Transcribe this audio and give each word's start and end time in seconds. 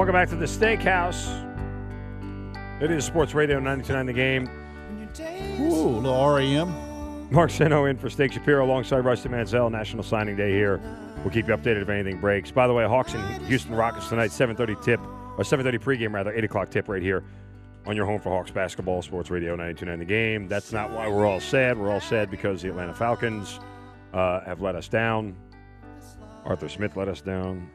Welcome 0.00 0.14
back 0.14 0.30
to 0.30 0.36
the 0.36 0.46
Steakhouse. 0.46 1.28
It 2.80 2.90
is 2.90 3.04
Sports 3.04 3.34
Radio 3.34 3.56
929 3.56 4.06
The 4.06 4.12
Game. 4.14 4.48
Ooh, 5.60 5.88
a 5.88 6.00
little 6.00 6.32
REM. 6.32 7.30
Mark 7.30 7.50
Zinno 7.50 7.90
in 7.90 7.98
for 7.98 8.08
Steak 8.08 8.32
Shapiro 8.32 8.64
alongside 8.64 9.00
Rusty 9.00 9.28
Mansell. 9.28 9.68
National 9.68 10.02
Signing 10.02 10.36
Day 10.36 10.52
here. 10.52 10.80
We'll 11.18 11.34
keep 11.34 11.48
you 11.48 11.54
updated 11.54 11.82
if 11.82 11.90
anything 11.90 12.18
breaks. 12.18 12.50
By 12.50 12.66
the 12.66 12.72
way, 12.72 12.86
Hawks 12.86 13.12
and 13.12 13.46
Houston 13.46 13.74
Rockets 13.74 14.08
tonight, 14.08 14.30
7.30 14.30 14.82
tip, 14.82 15.00
or 15.36 15.44
7.30 15.44 15.78
pregame 15.78 16.14
rather, 16.14 16.32
8 16.32 16.44
o'clock 16.44 16.70
tip 16.70 16.88
right 16.88 17.02
here 17.02 17.22
on 17.84 17.94
your 17.94 18.06
home 18.06 18.22
for 18.22 18.30
Hawks 18.30 18.50
basketball, 18.50 19.02
Sports 19.02 19.28
Radio 19.28 19.50
929 19.50 19.98
The 19.98 20.04
Game. 20.06 20.48
That's 20.48 20.72
not 20.72 20.90
why 20.92 21.08
we're 21.08 21.26
all 21.26 21.40
sad. 21.40 21.76
We're 21.76 21.90
all 21.90 22.00
sad 22.00 22.30
because 22.30 22.62
the 22.62 22.70
Atlanta 22.70 22.94
Falcons 22.94 23.60
uh, 24.14 24.40
have 24.46 24.62
let 24.62 24.76
us 24.76 24.88
down. 24.88 25.36
Arthur 26.46 26.70
Smith 26.70 26.96
let 26.96 27.08
us 27.08 27.20
down. 27.20 27.68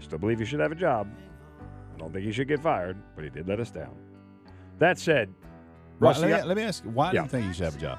I 0.00 0.02
still 0.02 0.18
believe 0.18 0.38
he 0.38 0.44
should 0.46 0.60
have 0.60 0.72
a 0.72 0.76
job. 0.76 1.06
I 1.94 1.98
don't 1.98 2.10
think 2.12 2.24
he 2.24 2.32
should 2.32 2.48
get 2.48 2.60
fired, 2.60 2.96
but 3.14 3.24
he 3.24 3.30
did 3.30 3.46
let 3.46 3.60
us 3.60 3.70
down. 3.70 3.94
That 4.78 4.98
said, 4.98 5.28
Rusty, 5.98 6.22
let, 6.22 6.28
me, 6.30 6.34
I- 6.34 6.44
let 6.44 6.56
me 6.56 6.62
ask 6.62 6.82
you, 6.84 6.90
why 6.90 7.10
do 7.10 7.16
Yeah. 7.16 7.22
you 7.24 7.28
think 7.28 7.46
he 7.46 7.52
should 7.52 7.64
have 7.64 7.76
a 7.76 7.80
job? 7.80 7.98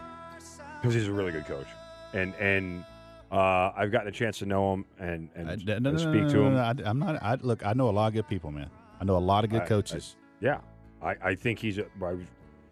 because 0.81 0.95
he's 0.95 1.07
a 1.07 1.11
really 1.13 1.31
good 1.31 1.45
coach, 1.45 1.67
and 2.13 2.33
and 2.39 2.83
uh, 3.31 3.71
I've 3.75 3.91
gotten 3.91 4.07
a 4.07 4.11
chance 4.11 4.39
to 4.39 4.47
know 4.47 4.73
him 4.73 4.85
and 4.97 5.29
and, 5.35 5.47
I- 5.47 5.53
and 5.53 5.65
no, 5.67 5.77
no, 5.77 5.91
no, 5.91 5.97
speak 5.99 6.23
no, 6.23 6.29
to 6.29 6.41
him. 6.41 6.57
I, 6.57 6.89
am 6.89 6.97
not. 6.97 7.21
I, 7.21 7.35
look, 7.35 7.63
I 7.63 7.73
know 7.73 7.87
a 7.87 7.91
lot 7.91 8.07
of 8.07 8.13
good 8.13 8.27
people, 8.27 8.49
man. 8.51 8.67
I 8.99 9.03
know 9.03 9.15
a 9.15 9.19
lot 9.19 9.43
of 9.43 9.51
good 9.51 9.67
coaches. 9.67 10.15
Yeah, 10.39 10.61
I, 11.03 11.15
I 11.23 11.35
think 11.35 11.59
he's 11.59 11.77
a, 11.77 11.83
I, 12.03 12.15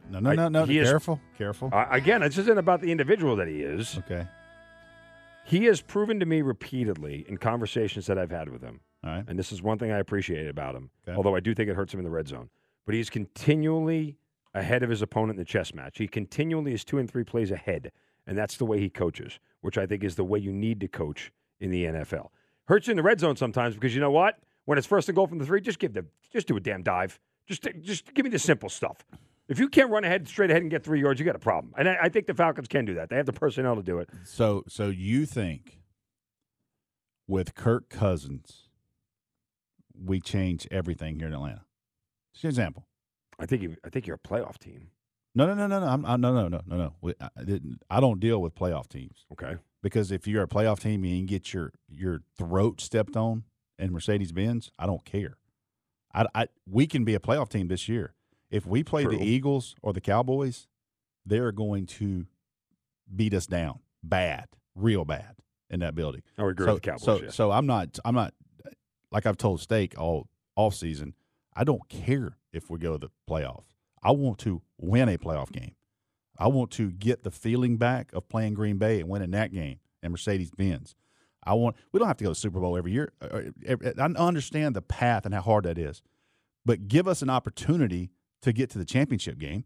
no, 0.10 0.20
no, 0.20 0.34
no, 0.34 0.50
no. 0.50 0.66
he 0.66 0.80
is- 0.80 0.90
Careful, 0.90 1.22
careful. 1.38 1.70
I- 1.72 1.98
again. 1.98 2.22
This 2.22 2.40
isn't 2.40 2.58
about 2.58 2.82
the 2.82 2.92
individual 2.92 3.36
that 3.36 3.48
he 3.48 3.62
is. 3.62 3.96
okay, 4.00 4.26
He 5.46 5.66
has 5.66 5.82
proven 5.82 6.20
to 6.20 6.26
me 6.26 6.42
repeatedly 6.42 7.26
in 7.30 7.38
conversations 7.38 8.08
that 8.08 8.18
I've 8.18 8.32
had 8.32 8.50
with 8.50 8.64
him, 8.64 8.80
all 9.04 9.12
right. 9.12 9.26
and 9.28 9.38
this 9.40 9.52
is 9.52 9.62
one 9.62 9.78
thing 9.78 9.92
I 9.92 9.98
appreciate 9.98 10.48
about 10.48 10.76
him. 10.76 10.90
Okay. 11.08 11.16
Although 11.16 11.36
I 11.36 11.40
do 11.40 11.54
think 11.54 11.70
it 11.70 11.76
hurts 11.76 11.94
him 11.94 12.00
in 12.00 12.04
the 12.04 12.12
red 12.12 12.28
zone, 12.28 12.50
but 12.86 12.96
he's 12.96 13.10
continually 13.10 14.18
ahead 14.54 14.84
of 14.84 14.90
his 14.90 15.02
opponent 15.02 15.32
in 15.32 15.38
the 15.38 15.46
chess 15.46 15.74
match. 15.74 15.98
He 15.98 16.08
continually 16.08 16.74
is 16.74 16.84
two 16.84 16.98
and 16.98 17.10
three 17.10 17.24
plays 17.24 17.52
ahead, 17.52 17.92
and 18.26 18.38
that's 18.38 18.58
the 18.58 18.66
way 18.66 18.80
he 18.80 18.90
coaches, 18.90 19.40
which 19.62 19.78
I 19.78 19.86
think 19.86 20.04
is 20.04 20.16
the 20.16 20.24
way 20.24 20.40
you 20.40 20.52
need 20.52 20.80
to 20.82 20.88
coach 20.88 21.32
in 21.60 21.72
the 21.72 21.86
NFL. 21.86 22.30
Hurts 22.66 22.88
you 22.88 22.92
in 22.92 22.98
the 22.98 23.04
red 23.04 23.20
zone 23.20 23.36
sometimes 23.36 23.76
because 23.76 23.96
you 23.96 24.02
know 24.02 24.12
what? 24.12 24.40
When 24.66 24.78
it's 24.78 24.88
first 24.88 25.10
and 25.10 25.16
goal 25.16 25.28
from 25.28 25.40
the 25.40 25.46
three, 25.46 25.62
just 25.62 25.80
give 25.80 25.94
the 25.94 26.06
just 26.32 26.48
do 26.48 26.56
a 26.56 26.60
damn 26.60 26.84
dive. 26.84 27.20
Just 27.48 27.68
just 27.82 28.14
give 28.14 28.24
me 28.24 28.30
the 28.30 28.38
simple 28.40 28.70
stuff. 28.70 29.04
If 29.48 29.58
you 29.58 29.68
can't 29.68 29.90
run 29.90 30.04
ahead 30.04 30.28
straight 30.28 30.52
ahead 30.52 30.62
and 30.62 30.70
get 30.70 30.84
three 30.84 31.02
yards, 31.02 31.20
you 31.20 31.26
got 31.26 31.36
a 31.36 31.40
problem. 31.40 31.74
And 31.76 31.90
I, 31.90 31.98
I 32.04 32.10
think 32.10 32.28
the 32.28 32.36
Falcons 32.36 32.68
can 32.68 32.86
do 32.86 32.94
that. 32.94 33.10
They 33.10 33.16
have 33.16 33.26
the 33.26 33.34
personnel 33.34 33.76
to 33.76 33.82
do 33.82 33.98
it. 33.98 34.08
So, 34.24 34.64
so 34.68 34.90
you 34.90 35.26
think 35.26 35.80
with 37.28 37.56
Kirk 37.56 37.90
Cousins, 37.90 38.69
we 40.04 40.20
change 40.20 40.68
everything 40.72 41.18
here 41.18 41.28
in 41.28 41.34
Atlanta? 41.34 41.66
Just 42.34 42.44
an 42.44 42.50
example. 42.50 42.88
I 43.40 43.46
think 43.46 43.62
you, 43.62 43.76
I 43.86 43.90
think 43.90 44.08
you're 44.08 44.20
a 44.24 44.28
playoff 44.28 44.58
team. 44.58 44.90
No, 45.36 45.46
no, 45.46 45.54
no, 45.54 45.68
no, 45.68 45.80
no. 45.80 45.86
I'm, 45.86 46.06
I, 46.06 46.16
no, 46.18 46.34
no, 46.34 46.48
no, 46.48 46.62
no, 46.66 46.78
no. 46.78 46.94
We- 47.02 47.14
I, 47.22 47.44
didn't- 47.44 47.82
I 47.90 48.00
don't 48.00 48.20
deal 48.20 48.42
with 48.42 48.56
playoff 48.56 48.88
teams 48.90 49.26
Okay. 49.32 49.58
because 49.82 50.12
if 50.12 50.28
you're 50.28 50.44
a 50.44 50.48
playoff 50.48 50.80
team 50.80 51.04
and 51.04 51.14
you 51.20 51.26
get 51.26 51.54
your 51.54 51.72
your 51.88 52.22
throat 52.38 52.82
stepped 52.82 53.16
on 53.16 53.44
in 53.78 53.92
Mercedes 53.94 54.32
Benz, 54.32 54.72
I 54.80 54.86
don't 54.86 55.06
care. 55.06 55.38
I, 56.14 56.26
I 56.34 56.48
we 56.68 56.88
can 56.88 57.06
be 57.06 57.16
a 57.16 57.20
playoff 57.20 57.50
team 57.50 57.68
this 57.68 57.88
year. 57.88 58.14
If 58.50 58.66
we 58.66 58.84
play 58.84 59.04
True. 59.04 59.18
the 59.18 59.24
Eagles 59.24 59.76
or 59.82 59.94
the 59.94 60.02
Cowboys, 60.02 60.68
they're 61.26 61.52
going 61.52 61.86
to 61.86 62.26
beat 63.16 63.34
us 63.34 63.46
down 63.46 63.80
bad, 64.04 64.48
real 64.76 65.06
bad 65.06 65.36
in 65.70 65.82
that 65.82 65.94
building. 65.94 66.24
I 66.38 66.48
agree 66.48 66.66
so, 66.66 66.74
with 66.74 66.82
the 66.82 66.90
Cowboys. 66.90 67.04
So, 67.04 67.22
yes. 67.22 67.36
so 67.36 67.52
I'm 67.52 67.68
not. 67.68 68.00
I'm 68.04 68.16
not. 68.16 68.34
Like 69.12 69.26
I've 69.26 69.38
told 69.38 69.60
Stake 69.62 70.00
all 70.00 70.28
off 70.56 70.76
season, 70.76 71.14
I 71.56 71.64
don't 71.64 71.88
care 71.90 72.38
if 72.54 72.70
we 72.70 72.78
go 72.80 72.94
to 72.94 72.98
the 72.98 73.12
playoffs. 73.30 73.74
I 74.04 74.12
want 74.12 74.40
to 74.40 74.62
win 74.80 75.10
a 75.10 75.18
playoff 75.18 75.52
game. 75.52 75.76
I 76.38 76.48
want 76.48 76.72
to 76.72 76.92
get 76.92 77.24
the 77.24 77.32
feeling 77.32 77.78
back 77.78 78.14
of 78.14 78.30
playing 78.30 78.54
Green 78.54 78.78
Bay 78.78 79.00
and 79.02 79.10
winning 79.10 79.32
that 79.32 79.52
game 79.52 79.80
and 80.02 80.12
Mercedes 80.12 80.52
Benz. 80.52 80.96
I 81.44 81.54
want. 81.54 81.76
We 81.92 82.00
don't 82.00 82.08
have 82.08 82.18
to 82.18 82.24
go 82.24 82.30
to 82.30 82.32
the 82.32 82.36
Super 82.40 82.60
Bowl 82.60 82.78
every 82.78 82.92
year. 82.92 83.12
Uh, 83.22 83.42
uh, 83.70 83.76
I 83.98 84.04
understand 84.04 84.76
the 84.76 84.82
path 84.82 85.26
and 85.26 85.34
how 85.34 85.42
hard 85.42 85.66
that 85.66 85.78
is, 85.78 86.02
but 86.66 86.88
give 86.88 87.08
us 87.08 87.22
an 87.22 87.30
opportunity 87.30 88.12
to 88.42 88.54
get 88.54 88.70
to 88.72 88.78
the 88.78 88.86
championship 88.86 89.38
game. 89.38 89.66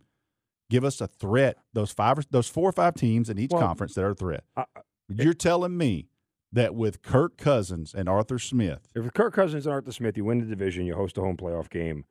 Give 0.70 0.84
us 0.84 1.02
a 1.02 1.08
threat. 1.08 1.58
Those 1.74 1.92
five, 1.92 2.18
or, 2.20 2.24
those 2.32 2.48
four 2.48 2.70
or 2.70 2.72
five 2.72 2.96
teams 2.96 3.30
in 3.30 3.38
each 3.38 3.52
Well, 3.52 3.62
conference 3.62 3.94
that 3.96 4.04
are 4.04 4.12
a 4.12 4.16
threat. 4.16 4.44
I- 4.56 4.66
You're 5.10 5.34
telling 5.34 5.78
me 5.78 6.08
that 6.54 6.76
with 6.76 7.02
Kirk 7.02 7.36
Cousins 7.38 7.94
and 7.94 8.08
Arthur 8.08 8.40
Smith, 8.40 8.88
If 8.96 9.12
Kirk 9.14 9.34
Cousins 9.34 9.66
and 9.66 9.74
Arthur 9.74 9.92
Smith, 9.92 10.16
you 10.16 10.24
win 10.24 10.40
the 10.40 10.46
division, 10.46 10.86
you 10.86 10.96
host 10.96 11.18
a 11.18 11.22
home 11.22 11.36
playoff 11.36 11.70
game. 11.70 12.06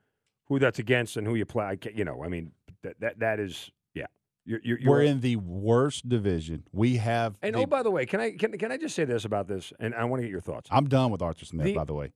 Who 0.48 0.58
that's 0.58 0.78
against 0.78 1.16
and 1.16 1.26
who 1.26 1.34
you 1.34 1.46
play, 1.46 1.64
I 1.64 1.78
you 1.94 2.04
know, 2.04 2.22
I 2.22 2.28
mean, 2.28 2.52
that 2.82 3.00
that, 3.00 3.18
that 3.20 3.40
is, 3.40 3.70
yeah. 3.94 4.06
You're, 4.44 4.60
you're, 4.62 4.78
you're 4.80 4.90
we're 4.90 5.02
in 5.02 5.20
the 5.20 5.36
worst 5.36 6.08
division. 6.08 6.64
We 6.72 6.96
have. 6.96 7.36
And 7.40 7.54
the- 7.54 7.60
oh, 7.60 7.66
by 7.66 7.82
the 7.82 7.90
way, 7.90 8.04
can 8.04 8.20
I 8.20 8.32
can, 8.32 8.52
can 8.58 8.70
I 8.72 8.76
just 8.76 8.94
say 8.96 9.04
this 9.04 9.24
about 9.24 9.46
this? 9.48 9.72
And 9.78 9.94
I 9.94 10.04
want 10.04 10.20
to 10.20 10.24
get 10.26 10.30
your 10.32 10.40
thoughts. 10.40 10.68
I'm 10.72 10.88
done 10.88 11.10
with 11.12 11.22
Arthur 11.22 11.44
Smith, 11.46 11.64
The- 11.66 11.74
by 11.74 11.84
the 11.84 11.94
way. 11.94 12.12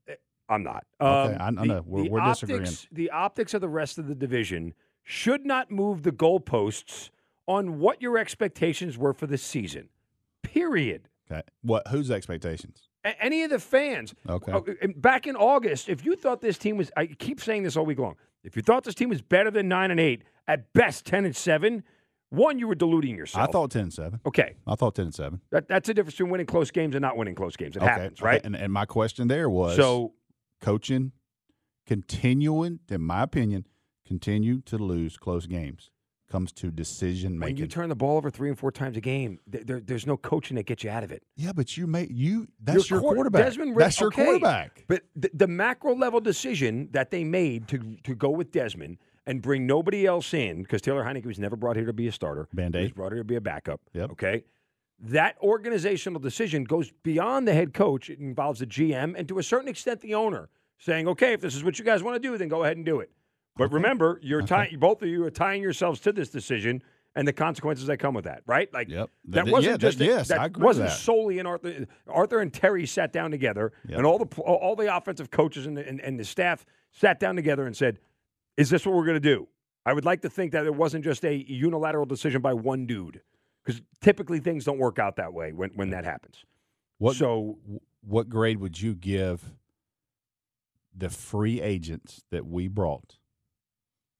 I'm 0.48 0.62
not. 0.62 0.84
Okay, 1.00 1.34
Um, 1.34 1.40
I- 1.40 1.46
I 1.46 1.50
the- 1.50 1.64
know. 1.66 1.84
We're- 1.86 2.04
the 2.08 2.10
we're 2.10 2.20
optics, 2.20 2.40
disagreeing. 2.40 2.76
The 2.92 3.10
optics 3.10 3.54
of 3.54 3.60
the 3.60 3.68
rest 3.68 3.96
of 3.98 4.08
the 4.08 4.14
division 4.14 4.74
should 5.04 5.46
not 5.46 5.70
move 5.70 6.02
the 6.02 6.12
goalposts 6.12 7.10
on 7.46 7.78
what 7.78 8.02
your 8.02 8.18
expectations 8.18 8.98
were 8.98 9.12
for 9.14 9.28
the 9.28 9.38
season. 9.38 9.88
Period. 10.42 11.08
Okay. 11.30 11.42
What? 11.62 11.88
Whose 11.88 12.10
expectations? 12.10 12.88
A- 13.04 13.22
any 13.22 13.42
of 13.42 13.50
the 13.50 13.58
fans. 13.58 14.14
Okay. 14.28 14.52
Oh, 14.52 14.64
and 14.80 15.00
Back 15.00 15.26
in 15.26 15.36
August, 15.36 15.88
if 15.88 16.04
you 16.04 16.16
thought 16.16 16.40
this 16.40 16.58
team 16.58 16.76
was, 16.76 16.90
I 16.96 17.06
keep 17.06 17.40
saying 17.40 17.62
this 17.64 17.76
all 17.76 17.86
week 17.86 17.98
long. 17.98 18.16
If 18.44 18.56
you 18.56 18.62
thought 18.62 18.84
this 18.84 18.94
team 18.94 19.08
was 19.08 19.22
better 19.22 19.50
than 19.50 19.68
nine 19.68 19.90
and 19.90 19.98
eight, 19.98 20.22
at 20.46 20.72
best 20.72 21.04
ten 21.04 21.24
and 21.24 21.34
seven, 21.34 21.82
one, 22.30 22.58
you 22.58 22.66
were 22.68 22.74
deluding 22.74 23.16
yourself. 23.16 23.48
I 23.48 23.52
thought 23.52 23.70
10 23.70 23.82
and 23.82 23.92
7. 23.92 24.20
Okay, 24.26 24.56
I 24.66 24.74
thought 24.74 24.96
10 24.96 25.06
and 25.06 25.14
7. 25.14 25.40
that, 25.50 25.68
that's 25.68 25.86
the 25.86 25.94
difference 25.94 26.14
between 26.14 26.30
winning 26.30 26.46
close 26.46 26.70
games 26.70 26.94
and 26.94 27.02
not 27.02 27.16
winning 27.16 27.34
close 27.36 27.56
games. 27.56 27.76
It 27.76 27.82
okay. 27.82 27.90
happens, 27.90 28.20
okay. 28.20 28.26
right? 28.26 28.44
And, 28.44 28.56
and 28.56 28.72
my 28.72 28.84
question 28.84 29.28
there 29.28 29.48
was 29.48 29.76
so 29.76 30.14
coaching, 30.60 31.12
continuing, 31.86 32.80
in 32.90 33.02
my 33.02 33.22
opinion, 33.22 33.66
continue 34.06 34.60
to 34.62 34.76
lose 34.76 35.16
close 35.16 35.46
games 35.46 35.90
comes 36.28 36.52
to 36.52 36.70
decision 36.70 37.38
making. 37.38 37.54
when 37.54 37.62
you 37.62 37.66
turn 37.66 37.88
the 37.88 37.94
ball 37.96 38.16
over 38.16 38.30
three 38.30 38.48
and 38.48 38.58
four 38.58 38.70
times 38.70 38.96
a 38.96 39.00
game, 39.00 39.38
there, 39.46 39.80
there's 39.80 40.06
no 40.06 40.16
coaching 40.16 40.56
that 40.56 40.66
gets 40.66 40.84
you 40.84 40.90
out 40.90 41.04
of 41.04 41.12
it. 41.12 41.22
yeah, 41.36 41.52
but 41.52 41.76
you 41.76 41.86
may 41.86 42.06
you 42.10 42.48
that's 42.62 42.90
your, 42.90 43.00
quar- 43.00 43.14
quarterback. 43.14 43.44
Desmond 43.44 43.76
that's 43.76 44.00
your 44.00 44.08
okay. 44.08 44.24
quarterback. 44.24 44.84
But 44.88 45.02
the, 45.14 45.30
the 45.32 45.48
macro 45.48 45.94
level 45.94 46.20
decision 46.20 46.88
that 46.92 47.10
they 47.10 47.24
made 47.24 47.68
to 47.68 47.96
to 48.04 48.14
go 48.14 48.30
with 48.30 48.50
Desmond 48.52 48.98
and 49.26 49.42
bring 49.42 49.66
nobody 49.66 50.06
else 50.06 50.32
in 50.34 50.62
because 50.62 50.80
Taylor 50.82 51.04
Heinicke 51.04 51.26
was 51.26 51.38
never 51.38 51.56
brought 51.56 51.76
here 51.76 51.86
to 51.86 51.92
be 51.92 52.06
a 52.06 52.12
starter. 52.12 52.48
Band-Aid. 52.52 52.80
He 52.80 52.84
was 52.86 52.92
brought 52.92 53.12
here 53.12 53.22
to 53.22 53.24
be 53.24 53.34
a 53.36 53.40
backup. 53.40 53.80
Yep. 53.92 54.12
Okay. 54.12 54.44
That 55.00 55.36
organizational 55.42 56.20
decision 56.20 56.64
goes 56.64 56.92
beyond 57.02 57.46
the 57.46 57.52
head 57.52 57.74
coach. 57.74 58.08
It 58.08 58.18
involves 58.18 58.60
the 58.60 58.66
GM 58.66 59.14
and 59.16 59.28
to 59.28 59.38
a 59.38 59.42
certain 59.42 59.68
extent 59.68 60.00
the 60.00 60.14
owner 60.14 60.48
saying, 60.78 61.08
"Okay, 61.08 61.32
if 61.32 61.40
this 61.40 61.54
is 61.54 61.64
what 61.64 61.78
you 61.78 61.84
guys 61.84 62.02
want 62.02 62.20
to 62.20 62.28
do, 62.28 62.36
then 62.38 62.48
go 62.48 62.64
ahead 62.64 62.76
and 62.76 62.86
do 62.86 63.00
it." 63.00 63.10
But 63.56 63.72
remember, 63.72 64.18
you're 64.22 64.42
tying 64.42 64.78
both 64.78 65.02
of 65.02 65.08
you 65.08 65.24
are 65.24 65.30
tying 65.30 65.62
yourselves 65.62 66.00
to 66.00 66.12
this 66.12 66.28
decision 66.30 66.82
and 67.14 67.26
the 67.26 67.32
consequences 67.32 67.86
that 67.86 67.96
come 67.96 68.12
with 68.14 68.26
that, 68.26 68.42
right? 68.46 68.70
Like 68.74 68.88
Yep. 68.90 69.10
that 69.28 69.44
That- 69.46 69.52
wasn't 69.52 69.64
yeah, 69.64 69.72
that- 69.72 69.78
just 69.78 69.98
yes, 70.00 70.28
that 70.28 70.40
I 70.40 70.46
agree 70.46 70.64
wasn't 70.64 70.88
that. 70.90 70.96
solely 70.96 71.38
in 71.38 71.46
Arthur. 71.46 71.86
Arthur 72.06 72.40
and 72.40 72.52
Terry 72.52 72.84
sat 72.86 73.12
down 73.12 73.30
together, 73.30 73.72
Yep. 73.88 73.98
and 73.98 74.06
all 74.06 74.18
the 74.18 74.26
all 74.42 74.76
the 74.76 74.94
offensive 74.94 75.30
coaches 75.30 75.64
and 75.66 75.76
the, 75.76 75.88
and, 75.88 76.00
and 76.00 76.20
the 76.20 76.24
staff 76.24 76.66
sat 76.92 77.18
down 77.18 77.34
together 77.36 77.64
and 77.66 77.74
said, 77.76 77.98
"Is 78.58 78.68
this 78.68 78.84
what 78.84 78.94
we're 78.94 79.06
going 79.06 79.14
to 79.20 79.20
do?" 79.34 79.48
I 79.86 79.92
would 79.94 80.04
like 80.04 80.20
to 80.22 80.28
think 80.28 80.52
that 80.52 80.66
it 80.66 80.74
wasn't 80.74 81.04
just 81.04 81.24
a 81.24 81.34
unilateral 81.50 82.04
decision 82.06 82.42
by 82.42 82.52
one 82.52 82.84
dude, 82.86 83.22
because 83.64 83.80
typically 84.02 84.40
things 84.40 84.64
don't 84.64 84.78
work 84.78 84.98
out 84.98 85.16
that 85.16 85.32
way 85.32 85.52
when 85.52 85.70
when 85.70 85.90
that 85.90 86.04
happens. 86.04 86.44
What 86.98 87.16
So 87.16 87.58
what 88.02 88.28
grade 88.28 88.58
would 88.58 88.80
you 88.82 88.94
give 88.94 89.54
the 90.94 91.08
free 91.08 91.60
agents 91.62 92.24
that 92.30 92.46
we 92.46 92.68
brought? 92.68 93.16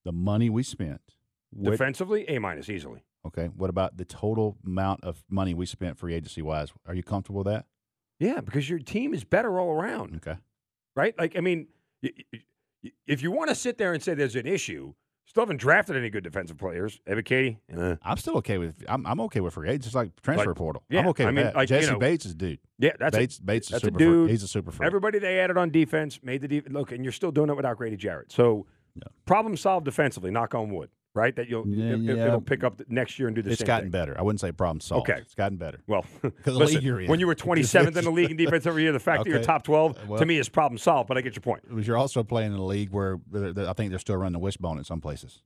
The 0.07 0.13
money 0.13 0.49
we 0.49 0.63
spent. 0.63 1.01
What, 1.51 1.73
defensively, 1.73 2.25
A 2.29 2.39
minus 2.39 2.69
easily. 2.69 3.03
okay. 3.27 3.47
What 3.57 3.71
about 3.71 3.97
the 3.97 4.05
total 4.05 4.57
amount 4.65 5.03
of 5.03 5.25
money 5.29 5.53
we 5.53 5.67
spent 5.67 5.99
free 5.99 6.15
agency 6.15 6.43
wise? 6.43 6.73
Are 6.87 6.95
you 6.95 7.03
comfortable 7.03 7.39
with 7.43 7.49
that? 7.53 7.67
Yeah, 8.21 8.41
because 8.41 8.71
your 8.71 8.79
team 8.79 9.13
is 9.15 9.25
better 9.25 9.59
all 9.61 9.71
around, 9.73 10.15
Okay. 10.17 10.39
right? 10.95 11.13
Like 11.19 11.37
I 11.37 11.41
mean, 11.41 11.67
if 13.07 13.23
you 13.23 13.31
want 13.33 13.49
to 13.49 13.55
sit 13.57 13.79
there 13.79 13.93
and 13.93 14.03
say 14.03 14.15
there's 14.15 14.37
an 14.37 14.47
issue, 14.47 14.95
still 15.25 15.43
haven't 15.43 15.57
drafted 15.59 15.97
any 15.97 16.09
good 16.09 16.23
defensive 16.25 16.57
players. 16.57 17.01
Ebiketie, 17.09 17.57
eh. 17.77 17.97
I'm 18.03 18.17
still 18.17 18.37
okay 18.39 18.59
with. 18.59 18.85
I'm, 18.89 19.05
I'm 19.07 19.21
okay 19.23 19.41
with 19.41 19.55
free 19.55 19.69
agents. 19.69 19.87
Just 19.87 19.97
like 19.97 20.11
transfer 20.23 20.51
Like, 20.51 20.57
portal. 20.57 20.83
yeah, 20.89 21.01
I'm 21.01 21.09
okay 21.09 21.25
I 21.25 21.27
with 21.27 21.35
mean, 21.35 21.45
that. 21.47 21.57
like, 21.57 21.69
you 21.71 21.77
Jesse 21.79 21.93
know, 21.93 21.99
Bates 21.99 22.27
is 22.27 22.35
dude. 22.35 22.59
yeah, 22.79 22.93
that's 22.99 23.17
a- 23.17 23.21
Bates. 23.21 23.39
Bates 23.41 23.67
is 23.67 23.73
that's 23.73 23.83
a 23.85 23.87
super. 23.89 23.99
dude. 23.99 24.25
Free. 24.27 24.31
He's 24.33 24.43
a 24.45 24.49
super 24.49 24.71
free. 24.71 24.87
Everybody 24.87 25.19
they 25.19 25.41
added 25.41 25.57
on 25.57 25.71
defense 25.71 26.21
made 26.23 26.43
the 26.43 26.49
def- 26.49 26.69
look, 26.71 26.93
and 26.93 27.05
you're 27.05 27.13
still 27.13 27.33
doing 27.33 27.51
it 27.51 27.57
without 27.57 27.77
Grady 27.77 27.97
Jarrett. 27.97 28.31
So 28.33 28.67
Yeah. 28.97 29.09
problem 29.27 29.57
solved 29.57 29.85
defensively. 29.85 30.31
Knock 30.31 30.55
on 30.55 30.71
wood. 30.71 30.91
right? 31.15 31.35
That 31.37 31.49
you'll 31.49 31.67
Yeah, 31.67 31.95
it, 31.95 32.01
yeah. 32.01 32.31
will 32.35 32.43
pick 32.43 32.63
up 32.63 32.83
next 32.91 33.19
year 33.19 33.27
and 33.27 33.35
do 33.35 33.41
the 33.41 33.49
It's 33.49 33.61
same 33.61 33.65
It's 33.65 33.67
gotten 33.67 33.85
thing. 33.87 33.91
better. 33.91 34.19
I 34.19 34.23
wouldn't 34.23 34.39
say 34.39 34.53
problem 34.53 34.81
solved. 34.83 35.09
Okay. 35.09 35.19
It's 35.23 35.35
gotten 35.35 35.57
better. 35.57 35.81
Well, 35.87 36.05
listen, 36.45 36.85
when 37.09 37.21
you 37.21 37.27
were 37.27 37.35
27th 37.47 37.97
in 37.97 38.05
the 38.05 38.11
league 38.11 38.31
in 38.31 38.37
defense 38.37 38.67
every 38.67 38.83
year, 38.83 38.93
the 38.93 38.99
fact 39.01 39.25
that 39.25 39.31
you're 39.31 39.43
top 39.43 39.65
12 39.65 40.09
Well- 40.11 40.19
to 40.19 40.27
me 40.27 40.37
is 40.37 40.51
problem 40.51 40.77
solved. 40.77 41.09
But 41.09 41.17
I 41.17 41.23
get 41.23 41.35
your 41.35 41.41
point. 41.41 41.63
Because 41.67 41.87
you're 41.87 41.97
also 41.97 42.23
playing 42.23 42.53
in 42.53 42.59
a 42.59 42.65
league 42.67 42.91
where 42.91 43.19
I 43.35 43.73
think 43.73 43.89
they're 43.91 43.99
still 43.99 44.17
running 44.19 44.35
the 44.35 44.39
wishbone 44.41 44.77
in 44.77 44.85
some 44.85 45.01
places. 45.01 45.43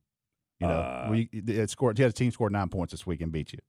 You 0.58 0.66
know, 0.66 0.74
Uh, 0.74 1.08
we 1.08 1.28
it 1.32 1.70
scored. 1.70 1.98
You 2.00 2.02
had 2.04 2.10
a 2.10 2.16
team 2.16 2.32
scored 2.32 2.50
nine 2.50 2.68
points 2.68 2.90
this 2.90 3.06
week 3.06 3.20
and 3.20 3.30
beat 3.30 3.52
you. 3.52 3.60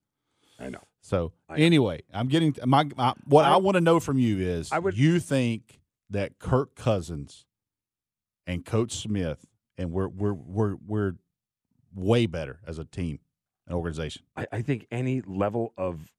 I 0.60 0.70
know. 0.70 0.82
So 1.02 1.34
I 1.48 1.58
know. 1.58 1.64
anyway, 1.66 2.02
I'm 2.12 2.28
getting 2.30 2.56
my, 2.66 2.86
my 2.98 3.14
what 3.26 3.46
I, 3.46 3.54
I- 3.54 3.58
want 3.58 3.76
to 3.76 3.82
know 3.82 4.00
from 4.00 4.18
you 4.18 4.40
is 4.40 4.72
I 4.72 4.80
would- 4.80 4.98
you 4.98 5.20
think 5.20 5.80
that 6.10 6.40
Kirk 6.40 6.74
Cousins 6.74 7.46
and 8.48 8.66
Coach 8.66 8.92
Smith 8.94 9.46
and 9.78 9.92
we're 9.92 10.08
we're 10.08 10.34
we're 10.34 10.76
we're 10.86 11.14
way 11.96 12.26
better 12.26 12.60
as 12.66 12.80
a 12.80 12.86
team 12.86 13.20
and 13.68 13.76
organization. 13.76 14.24
I, 14.36 14.48
I 14.52 14.62
think 14.62 14.88
any 14.92 15.22
level 15.22 15.74
of 15.78 16.12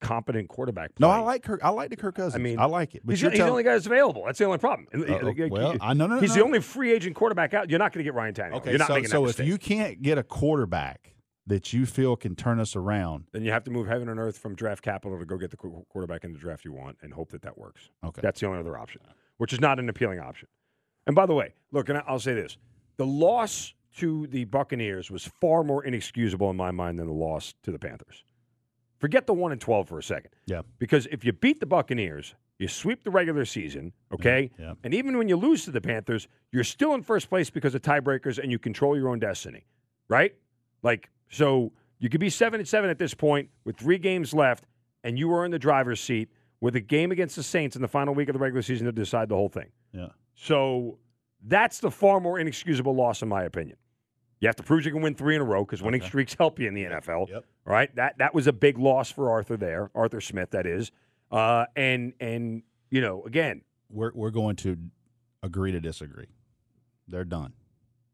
competent 0.00 0.48
quarterback. 0.48 0.92
No, 1.00 1.10
I 1.10 1.18
like 1.20 1.42
Kirk. 1.42 1.60
I 1.62 1.70
like 1.70 1.90
the 1.90 1.96
Kirk 1.96 2.14
Cousins. 2.14 2.34
I 2.34 2.38
mean, 2.38 2.58
I 2.58 2.66
like 2.66 2.94
it. 2.94 3.02
But 3.04 3.12
He's, 3.12 3.22
you're 3.22 3.30
he's 3.30 3.40
the 3.40 3.48
only 3.48 3.62
guy 3.62 3.74
that's 3.74 3.86
available. 3.86 4.24
That's 4.26 4.38
the 4.38 4.44
only 4.44 4.58
problem. 4.58 4.86
Uh, 4.94 5.32
well, 5.50 5.76
I 5.80 5.94
no 5.94 6.06
no 6.06 6.20
he's 6.20 6.30
no. 6.30 6.36
the 6.36 6.44
only 6.44 6.60
free 6.60 6.92
agent 6.92 7.16
quarterback 7.16 7.54
out. 7.54 7.70
You're 7.70 7.78
not 7.78 7.92
going 7.92 8.04
to 8.04 8.08
get 8.10 8.14
Ryan 8.14 8.34
Tannehill. 8.34 8.54
Okay, 8.56 8.70
You're 8.70 8.78
not 8.78 8.88
so 8.88 8.94
making 8.94 9.10
so 9.10 9.24
if 9.24 9.28
mistake. 9.30 9.46
you 9.46 9.58
can't 9.58 10.02
get 10.02 10.18
a 10.18 10.22
quarterback 10.22 11.14
that 11.46 11.72
you 11.72 11.86
feel 11.86 12.14
can 12.14 12.36
turn 12.36 12.60
us 12.60 12.76
around, 12.76 13.24
then 13.32 13.42
you 13.42 13.50
have 13.50 13.64
to 13.64 13.70
move 13.70 13.86
heaven 13.86 14.08
and 14.08 14.20
earth 14.20 14.36
from 14.38 14.54
draft 14.54 14.82
capital 14.82 15.18
to 15.18 15.24
go 15.24 15.38
get 15.38 15.50
the 15.50 15.56
quarterback 15.56 16.22
in 16.24 16.32
the 16.32 16.38
draft 16.38 16.64
you 16.64 16.72
want 16.72 16.98
and 17.02 17.14
hope 17.14 17.30
that 17.30 17.42
that 17.42 17.56
works. 17.56 17.88
okay. 18.04 18.20
That's 18.22 18.40
the 18.40 18.46
only 18.46 18.60
other 18.60 18.76
option, 18.78 19.00
which 19.38 19.52
is 19.52 19.60
not 19.60 19.78
an 19.78 19.88
appealing 19.88 20.20
option. 20.20 20.48
And 21.06 21.16
by 21.16 21.24
the 21.26 21.34
way, 21.34 21.54
look, 21.72 21.88
and 21.88 22.02
I'll 22.06 22.18
say 22.18 22.34
this: 22.34 22.56
the 22.98 23.06
loss 23.06 23.72
to 23.96 24.26
the 24.28 24.44
Buccaneers 24.44 25.10
was 25.10 25.24
far 25.40 25.64
more 25.64 25.84
inexcusable 25.84 26.50
in 26.50 26.56
my 26.56 26.70
mind 26.70 26.98
than 26.98 27.06
the 27.06 27.12
loss 27.12 27.54
to 27.62 27.72
the 27.72 27.78
Panthers. 27.78 28.22
Forget 28.98 29.26
the 29.26 29.32
one 29.32 29.52
and 29.52 29.60
twelve 29.60 29.88
for 29.88 29.98
a 29.98 30.02
second. 30.02 30.30
Yeah. 30.46 30.62
Because 30.78 31.06
if 31.06 31.24
you 31.24 31.32
beat 31.32 31.60
the 31.60 31.66
Buccaneers, 31.66 32.34
you 32.58 32.68
sweep 32.68 33.04
the 33.04 33.10
regular 33.10 33.44
season, 33.44 33.92
okay? 34.12 34.50
Yeah. 34.58 34.74
And 34.82 34.92
even 34.92 35.16
when 35.16 35.28
you 35.28 35.36
lose 35.36 35.64
to 35.64 35.70
the 35.70 35.80
Panthers, 35.80 36.26
you're 36.50 36.64
still 36.64 36.94
in 36.94 37.02
first 37.02 37.28
place 37.28 37.50
because 37.50 37.74
of 37.74 37.82
tiebreakers 37.82 38.38
and 38.38 38.50
you 38.50 38.58
control 38.58 38.96
your 38.96 39.08
own 39.08 39.20
destiny, 39.20 39.64
right? 40.08 40.34
Like, 40.82 41.08
so 41.30 41.72
you 42.00 42.08
could 42.08 42.20
be 42.20 42.30
seven 42.30 42.58
and 42.58 42.68
seven 42.68 42.90
at 42.90 42.98
this 42.98 43.14
point 43.14 43.48
with 43.64 43.76
three 43.76 43.98
games 43.98 44.34
left, 44.34 44.64
and 45.04 45.16
you 45.16 45.32
are 45.32 45.44
in 45.44 45.52
the 45.52 45.58
driver's 45.58 46.00
seat 46.00 46.28
with 46.60 46.74
a 46.74 46.80
game 46.80 47.12
against 47.12 47.36
the 47.36 47.44
Saints 47.44 47.76
in 47.76 47.82
the 47.82 47.88
final 47.88 48.12
week 48.12 48.28
of 48.28 48.32
the 48.32 48.40
regular 48.40 48.62
season 48.62 48.86
to 48.86 48.92
decide 48.92 49.28
the 49.28 49.36
whole 49.36 49.48
thing. 49.48 49.70
Yeah. 49.92 50.08
So 50.34 50.98
that's 51.44 51.78
the 51.80 51.90
far 51.90 52.20
more 52.20 52.38
inexcusable 52.38 52.94
loss, 52.94 53.22
in 53.22 53.28
my 53.28 53.44
opinion. 53.44 53.76
You 54.40 54.46
have 54.48 54.56
to 54.56 54.62
prove 54.62 54.84
you 54.86 54.92
can 54.92 55.02
win 55.02 55.14
three 55.14 55.34
in 55.34 55.40
a 55.40 55.44
row 55.44 55.64
because 55.64 55.82
winning 55.82 56.00
Okay. 56.00 56.08
streaks 56.08 56.34
help 56.38 56.58
you 56.60 56.68
in 56.68 56.74
the 56.74 56.84
NFL. 56.84 57.28
Yep. 57.28 57.44
All 57.66 57.72
right, 57.72 57.94
that 57.96 58.18
that 58.18 58.34
was 58.34 58.46
a 58.46 58.52
big 58.52 58.78
loss 58.78 59.10
for 59.10 59.30
Arthur 59.30 59.56
there, 59.56 59.90
Arthur 59.94 60.20
Smith, 60.20 60.50
that 60.52 60.66
is. 60.66 60.90
Uh, 61.30 61.66
and 61.76 62.12
and 62.20 62.62
you 62.90 63.00
know, 63.00 63.22
again, 63.24 63.62
We're 63.90 64.12
we're 64.14 64.30
going 64.30 64.56
to 64.56 64.76
agree 65.42 65.72
to 65.72 65.80
disagree. 65.80 66.28
They're 67.08 67.24
done. 67.24 67.52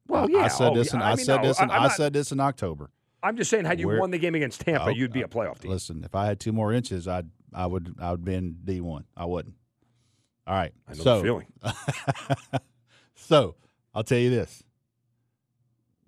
well, 0.09 0.25
I, 0.25 0.29
yeah, 0.29 0.39
I 0.45 0.49
said 0.49 0.73
oh, 0.73 0.75
this. 0.75 0.93
In, 0.95 1.01
yeah, 1.01 1.13
I, 1.13 1.15
said 1.17 1.43
this. 1.43 1.61
In, 1.61 1.71
I- 1.71 1.75
I'm 1.77 1.81
I 1.81 1.85
not- 1.85 1.93
said 1.97 2.13
this 2.13 2.33
in 2.33 2.41
October. 2.41 2.91
I'm 3.23 3.37
just 3.37 3.49
saying, 3.51 3.65
had 3.65 3.81
you 3.81 3.87
We're- 3.89 4.01
won 4.01 4.11
the 4.11 4.19
game 4.19 4.35
against 4.35 4.61
Tampa, 4.61 4.87
Oh, 4.87 4.89
you'd 4.91 5.13
be 5.13 5.23
a 5.23 5.29
playoff 5.29 5.59
team. 5.59 5.71
Listen, 5.71 6.05
if 6.05 6.15
I 6.15 6.27
had 6.27 6.39
two 6.41 6.53
more 6.53 6.73
inches, 6.73 7.07
I'd 7.09 7.29
I 7.53 7.67
would 7.67 7.95
I 8.01 8.11
would 8.11 8.25
be 8.25 8.35
in 8.35 8.57
D 8.65 8.81
one. 8.81 9.05
I 9.17 9.25
wouldn't. 9.27 9.55
All 10.47 10.55
right. 10.55 10.73
I 10.89 10.93
know 10.95 11.03
so, 11.03 11.17
the 11.19 11.23
feeling. 11.23 11.47
so 13.15 13.57
I'll 13.95 14.05
tell 14.05 14.19
you 14.19 14.31
this. 14.31 14.63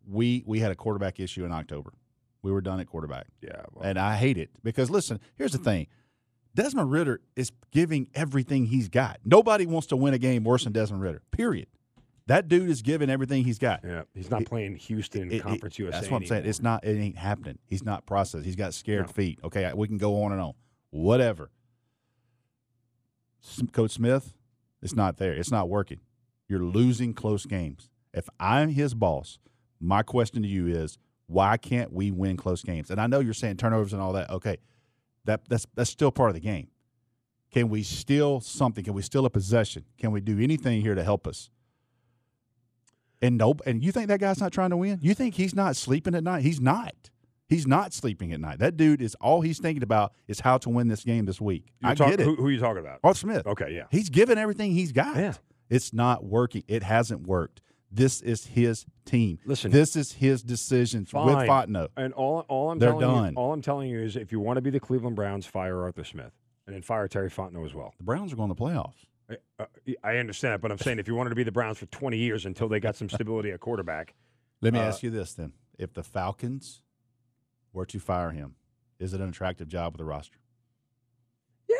We 0.08 0.42
we 0.46 0.60
had 0.60 0.70
a 0.70 0.76
quarterback 0.76 1.18
issue 1.20 1.44
in 1.44 1.52
October. 1.52 1.92
We 2.42 2.52
were 2.52 2.60
done 2.60 2.78
at 2.80 2.86
quarterback. 2.86 3.26
Yeah, 3.42 3.62
well, 3.72 3.84
And 3.84 3.98
I 3.98 4.14
hate 4.16 4.38
it 4.38 4.50
because 4.62 4.88
listen, 4.90 5.18
here's 5.36 5.52
the 5.52 5.58
thing. 5.58 5.88
Desmond 6.54 6.90
Ridder 6.90 7.20
is 7.34 7.50
giving 7.72 8.08
everything 8.14 8.66
he's 8.66 8.88
got. 8.88 9.18
Nobody 9.24 9.66
wants 9.66 9.88
to 9.88 9.96
win 9.96 10.14
a 10.14 10.18
game 10.18 10.44
worse 10.44 10.64
than 10.64 10.72
Desmond 10.72 11.02
Ridder. 11.02 11.22
Period. 11.30 11.66
That 12.28 12.48
dude 12.48 12.70
is 12.70 12.82
giving 12.82 13.10
everything 13.10 13.44
he's 13.44 13.58
got. 13.58 13.80
yeah, 13.84 14.02
he's 14.14 14.30
not 14.30 14.42
it- 14.42 14.48
playing 14.48 14.76
Houston 14.76 15.30
It- 15.30 15.36
it- 15.36 15.42
Conference 15.42 15.78
USA. 15.78 15.92
That's 16.00 16.10
what 16.10 16.22
I'm 16.22 16.26
saying. 16.26 16.46
It's 16.46 16.62
not. 16.62 16.84
It 16.84 16.98
ain't 16.98 17.16
happening. 17.18 17.58
He's 17.66 17.84
not 17.84 18.06
processed. 18.06 18.44
He's 18.44 18.56
got 18.56 18.74
scared 18.74 19.06
No. 19.06 19.12
feet. 19.12 19.38
Okay, 19.44 19.70
we 19.74 19.86
can 19.88 19.98
go 19.98 20.22
on 20.22 20.32
and 20.32 20.40
on. 20.40 20.54
Whatever. 20.90 21.50
Coach 23.72 23.92
Smith, 23.92 24.34
it's 24.82 24.94
not 24.94 25.18
there. 25.18 25.32
It's 25.34 25.50
not 25.52 25.68
working. 25.68 26.00
You're 26.48 26.62
losing 26.62 27.12
close 27.14 27.46
games. 27.46 27.90
If 28.14 28.28
I'm 28.40 28.70
his 28.70 28.94
boss, 28.94 29.38
my 29.80 30.02
question 30.02 30.42
to 30.42 30.48
you 30.48 30.66
is, 30.68 30.98
why 31.26 31.56
can't 31.56 31.92
we 31.92 32.10
win 32.10 32.36
close 32.36 32.62
games? 32.62 32.90
And 32.90 33.00
I 33.00 33.06
know 33.08 33.20
you're 33.20 33.34
saying 33.34 33.56
turnovers 33.56 33.92
and 33.92 34.00
all 34.00 34.12
that. 34.12 34.30
Okay, 34.30 34.58
that 35.24 35.48
that's 35.48 35.66
that's 35.74 35.90
still 35.90 36.12
part 36.12 36.30
of 36.30 36.34
the 36.34 36.40
game. 36.40 36.68
Can 37.50 37.68
we 37.68 37.82
steal 37.82 38.40
something? 38.40 38.84
Can 38.84 38.94
we 38.94 39.02
steal 39.02 39.26
a 39.26 39.30
possession? 39.30 39.84
Can 39.98 40.12
we 40.12 40.20
do 40.20 40.38
anything 40.38 40.82
here 40.82 40.94
to 40.94 41.02
help 41.02 41.26
us? 41.26 41.50
And 43.22 43.38
nope. 43.38 43.62
And 43.66 43.82
you 43.82 43.92
think 43.92 44.08
that 44.08 44.20
guy's 44.20 44.40
not 44.40 44.52
trying 44.52 44.70
to 44.70 44.76
win? 44.76 44.98
You 45.02 45.14
think 45.14 45.34
he's 45.34 45.54
not 45.54 45.74
sleeping 45.74 46.14
at 46.14 46.22
night? 46.22 46.42
He's 46.42 46.60
not. 46.60 46.94
He's 47.48 47.66
not 47.66 47.92
sleeping 47.92 48.32
at 48.32 48.40
night. 48.40 48.58
That 48.58 48.76
dude 48.76 49.00
is 49.00 49.14
all 49.20 49.40
he's 49.40 49.58
thinking 49.58 49.82
about 49.82 50.12
is 50.26 50.40
how 50.40 50.58
to 50.58 50.68
win 50.68 50.88
this 50.88 51.04
game 51.04 51.26
this 51.26 51.40
week. 51.40 51.72
You're 51.80 51.92
I 51.92 51.94
talk- 51.94 52.10
get 52.10 52.20
it. 52.20 52.24
Who, 52.24 52.34
who 52.36 52.46
are 52.46 52.50
you 52.50 52.60
talking 52.60 52.80
about? 52.80 53.00
Arthur 53.04 53.18
Smith. 53.18 53.46
Okay, 53.46 53.72
yeah. 53.72 53.84
He's 53.90 54.10
given 54.10 54.36
everything 54.36 54.72
he's 54.72 54.92
got. 54.92 55.16
Yeah. 55.16 55.34
It's 55.68 55.92
not 55.92 56.24
working. 56.24 56.62
It 56.68 56.82
hasn't 56.82 57.26
worked. 57.26 57.60
This 57.90 58.20
is 58.20 58.46
his 58.46 58.84
team. 59.04 59.38
Listen. 59.46 59.70
this 59.70 59.96
is 59.96 60.12
his 60.12 60.42
decisions 60.42 61.12
with 61.14 61.22
Fontenot. 61.22 61.88
And 61.96 62.12
all, 62.14 62.40
all 62.48 62.70
I'm 62.72 62.78
They're 62.78 62.90
telling 62.90 63.06
done. 63.06 63.32
you, 63.32 63.38
all 63.38 63.52
I'm 63.52 63.62
telling 63.62 63.88
you 63.88 64.00
is, 64.00 64.16
if 64.16 64.32
you 64.32 64.40
want 64.40 64.56
to 64.56 64.60
be 64.60 64.70
the 64.70 64.80
Cleveland 64.80 65.16
Browns, 65.16 65.46
fire 65.46 65.82
Arthur 65.82 66.04
Smith, 66.04 66.32
and 66.66 66.74
then 66.74 66.82
fire 66.82 67.06
Terry 67.08 67.30
Fontenot 67.30 67.64
as 67.64 67.74
well. 67.74 67.94
The 67.98 68.04
Browns 68.04 68.32
are 68.32 68.36
going 68.36 68.48
to 68.48 68.54
the 68.54 68.60
playoffs. 68.60 69.06
I, 69.30 69.36
uh, 69.62 69.66
I 70.04 70.16
understand 70.18 70.54
that, 70.54 70.60
but 70.60 70.70
I'm 70.72 70.78
saying 70.78 70.98
if 70.98 71.08
you 71.08 71.14
wanted 71.14 71.30
to 71.30 71.36
be 71.36 71.44
the 71.44 71.52
Browns 71.52 71.78
for 71.78 71.86
20 71.86 72.16
years 72.18 72.44
until 72.44 72.68
they 72.68 72.80
got 72.80 72.96
some 72.96 73.08
stability 73.08 73.50
at 73.52 73.60
quarterback, 73.60 74.14
Let 74.60 74.72
me 74.72 74.80
Uh, 74.80 74.84
ask 74.84 75.02
you 75.02 75.10
this 75.10 75.32
then: 75.34 75.52
If 75.78 75.94
the 75.94 76.02
Falcons 76.02 76.82
were 77.72 77.86
to 77.86 77.98
fire 78.00 78.30
him, 78.30 78.56
is 78.98 79.14
it 79.14 79.20
an 79.20 79.28
attractive 79.28 79.68
job 79.68 79.92
with 79.94 79.98
the 79.98 80.04
roster? 80.04 80.38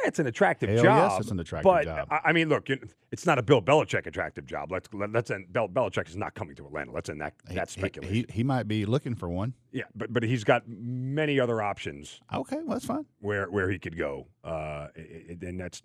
It's 0.06 0.18
an 0.18 0.26
attractive 0.26 0.70
Hell 0.70 0.82
job. 0.82 1.10
yes, 1.10 1.20
it's 1.20 1.30
an 1.30 1.40
attractive 1.40 1.64
but 1.72 1.84
job. 1.84 2.08
I, 2.10 2.20
I 2.26 2.32
mean, 2.32 2.48
look, 2.48 2.68
it's 3.10 3.26
not 3.26 3.38
a 3.38 3.42
Bill 3.42 3.60
Belichick 3.60 4.06
attractive 4.06 4.46
job. 4.46 4.72
Let's 4.72 4.88
let, 4.92 5.12
let's 5.12 5.30
end. 5.30 5.52
Bill 5.52 5.68
Belichick 5.68 6.08
is 6.08 6.16
not 6.16 6.34
coming 6.34 6.54
to 6.56 6.66
Atlanta. 6.66 6.92
Let's 6.92 7.08
end 7.08 7.20
that 7.20 7.34
He- 7.48 7.54
that 7.54 7.68
he- 7.70 7.80
speculation. 7.80 8.14
He, 8.14 8.26
he 8.30 8.42
might 8.44 8.68
be 8.68 8.86
looking 8.86 9.14
for 9.14 9.28
one. 9.28 9.54
yeah, 9.72 9.84
but 9.94 10.12
but 10.12 10.22
he's 10.22 10.44
got 10.44 10.62
many 10.66 11.38
other 11.40 11.60
options 11.62 12.20
Okay, 12.32 12.56
well 12.58 12.74
that's 12.76 12.86
fine. 12.86 13.04
where 13.20 13.46
where 13.50 13.70
he 13.70 13.78
could 13.78 13.96
go, 13.98 14.26
uh, 14.44 14.88
and 14.96 15.60
that's 15.60 15.82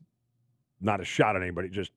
not 0.79 0.99
a 1.01 1.05
shot 1.05 1.35
at 1.35 1.41
anybody. 1.41 1.69
Just 1.69 1.91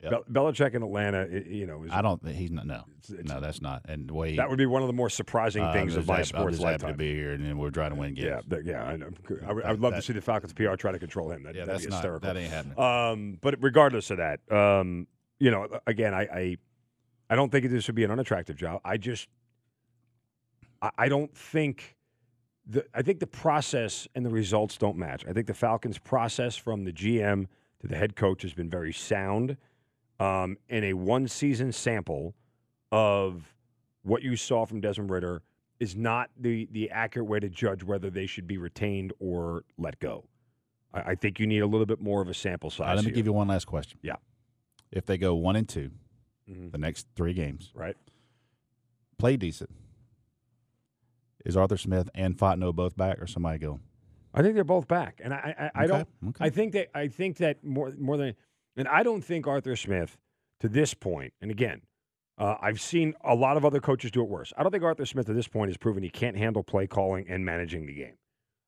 Yep. 0.00 0.12
Bel- 0.28 0.44
Belichick 0.52 0.74
in 0.74 0.82
Atlanta, 0.84 1.22
i- 1.22 1.48
you 1.48 1.66
know, 1.66 1.82
is, 1.82 1.90
I 1.92 2.02
don't. 2.02 2.22
think 2.22 2.36
He's 2.36 2.52
not. 2.52 2.66
No, 2.66 2.84
it's- 2.98 3.10
it's- 3.10 3.26
no, 3.28 3.40
that's 3.40 3.60
not. 3.60 3.82
And 3.88 4.08
way 4.10 4.36
that 4.36 4.48
would 4.48 4.56
be 4.58 4.66
one 4.66 4.80
of 4.82 4.86
the 4.86 4.92
more 4.92 5.10
surprising 5.10 5.62
uh, 5.64 5.72
things 5.72 5.94
I'm 5.94 6.00
of 6.00 6.06
my 6.06 6.18
happy- 6.18 6.20
I'm 6.22 6.26
sports 6.40 6.56
just 6.58 6.62
happy 6.62 6.72
lifetime. 6.74 6.92
to 6.92 6.96
be 6.98 7.14
here, 7.14 7.32
and 7.32 7.58
we're 7.58 7.70
trying 7.70 7.90
to 7.90 7.96
win 7.96 8.14
games. 8.14 8.44
Yeah, 8.48 8.58
yeah, 8.64 8.84
I 8.84 8.96
know. 8.96 9.10
I 9.44 9.52
would, 9.52 9.64
I 9.64 9.70
would 9.72 9.80
love 9.80 9.94
to 9.94 10.02
see 10.02 10.12
the 10.12 10.20
Falcons 10.20 10.52
PR 10.52 10.76
try 10.76 10.92
to 10.92 11.00
control 11.00 11.32
him. 11.32 11.42
That, 11.42 11.56
yeah, 11.56 11.64
that's 11.64 11.84
not. 11.84 11.94
hysterical. 11.94 12.28
That 12.32 12.36
ain't 12.36 12.52
happening. 12.52 12.78
Um, 12.78 13.38
but 13.40 13.56
regardless 13.60 14.10
of 14.12 14.18
that, 14.18 14.40
um, 14.52 15.08
you 15.40 15.50
know, 15.50 15.66
again, 15.88 16.14
I, 16.14 16.20
I, 16.22 16.56
I 17.30 17.34
don't 17.34 17.50
think 17.50 17.68
this 17.68 17.88
would 17.88 17.96
be 17.96 18.04
an 18.04 18.12
unattractive 18.12 18.54
job. 18.56 18.80
I 18.84 18.98
just, 18.98 19.28
I, 20.80 20.90
I 20.96 21.08
don't 21.08 21.36
think 21.36 21.96
the. 22.66 22.84
I 22.94 23.02
think 23.02 23.18
the 23.18 23.26
process 23.26 24.06
and 24.14 24.24
the 24.24 24.30
results 24.30 24.76
don't 24.78 24.96
match. 24.96 25.24
I 25.28 25.32
think 25.32 25.48
the 25.48 25.54
Falcons' 25.54 25.98
process 25.98 26.54
from 26.56 26.84
the 26.84 26.92
GM 26.92 27.46
to 27.80 27.86
the 27.88 27.96
head 27.96 28.14
coach 28.16 28.42
has 28.42 28.54
been 28.54 28.70
very 28.70 28.92
sound. 28.92 29.56
Um, 30.20 30.56
in 30.68 30.82
a 30.84 30.94
one-season 30.94 31.70
sample 31.72 32.34
of 32.90 33.54
what 34.02 34.22
you 34.22 34.34
saw 34.34 34.64
from 34.64 34.80
Desmond 34.80 35.10
Ridder 35.10 35.42
is 35.78 35.94
not 35.94 36.30
the 36.36 36.66
the 36.72 36.90
accurate 36.90 37.28
way 37.28 37.38
to 37.38 37.48
judge 37.48 37.84
whether 37.84 38.10
they 38.10 38.26
should 38.26 38.46
be 38.48 38.58
retained 38.58 39.12
or 39.20 39.62
let 39.76 40.00
go. 40.00 40.24
I, 40.92 41.10
I 41.12 41.14
think 41.14 41.38
you 41.38 41.46
need 41.46 41.60
a 41.60 41.66
little 41.66 41.86
bit 41.86 42.00
more 42.00 42.20
of 42.20 42.28
a 42.28 42.34
sample 42.34 42.68
size. 42.70 42.80
Right, 42.88 42.94
let 42.96 43.04
me 43.04 43.10
here. 43.10 43.14
give 43.16 43.26
you 43.26 43.32
one 43.32 43.46
last 43.46 43.66
question. 43.66 43.98
Yeah. 44.02 44.16
If 44.90 45.06
they 45.06 45.18
go 45.18 45.34
one 45.36 45.54
and 45.54 45.68
two, 45.68 45.90
Mhm. 46.50 46.72
the 46.72 46.78
next 46.78 47.06
three 47.14 47.34
games, 47.34 47.70
right? 47.74 47.96
play 49.18 49.36
decent. 49.36 49.70
Is 51.44 51.56
Arthur 51.56 51.76
Smith 51.76 52.08
and 52.14 52.36
Fontenot 52.36 52.74
both 52.74 52.96
back, 52.96 53.20
or 53.20 53.26
somebody 53.26 53.58
go? 53.58 53.80
I 54.34 54.42
think 54.42 54.54
they're 54.54 54.64
both 54.64 54.86
back, 54.88 55.20
and 55.22 55.32
I 55.34 55.70
I, 55.74 55.82
I 55.82 55.84
Okay, 55.84 55.88
don't. 55.88 56.08
okay. 56.30 56.44
I 56.44 56.50
think 56.50 56.72
that 56.72 56.88
I 56.94 57.06
think 57.08 57.36
that 57.38 57.62
more 57.64 57.92
more 57.98 58.16
than, 58.16 58.34
and 58.78 58.88
I 58.88 59.02
don't 59.02 59.22
think 59.22 59.46
Arthur 59.46 59.76
Smith 59.76 60.16
to 60.60 60.68
this 60.68 60.94
point, 60.94 61.34
and 61.42 61.50
again, 61.50 61.82
uh, 62.38 62.54
I've 62.60 62.80
seen 62.80 63.14
a 63.24 63.34
lot 63.34 63.56
of 63.56 63.64
other 63.64 63.80
coaches 63.80 64.10
do 64.10 64.22
it 64.22 64.28
worse. 64.28 64.52
I 64.56 64.62
don't 64.62 64.72
think 64.72 64.84
Arthur 64.84 65.04
Smith 65.06 65.28
at 65.28 65.34
this 65.34 65.48
point 65.48 65.68
has 65.70 65.76
proven 65.76 66.02
he 66.02 66.08
can't 66.10 66.36
handle 66.36 66.62
play 66.62 66.86
calling 66.86 67.26
and 67.28 67.44
managing 67.44 67.86
the 67.86 67.92
game. 67.94 68.14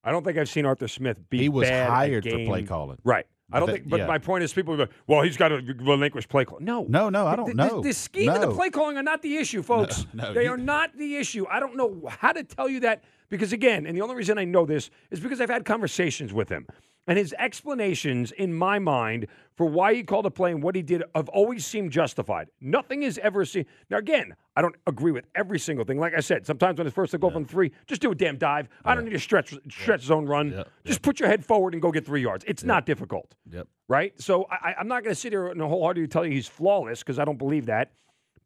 I 0.02 0.10
don't 0.12 0.24
think 0.24 0.36
I've 0.38 0.48
seen 0.48 0.66
Arthur 0.66 0.88
Smith 0.88 1.18
be 1.30 1.38
he 1.38 1.48
was 1.48 1.68
hired 1.68 2.24
for 2.24 2.44
play 2.44 2.64
calling. 2.64 2.98
Right. 3.04 3.26
I 3.52 3.58
don't 3.58 3.66
But 3.66 3.72
think. 3.74 3.88
But 3.88 4.00
yeah. 4.00 4.06
my 4.06 4.18
point 4.18 4.44
is, 4.44 4.52
people 4.52 4.76
go, 4.76 4.86
"Well, 5.08 5.22
he's 5.22 5.36
got 5.36 5.48
to 5.48 5.56
relinquish 5.80 6.28
play 6.28 6.44
call." 6.44 6.60
No, 6.60 6.84
No, 6.88 7.10
no, 7.10 7.26
I 7.26 7.34
don't 7.34 7.48
The- 7.48 7.54
know. 7.54 7.76
The, 7.82 7.88
the 7.88 7.94
scheme 7.94 8.28
and 8.28 8.42
the 8.42 8.52
play 8.54 8.70
calling 8.70 8.96
are 8.96 9.02
not 9.02 9.22
the 9.22 9.36
issue, 9.38 9.62
folks. 9.62 10.06
no, 10.14 10.32
they 10.32 10.44
you- 10.44 10.50
are 10.52 10.56
not 10.56 10.96
the 10.96 11.16
issue. 11.16 11.46
I 11.50 11.58
don't 11.58 11.76
know 11.76 12.08
how 12.08 12.32
to 12.32 12.44
tell 12.44 12.68
you 12.68 12.80
that 12.80 13.02
because 13.30 13.52
again, 13.52 13.86
and 13.86 13.96
the 13.96 14.02
only 14.02 14.14
reason 14.16 14.36
I 14.38 14.44
know 14.44 14.66
this 14.66 14.90
is 15.10 15.20
because 15.20 15.40
I've 15.40 15.48
had 15.50 15.64
conversations 15.64 16.32
with 16.32 16.48
him, 16.48 16.66
and 17.06 17.16
his 17.18 17.34
explanations, 17.38 18.30
in 18.32 18.52
my 18.52 18.78
mind, 18.78 19.26
for 19.56 19.66
why 19.66 19.94
he 19.94 20.02
called 20.02 20.26
a 20.26 20.30
play 20.30 20.50
and 20.50 20.62
what 20.62 20.74
he 20.74 20.82
did 20.82 21.02
have 21.14 21.28
always 21.30 21.64
seemed 21.64 21.90
justified. 21.92 22.50
Nothing 22.60 23.02
is 23.02 23.18
ever 23.22 23.44
seen. 23.44 23.64
Now, 23.88 23.96
again, 23.98 24.34
I 24.54 24.62
don't 24.62 24.76
agree 24.86 25.10
with 25.12 25.24
every 25.34 25.58
single 25.58 25.84
thing. 25.84 25.98
Like 25.98 26.14
I 26.14 26.20
said, 26.20 26.46
sometimes 26.46 26.78
when 26.78 26.86
it's 26.86 26.94
first 26.94 27.12
to 27.12 27.18
go 27.18 27.30
from 27.30 27.44
three, 27.44 27.72
just 27.86 28.00
do 28.02 28.10
a 28.10 28.14
damn 28.14 28.36
dive. 28.36 28.68
I 28.84 28.94
don't 28.94 29.04
need 29.04 29.14
a 29.14 29.18
stretch 29.18 29.54
stretch 29.70 30.02
zone 30.02 30.26
run. 30.26 30.64
Just 30.84 31.02
put 31.02 31.18
your 31.20 31.28
head 31.28 31.44
forward 31.44 31.72
and 31.74 31.82
go 31.82 31.90
get 31.90 32.04
three 32.06 32.22
yards. 32.22 32.44
It's 32.46 32.64
not 32.64 32.86
difficult 32.86 33.34
Yep. 33.50 33.66
right? 33.88 34.20
So 34.20 34.46
I, 34.50 34.74
I'm 34.78 34.88
not 34.88 35.02
going 35.02 35.14
to 35.14 35.20
sit 35.20 35.32
here 35.32 35.48
and 35.48 35.60
wholeheartedly 35.60 36.08
tell 36.08 36.24
you 36.26 36.32
he's 36.32 36.48
flawless 36.48 37.00
because 37.00 37.18
I 37.18 37.24
don't 37.24 37.38
believe 37.38 37.66
that. 37.66 37.92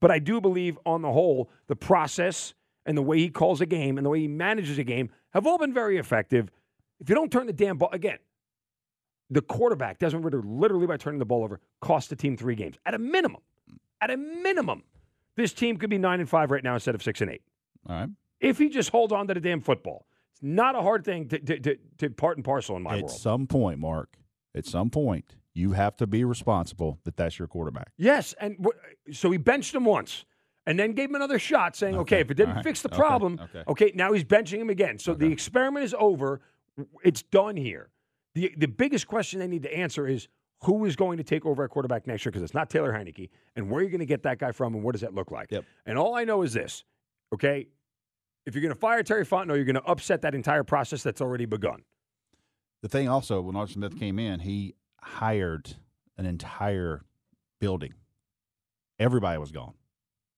But 0.00 0.10
I 0.10 0.18
do 0.18 0.40
believe, 0.40 0.78
on 0.84 1.02
the 1.02 1.10
whole, 1.12 1.50
the 1.66 1.76
process 1.76 2.54
and 2.86 2.96
the 2.96 3.02
way 3.02 3.18
he 3.18 3.28
calls 3.30 3.60
a 3.60 3.66
game 3.66 3.96
and 3.98 4.04
the 4.04 4.10
way 4.10 4.20
he 4.20 4.28
manages 4.28 4.78
a 4.78 4.84
game 4.84 5.10
have 5.32 5.46
all 5.46 5.58
been 5.58 5.72
very 5.74 5.96
effective. 5.98 6.50
If 7.00 7.08
you 7.08 7.14
don't 7.14 7.30
turn 7.32 7.46
the 7.46 7.52
damn 7.52 7.76
ball 7.78 7.90
again, 7.92 8.18
the 9.30 9.40
quarterback 9.42 9.98
doesn't 9.98 10.22
literally 10.22 10.86
by 10.86 10.96
turning 10.96 11.18
the 11.18 11.24
ball 11.24 11.42
over 11.44 11.60
cost 11.80 12.10
the 12.10 12.16
team 12.16 12.36
three 12.36 12.54
games 12.54 12.76
at 12.86 12.94
a 12.94 12.98
minimum. 12.98 13.42
At 14.00 14.10
a 14.10 14.16
minimum, 14.16 14.82
this 15.36 15.52
team 15.52 15.76
could 15.78 15.90
be 15.90 15.98
nine 15.98 16.20
and 16.20 16.28
five 16.28 16.50
right 16.50 16.62
now 16.62 16.74
instead 16.74 16.94
of 16.94 17.02
six 17.02 17.20
and 17.20 17.30
eight 17.30 17.42
All 17.88 17.96
right. 17.96 18.08
if 18.40 18.58
he 18.58 18.68
just 18.68 18.90
holds 18.90 19.12
on 19.12 19.26
to 19.28 19.34
the 19.34 19.40
damn 19.40 19.60
football. 19.60 20.06
It's 20.32 20.42
not 20.42 20.74
a 20.74 20.82
hard 20.82 21.04
thing 21.04 21.28
to, 21.28 21.38
to, 21.38 21.60
to, 21.60 21.76
to 21.98 22.10
part 22.10 22.36
and 22.36 22.44
parcel 22.44 22.76
in 22.76 22.82
my 22.82 22.90
at 22.96 23.02
world. 23.02 23.10
At 23.10 23.16
some 23.16 23.46
point, 23.46 23.78
Mark, 23.78 24.16
at 24.54 24.66
some 24.66 24.90
point, 24.90 25.36
you 25.54 25.72
have 25.72 25.96
to 25.98 26.06
be 26.06 26.24
responsible 26.24 26.98
that 27.04 27.16
that's 27.16 27.38
your 27.38 27.46
quarterback. 27.48 27.92
Yes, 27.96 28.34
and 28.40 28.56
wh- 28.64 29.12
so 29.14 29.30
he 29.30 29.38
benched 29.38 29.74
him 29.74 29.84
once, 29.84 30.24
and 30.66 30.78
then 30.78 30.92
gave 30.92 31.10
him 31.10 31.14
another 31.16 31.38
shot, 31.38 31.76
saying, 31.76 31.94
"Okay, 31.94 32.16
Okay, 32.16 32.20
if 32.20 32.30
it 32.30 32.34
didn't 32.34 32.56
right, 32.56 32.64
fix 32.64 32.82
the 32.82 32.88
okay, 32.88 32.96
problem, 32.96 33.40
okay. 33.68 33.92
now 33.94 34.12
he's 34.12 34.24
benching 34.24 34.58
him 34.58 34.70
again." 34.70 34.98
So 34.98 35.14
the 35.14 35.26
experiment 35.30 35.84
is 35.84 35.94
over; 35.98 36.40
it's 37.02 37.22
done 37.22 37.56
here. 37.56 37.90
the 38.34 38.54
The 38.56 38.66
biggest 38.68 39.06
question 39.06 39.40
they 39.40 39.46
need 39.46 39.62
to 39.62 39.76
answer 39.76 40.06
is 40.06 40.28
who 40.62 40.84
is 40.86 40.96
going 40.96 41.18
to 41.18 41.24
take 41.24 41.44
over 41.44 41.64
at 41.64 41.70
quarterback 41.70 42.06
next 42.06 42.24
year 42.24 42.30
because 42.30 42.42
it's 42.42 42.54
not 42.54 42.70
Taylor 42.70 42.92
Heinicke, 42.92 43.28
and 43.56 43.70
where 43.70 43.80
are 43.80 43.82
you 43.84 43.90
going 43.90 44.00
to 44.00 44.06
get 44.06 44.22
that 44.22 44.38
guy 44.38 44.52
from, 44.52 44.74
and 44.74 44.82
what 44.82 44.92
does 44.92 45.02
that 45.02 45.14
look 45.14 45.30
like? 45.30 45.50
Yep. 45.50 45.64
And 45.86 45.98
all 45.98 46.14
I 46.14 46.24
know 46.24 46.42
is 46.42 46.52
this: 46.52 46.84
okay, 47.32 47.68
if 48.46 48.54
you're 48.54 48.62
going 48.62 48.74
to 48.74 48.78
fire 48.80 49.02
Terry 49.02 49.24
Fontenot, 49.26 49.56
you're 49.56 49.64
going 49.64 49.74
to 49.74 49.84
upset 49.84 50.22
that 50.22 50.34
entire 50.34 50.64
process 50.64 51.02
that's 51.02 51.20
already 51.20 51.46
begun. 51.46 51.82
The 52.82 52.88
thing 52.88 53.08
also, 53.08 53.40
when 53.40 53.56
Arthur 53.56 53.72
Smith 53.74 53.98
came 53.98 54.18
in, 54.18 54.40
he 54.40 54.74
hired 55.00 55.76
an 56.18 56.26
entire 56.26 57.04
building. 57.60 57.94
Everybody 58.98 59.38
was 59.38 59.50
gone. 59.50 59.74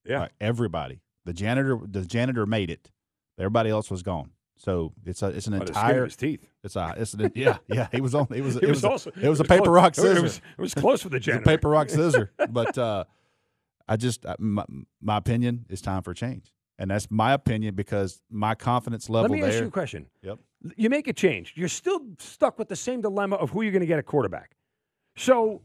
Yeah. 0.09 0.17
Right, 0.19 0.33
everybody. 0.41 1.01
The 1.25 1.33
janitor, 1.33 1.79
the 1.85 2.03
janitor 2.05 2.47
made 2.47 2.71
it. 2.71 2.91
Everybody 3.39 3.71
else 3.71 3.91
was 3.91 4.03
gone. 4.03 4.31
So 4.59 4.93
it's 5.05 5.23
a, 5.23 5.27
it's 5.29 5.47
an 5.47 5.55
skin 5.55 5.69
entire. 5.69 6.05
his 6.05 6.17
teeth. 6.17 6.47
It's 6.65 6.77
a, 6.77 6.95
it's 6.97 7.13
an, 7.13 7.31
yeah, 7.35 7.59
yeah. 7.69 7.89
He 7.93 8.01
was 8.01 8.15
on. 8.15 8.27
It 8.35 8.41
was, 8.43 8.57
it, 8.57 8.63
It 8.65 8.69
was, 8.69 8.77
was 8.79 8.85
a- 8.85 8.89
also 8.91 9.11
it 9.21 9.29
was 9.29 9.41
a 9.41 9.45
close- 9.45 9.59
paper 9.61 9.71
rock 9.71 9.93
It 9.93 9.97
scissors. 10.01 10.23
was, 10.23 10.37
it 10.57 10.61
was 10.61 10.75
close 10.75 11.05
with 11.05 11.11
the 11.13 11.17
a 11.19 11.21
janitor. 11.21 11.45
paper 11.45 11.69
rock 11.69 11.91
scissor. 11.91 12.31
but 12.51 12.79
uh, 12.79 13.05
I 13.89 13.97
just 13.97 14.25
uh, 14.25 14.37
my, 14.39 14.65
my 15.03 15.17
opinion 15.19 15.67
is 15.69 15.83
time 15.83 16.03
for 16.03 16.15
change, 16.15 16.55
and 16.79 16.91
that's 16.91 17.11
my 17.11 17.33
opinion 17.35 17.75
because 17.75 18.23
my 18.31 18.55
confidence 18.55 19.11
level 19.11 19.31
Let 19.31 19.35
me 19.37 19.41
there. 19.43 19.51
ask 19.51 19.61
you 19.61 19.67
a 19.67 19.71
question. 19.71 20.07
Yep. 20.23 20.39
You 20.77 20.89
make 20.91 21.07
a 21.07 21.13
change. 21.13 21.53
You're 21.55 21.69
still 21.69 22.01
stuck 22.19 22.59
with 22.59 22.69
the 22.69 22.77
same 22.77 23.03
dilemma 23.03 23.37
of 23.37 23.51
who 23.51 23.61
you're 23.63 23.73
going 23.73 23.81
to 23.81 23.87
get 23.87 23.99
at 23.99 24.07
quarterback. 24.07 24.57
So 25.17 25.61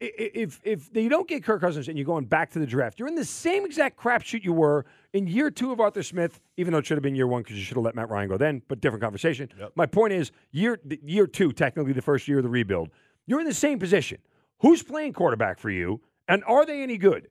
if 0.00 0.60
if 0.64 0.90
you 0.94 1.08
don't 1.08 1.26
get 1.28 1.42
Kirk 1.44 1.60
Cousins 1.60 1.88
and 1.88 1.96
you're 1.96 2.04
going 2.04 2.26
back 2.26 2.50
to 2.50 2.58
the 2.58 2.66
draft, 2.66 2.98
you're 2.98 3.08
in 3.08 3.14
the 3.14 3.24
same 3.24 3.64
exact 3.64 3.98
crapshoot 3.98 4.44
you 4.44 4.52
were 4.52 4.84
in 5.12 5.26
year 5.26 5.50
two 5.50 5.72
of 5.72 5.80
Arthur 5.80 6.02
Smith, 6.02 6.40
even 6.56 6.72
though 6.72 6.78
it 6.78 6.86
should 6.86 6.96
have 6.96 7.02
been 7.02 7.14
year 7.14 7.26
one 7.26 7.42
because 7.42 7.56
you 7.56 7.64
should 7.64 7.76
have 7.76 7.84
let 7.84 7.94
Matt 7.94 8.10
Ryan 8.10 8.28
go 8.28 8.36
then, 8.36 8.62
but 8.68 8.80
different 8.80 9.02
conversation. 9.02 9.48
My 9.74 9.86
point 9.86 10.12
is 10.12 10.32
year 10.52 10.78
year 11.04 11.26
two, 11.26 11.52
technically 11.52 11.92
the 11.92 12.02
first 12.02 12.28
year 12.28 12.38
of 12.38 12.44
the 12.44 12.50
rebuild, 12.50 12.90
you're 13.26 13.40
in 13.40 13.46
the 13.46 13.54
same 13.54 13.78
position. 13.78 14.18
Who's 14.60 14.82
playing 14.82 15.12
quarterback 15.14 15.58
for 15.58 15.70
you, 15.70 16.00
and 16.28 16.42
are 16.44 16.64
they 16.66 16.82
any 16.82 16.98
good? 16.98 17.28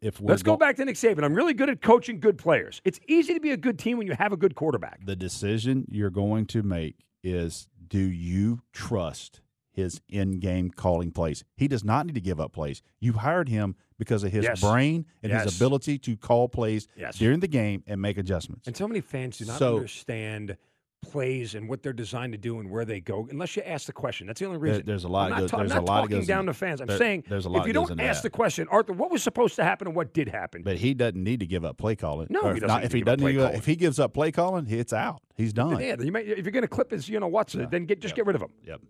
If 0.00 0.20
Let's 0.20 0.42
go 0.42 0.52
go- 0.52 0.56
back 0.58 0.76
to 0.76 0.84
Nick 0.84 0.96
Saban. 0.96 1.22
I'm 1.24 1.34
really 1.34 1.54
good 1.54 1.70
at 1.70 1.80
coaching 1.80 2.18
good 2.20 2.36
players. 2.36 2.82
It's 2.84 2.98
easy 3.08 3.32
to 3.34 3.40
be 3.40 3.52
a 3.52 3.56
good 3.56 3.78
team 3.78 3.96
when 3.98 4.06
you 4.06 4.14
have 4.18 4.32
a 4.32 4.36
good 4.36 4.54
quarterback. 4.54 5.04
the 5.06 5.16
decision 5.16 5.86
you're 5.88 6.10
going 6.10 6.46
to 6.46 6.62
make 6.62 6.96
is 7.22 7.68
do 7.86 7.98
you 8.00 8.60
trust 8.72 9.40
his 9.74 10.00
in-game 10.08 10.70
calling 10.70 11.10
plays 11.10 11.44
he 11.56 11.68
does 11.68 11.84
not 11.84 12.06
need 12.06 12.14
to 12.14 12.20
give 12.20 12.40
up 12.40 12.52
plays 12.52 12.80
you 13.00 13.12
hired 13.14 13.48
him 13.48 13.74
because 13.98 14.24
of 14.24 14.32
his 14.32 14.44
Yes. 14.44 14.60
brain 14.60 15.04
and 15.22 15.30
Yes. 15.30 15.44
his 15.44 15.56
ability 15.56 15.98
to 15.98 16.16
call 16.16 16.48
plays 16.48 16.88
Yes. 16.96 17.18
during 17.18 17.40
the 17.40 17.48
game 17.48 17.82
and 17.86 18.00
make 18.00 18.16
adjustments 18.18 18.66
And 18.66 18.76
so 18.76 18.88
many 18.88 19.00
fans 19.00 19.38
do 19.38 19.44
not 19.46 19.58
So- 19.58 19.76
understand 19.76 20.56
plays 21.02 21.54
and 21.54 21.68
what 21.68 21.82
they're 21.82 21.92
designed 21.92 22.32
to 22.32 22.38
do 22.38 22.58
and 22.60 22.70
where 22.70 22.86
they 22.86 22.98
go 22.98 23.28
unless 23.30 23.54
you 23.56 23.62
ask 23.62 23.84
the 23.86 23.92
question. 23.92 24.26
That's 24.26 24.40
the 24.40 24.46
only 24.46 24.56
There- 24.58 24.70
reason. 24.70 24.86
there's 24.86 25.04
a 25.04 25.08
lot 25.08 25.32
I'm 25.32 25.42
not, 25.42 25.50
ta- 25.50 25.56
I'm 25.58 25.62
there's 25.64 25.72
a 25.72 25.74
not 25.74 25.84
lot 25.84 26.00
talking 26.00 26.24
down 26.24 26.40
in- 26.40 26.46
to 26.46 26.54
fans. 26.54 26.80
I'm 26.80 26.86
there- 26.86 26.96
saying 26.96 27.24
there's 27.28 27.44
a 27.44 27.50
lot 27.50 27.60
if 27.60 27.66
you 27.66 27.74
don't 27.74 28.00
ask 28.00 28.22
the 28.22 28.30
question, 28.30 28.66
Arthur, 28.70 28.94
what 28.94 29.10
was 29.10 29.22
supposed 29.22 29.54
to 29.56 29.64
happen 29.64 29.86
and 29.86 29.94
what 29.94 30.14
did 30.14 30.28
happen? 30.28 30.62
but 30.62 30.78
he 30.78 30.94
doesn't 30.94 31.22
need 31.22 31.40
to 31.40 31.46
give 31.46 31.62
up 31.62 31.76
play 31.76 31.94
calling 31.94 32.28
No, 32.30 32.46
if 32.48 32.54
doesn't 32.54 32.68
not, 32.68 32.84
if 32.84 32.92
he 32.92 33.00
give 33.00 33.06
doesn't 33.06 33.32
give 33.32 33.54
if 33.54 33.66
he 33.66 33.76
gives 33.76 33.98
up 33.98 34.14
play 34.14 34.32
calling 34.32 34.66
it's 34.66 34.94
out 34.94 35.20
he's 35.36 35.52
done 35.52 35.78
yeah, 35.78 35.96
you 36.00 36.10
might, 36.10 36.26
if 36.26 36.46
you're 36.46 36.52
going 36.52 36.62
to 36.62 36.68
clip 36.68 36.90
his, 36.90 37.06
you 37.06 37.20
know 37.20 37.28
what's 37.28 37.54
it, 37.54 37.70
then 37.70 37.84
get 37.84 38.00
just 38.00 38.14
get 38.14 38.24
rid 38.24 38.34
of 38.34 38.40
him. 38.40 38.50
yep 38.66 38.80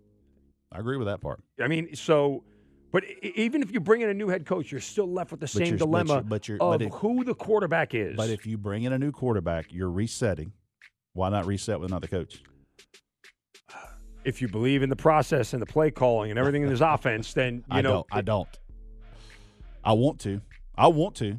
i 0.74 0.78
agree 0.78 0.96
with 0.96 1.06
that 1.06 1.20
part 1.20 1.42
I 1.62 1.68
mean, 1.68 1.94
so. 1.94 2.44
But 2.92 3.02
even 3.22 3.60
if 3.62 3.72
you 3.72 3.80
bring 3.80 4.02
in 4.02 4.08
a 4.08 4.14
new 4.14 4.28
head 4.28 4.46
coach, 4.46 4.70
you're 4.70 4.80
still 4.80 5.10
left 5.12 5.32
with 5.32 5.40
the 5.40 5.48
same 5.48 5.66
you're- 5.66 5.78
but 5.78 5.84
dilemma 5.84 6.12
you're- 6.14 6.24
but 6.28 6.48
you're- 6.48 6.60
of 6.60 6.78
but 6.78 6.82
if- 6.82 6.92
who 6.94 7.24
the 7.24 7.34
quarterback 7.34 7.92
is. 7.94 8.16
but 8.16 8.30
if 8.30 8.46
you 8.46 8.56
bring 8.56 8.84
in 8.84 8.92
a 8.92 8.98
new 8.98 9.10
quarterback 9.12 9.72
you're 9.72 9.90
resetting 9.90 10.52
why 11.12 11.28
not 11.28 11.44
reset 11.46 11.80
with 11.80 11.90
another 11.90 12.06
coach 12.06 12.42
if 14.24 14.40
you 14.40 14.48
believe 14.48 14.82
in 14.82 14.88
the 14.88 14.96
process 14.96 15.52
and 15.52 15.60
the 15.60 15.66
play 15.66 15.90
calling 15.90 16.30
and 16.30 16.38
everything 16.38 16.62
in 16.62 16.70
his 16.70 16.80
offense, 16.94 17.34
then 17.34 17.56
you 17.56 17.62
I 17.70 17.80
know 17.82 17.90
don't. 17.92 18.06
I 18.10 18.20
don't. 18.22 18.48
I 19.84 19.92
want 19.92 20.18
to. 20.20 20.40
I 20.74 20.86
want 20.88 21.14
to. 21.16 21.38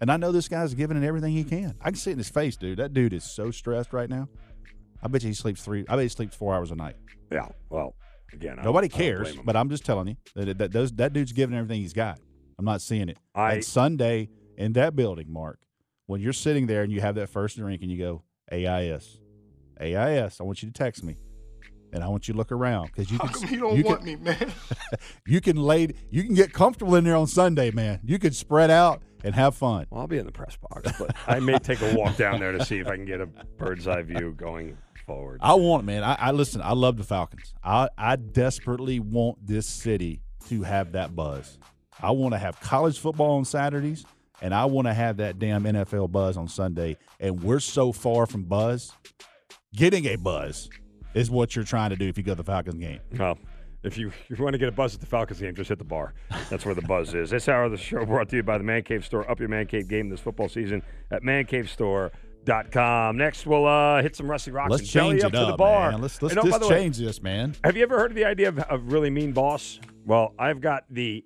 And 0.00 0.10
I 0.10 0.16
know 0.16 0.32
this 0.32 0.48
guy's 0.48 0.72
giving 0.74 0.96
it 0.96 1.06
everything 1.06 1.32
he 1.34 1.44
can. 1.44 1.74
I 1.80 1.90
can 1.90 1.96
see 1.96 2.10
it 2.10 2.14
in 2.14 2.18
his 2.18 2.30
face, 2.30 2.56
dude. 2.56 2.78
That 2.78 2.94
dude 2.94 3.12
is 3.12 3.22
so 3.22 3.50
stressed 3.50 3.92
right 3.92 4.08
now. 4.08 4.28
I 5.02 5.08
bet 5.08 5.22
you 5.22 5.28
he 5.28 5.34
sleeps 5.34 5.62
three. 5.62 5.84
I 5.88 5.94
bet 5.96 6.02
he 6.04 6.08
sleeps 6.08 6.34
four 6.34 6.54
hours 6.54 6.70
a 6.70 6.74
night. 6.74 6.96
Yeah. 7.30 7.48
Well, 7.70 7.94
again, 8.32 8.58
Nobody 8.62 8.86
I 8.86 8.96
cares, 8.96 9.32
blame 9.32 9.44
but 9.44 9.56
I'm 9.56 9.68
just 9.70 9.84
telling 9.84 10.08
you 10.08 10.16
that 10.34 10.58
that 10.58 10.72
those, 10.72 10.92
that 10.92 11.12
dude's 11.12 11.32
giving 11.32 11.56
everything 11.56 11.80
he's 11.80 11.92
got. 11.92 12.18
I'm 12.58 12.64
not 12.64 12.80
seeing 12.80 13.08
it. 13.08 13.18
I- 13.34 13.54
and 13.54 13.64
Sunday 13.64 14.28
in 14.56 14.72
that 14.74 14.94
building, 14.94 15.32
Mark, 15.32 15.58
when 16.06 16.20
you're 16.20 16.32
sitting 16.32 16.66
there 16.66 16.82
and 16.82 16.92
you 16.92 17.00
have 17.00 17.14
that 17.16 17.28
first 17.28 17.56
drink 17.56 17.82
and 17.82 17.90
you 17.90 17.98
go 17.98 18.22
AIS, 18.52 19.18
AIS, 19.80 20.40
I 20.40 20.44
want 20.44 20.62
you 20.62 20.68
to 20.68 20.72
text 20.72 21.02
me. 21.02 21.16
And 21.94 22.02
I 22.02 22.08
want 22.08 22.26
you 22.26 22.32
to 22.32 22.38
look 22.38 22.52
around 22.52 22.86
because 22.86 23.10
you 23.10 23.18
can. 23.18 23.52
you 23.52 23.60
don't 23.60 23.76
you 23.76 23.84
want 23.84 23.98
can, 23.98 24.06
me, 24.06 24.16
man? 24.16 24.52
you 25.26 25.42
can 25.42 25.56
lay 25.56 25.88
you 26.10 26.24
can 26.24 26.34
get 26.34 26.52
comfortable 26.54 26.94
in 26.94 27.04
there 27.04 27.16
on 27.16 27.26
Sunday, 27.26 27.70
man. 27.70 28.00
You 28.02 28.18
can 28.18 28.32
spread 28.32 28.70
out 28.70 29.02
and 29.24 29.34
have 29.34 29.54
fun. 29.54 29.86
Well, 29.90 30.00
I'll 30.00 30.06
be 30.06 30.16
in 30.16 30.24
the 30.24 30.32
press 30.32 30.56
box, 30.56 30.90
but 30.98 31.14
I 31.26 31.38
may 31.38 31.58
take 31.58 31.82
a 31.82 31.94
walk 31.94 32.16
down 32.16 32.40
there 32.40 32.52
to 32.52 32.64
see 32.64 32.78
if 32.78 32.86
I 32.86 32.96
can 32.96 33.04
get 33.04 33.20
a 33.20 33.26
bird's 33.58 33.86
eye 33.86 34.00
view 34.00 34.32
going 34.32 34.78
forward. 35.14 35.40
I 35.42 35.54
want 35.54 35.84
it, 35.84 35.86
man. 35.86 36.04
I, 36.04 36.14
I 36.14 36.30
listen. 36.32 36.60
I 36.60 36.72
love 36.72 36.96
the 36.96 37.04
Falcons. 37.04 37.54
I 37.62 37.88
I 37.96 38.16
desperately 38.16 39.00
want 39.00 39.46
this 39.46 39.66
city 39.66 40.20
to 40.48 40.62
have 40.62 40.92
that 40.92 41.14
buzz. 41.14 41.58
I 42.00 42.10
want 42.10 42.34
to 42.34 42.38
have 42.38 42.60
college 42.60 42.98
football 42.98 43.36
on 43.36 43.44
Saturdays, 43.44 44.04
and 44.40 44.54
I 44.54 44.64
want 44.64 44.88
to 44.88 44.94
have 44.94 45.18
that 45.18 45.38
damn 45.38 45.64
NFL 45.64 46.10
buzz 46.10 46.36
on 46.36 46.48
Sunday. 46.48 46.96
And 47.20 47.42
we're 47.42 47.60
so 47.60 47.92
far 47.92 48.26
from 48.26 48.44
buzz. 48.44 48.92
Getting 49.74 50.06
a 50.06 50.16
buzz 50.16 50.68
is 51.14 51.30
what 51.30 51.54
you're 51.54 51.64
trying 51.64 51.90
to 51.90 51.96
do 51.96 52.08
if 52.08 52.18
you 52.18 52.24
go 52.24 52.32
to 52.32 52.36
the 52.36 52.44
Falcons 52.44 52.76
game. 52.76 53.00
Well, 53.16 53.38
if 53.82 53.98
you, 53.98 54.08
if 54.28 54.38
you 54.38 54.44
want 54.44 54.54
to 54.54 54.58
get 54.58 54.68
a 54.68 54.72
buzz 54.72 54.94
at 54.94 55.00
the 55.00 55.06
Falcons 55.06 55.40
game, 55.40 55.54
just 55.54 55.68
hit 55.68 55.78
the 55.78 55.84
bar. 55.84 56.14
That's 56.50 56.64
where 56.64 56.74
the 56.74 56.82
buzz 56.82 57.14
is. 57.14 57.30
This 57.30 57.48
hour 57.48 57.64
of 57.64 57.72
the 57.72 57.78
show 57.78 58.04
brought 58.04 58.28
to 58.30 58.36
you 58.36 58.42
by 58.42 58.58
the 58.58 58.64
Man 58.64 58.82
Cave 58.82 59.04
Store. 59.04 59.28
Up 59.30 59.40
your 59.40 59.48
Man 59.48 59.66
Cave 59.66 59.88
game 59.88 60.08
this 60.08 60.20
football 60.20 60.48
season 60.48 60.82
at 61.10 61.22
mancavestore.com. 62.46 63.16
Next, 63.16 63.46
we'll 63.46 63.66
uh, 63.66 64.02
hit 64.02 64.16
some 64.16 64.30
Rusty 64.30 64.50
Rocks 64.50 64.70
Let's 64.70 64.82
and 64.82 64.92
belly 64.92 65.10
change 65.14 65.24
up 65.24 65.34
it 65.34 65.38
to 65.38 65.46
the 65.46 65.56
bar. 65.56 65.90
man. 65.92 66.00
Let's 66.02 66.20
let's 66.22 66.34
And 66.34 66.40
oh, 66.40 66.42
by 66.44 66.48
just 66.50 66.60
the 66.60 66.68
way, 66.68 66.80
change 66.80 66.96
this, 66.98 67.22
man. 67.22 67.54
Have 67.64 67.76
you 67.76 67.82
ever 67.82 67.98
heard 67.98 68.10
of 68.10 68.16
the 68.16 68.24
idea 68.24 68.48
of 68.48 68.64
a 68.68 68.78
really 68.78 69.10
mean 69.10 69.32
boss? 69.32 69.80
Well, 70.04 70.34
I've 70.38 70.60
got 70.60 70.84
the 70.90 71.24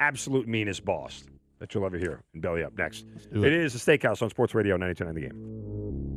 absolute 0.00 0.48
meanest 0.48 0.84
boss 0.84 1.24
that 1.58 1.74
you'll 1.74 1.86
ever 1.86 1.98
hear 1.98 2.22
in 2.34 2.40
Belly 2.40 2.64
Up 2.64 2.76
next. 2.76 3.06
it 3.32 3.44
it. 3.44 3.52
is 3.52 3.72
the 3.72 3.78
Steakhouse 3.98 4.22
on 4.22 4.30
Sports 4.30 4.54
Radio 4.54 4.76
929 4.76 5.14
The 5.14 5.28
Game. 5.28 6.16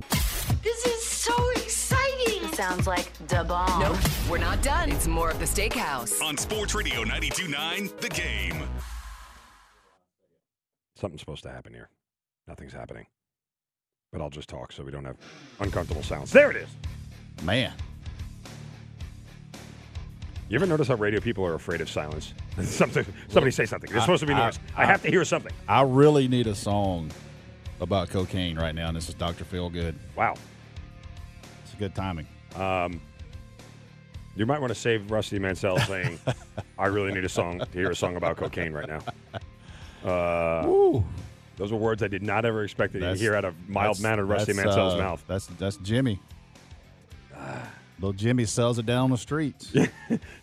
This 0.64 0.86
is 0.86 1.06
so 1.06 1.34
exciting. 1.52 2.48
Sounds 2.54 2.88
like 2.88 3.12
da 3.28 3.44
bomb. 3.44 3.80
Nope, 3.82 3.98
we're 4.30 4.40
not 4.40 4.62
done. 4.64 4.92
It's 4.92 5.08
more 5.08 5.30
of 5.30 5.40
the 5.40 5.46
steakhouse. 5.46 6.22
on 6.22 6.38
Sports 6.38 6.74
Radio 6.74 7.04
92.9 7.04 8.00
The 8.00 8.10
Game. 8.10 8.64
Something's 10.96 11.22
supposed 11.22 11.44
to 11.44 11.50
happen 11.50 11.74
here. 11.74 11.90
Nothing's 12.48 12.74
happening. 12.74 13.06
But 14.12 14.22
I'll 14.22 14.30
just 14.30 14.48
talk 14.48 14.72
so 14.72 14.84
we 14.84 14.92
don't 14.92 15.04
have 15.06 15.18
uncomfortable 15.60 16.04
sounds. 16.04 16.32
There 16.32 16.50
it 16.50 16.56
is. 16.58 16.70
Man, 17.44 17.74
You 20.50 20.56
ever 20.56 20.66
notice 20.66 20.88
how 20.88 20.96
radio 20.96 21.20
people 21.20 21.46
are 21.46 21.56
afraid 21.56 21.82
of 21.82 21.90
silence? 21.90 22.34
something, 22.64 23.06
somebody 23.28 23.52
say 23.52 23.66
something. 23.66 23.92
There's 23.92 24.04
supposed 24.04 24.22
to 24.22 24.26
be 24.28 24.34
I- 24.34 24.46
noise. 24.46 24.60
I, 24.78 24.86
have 24.86 25.02
to 25.04 25.10
hear 25.10 25.26
something. 25.26 25.52
I 25.68 25.82
really 25.82 26.28
need 26.28 26.48
a 26.48 26.56
song 26.56 27.12
about 27.82 28.10
cocaine 28.10 28.58
right 28.58 28.74
now, 28.74 28.88
and 28.88 28.96
this 28.96 29.10
is 29.10 29.14
Dr. 29.16 29.44
Feelgood. 29.44 29.94
Wow. 30.16 30.36
It's 31.64 31.74
a 31.74 31.78
good 31.78 31.94
timing. 31.94 32.28
You 34.38 34.46
might 34.46 34.62
want 34.62 34.70
to 34.70 34.76
save 34.80 35.12
Rusty 35.12 35.38
Mansell 35.40 35.80
saying, 35.80 36.20
"I 36.78 36.86
really 36.86 37.12
need 37.12 37.26
a 37.26 37.30
song 37.30 37.58
to 37.60 37.68
hear 37.74 37.90
a 37.90 37.96
song 37.96 38.16
about 38.18 38.38
cocaine 38.38 38.72
right 38.72 38.88
now." 38.88 39.02
Uh, 40.08 40.66
Ooh, 40.68 41.04
those 41.58 41.72
were 41.72 41.78
words 41.78 42.02
I 42.02 42.08
did 42.08 42.24
not 42.24 42.46
ever 42.46 42.64
expect 42.64 42.94
to 42.94 43.00
That's- 43.00 43.20
hear 43.20 43.36
out 43.36 43.46
of 43.46 43.56
mild-mannered 43.68 44.26
Rusty 44.26 44.54
that's, 44.54 44.66
Mansell's 44.66 44.94
uh, 44.94 44.98
mouth. 44.98 45.24
That's 45.28 45.48
that's 45.48 45.78
Jimmy. 45.78 46.20
Little 48.00 48.14
Jimmy 48.14 48.46
sells 48.46 48.78
it 48.80 48.86
down 48.86 49.06
on 49.06 49.10
the 49.12 49.18
streets. 49.18 49.74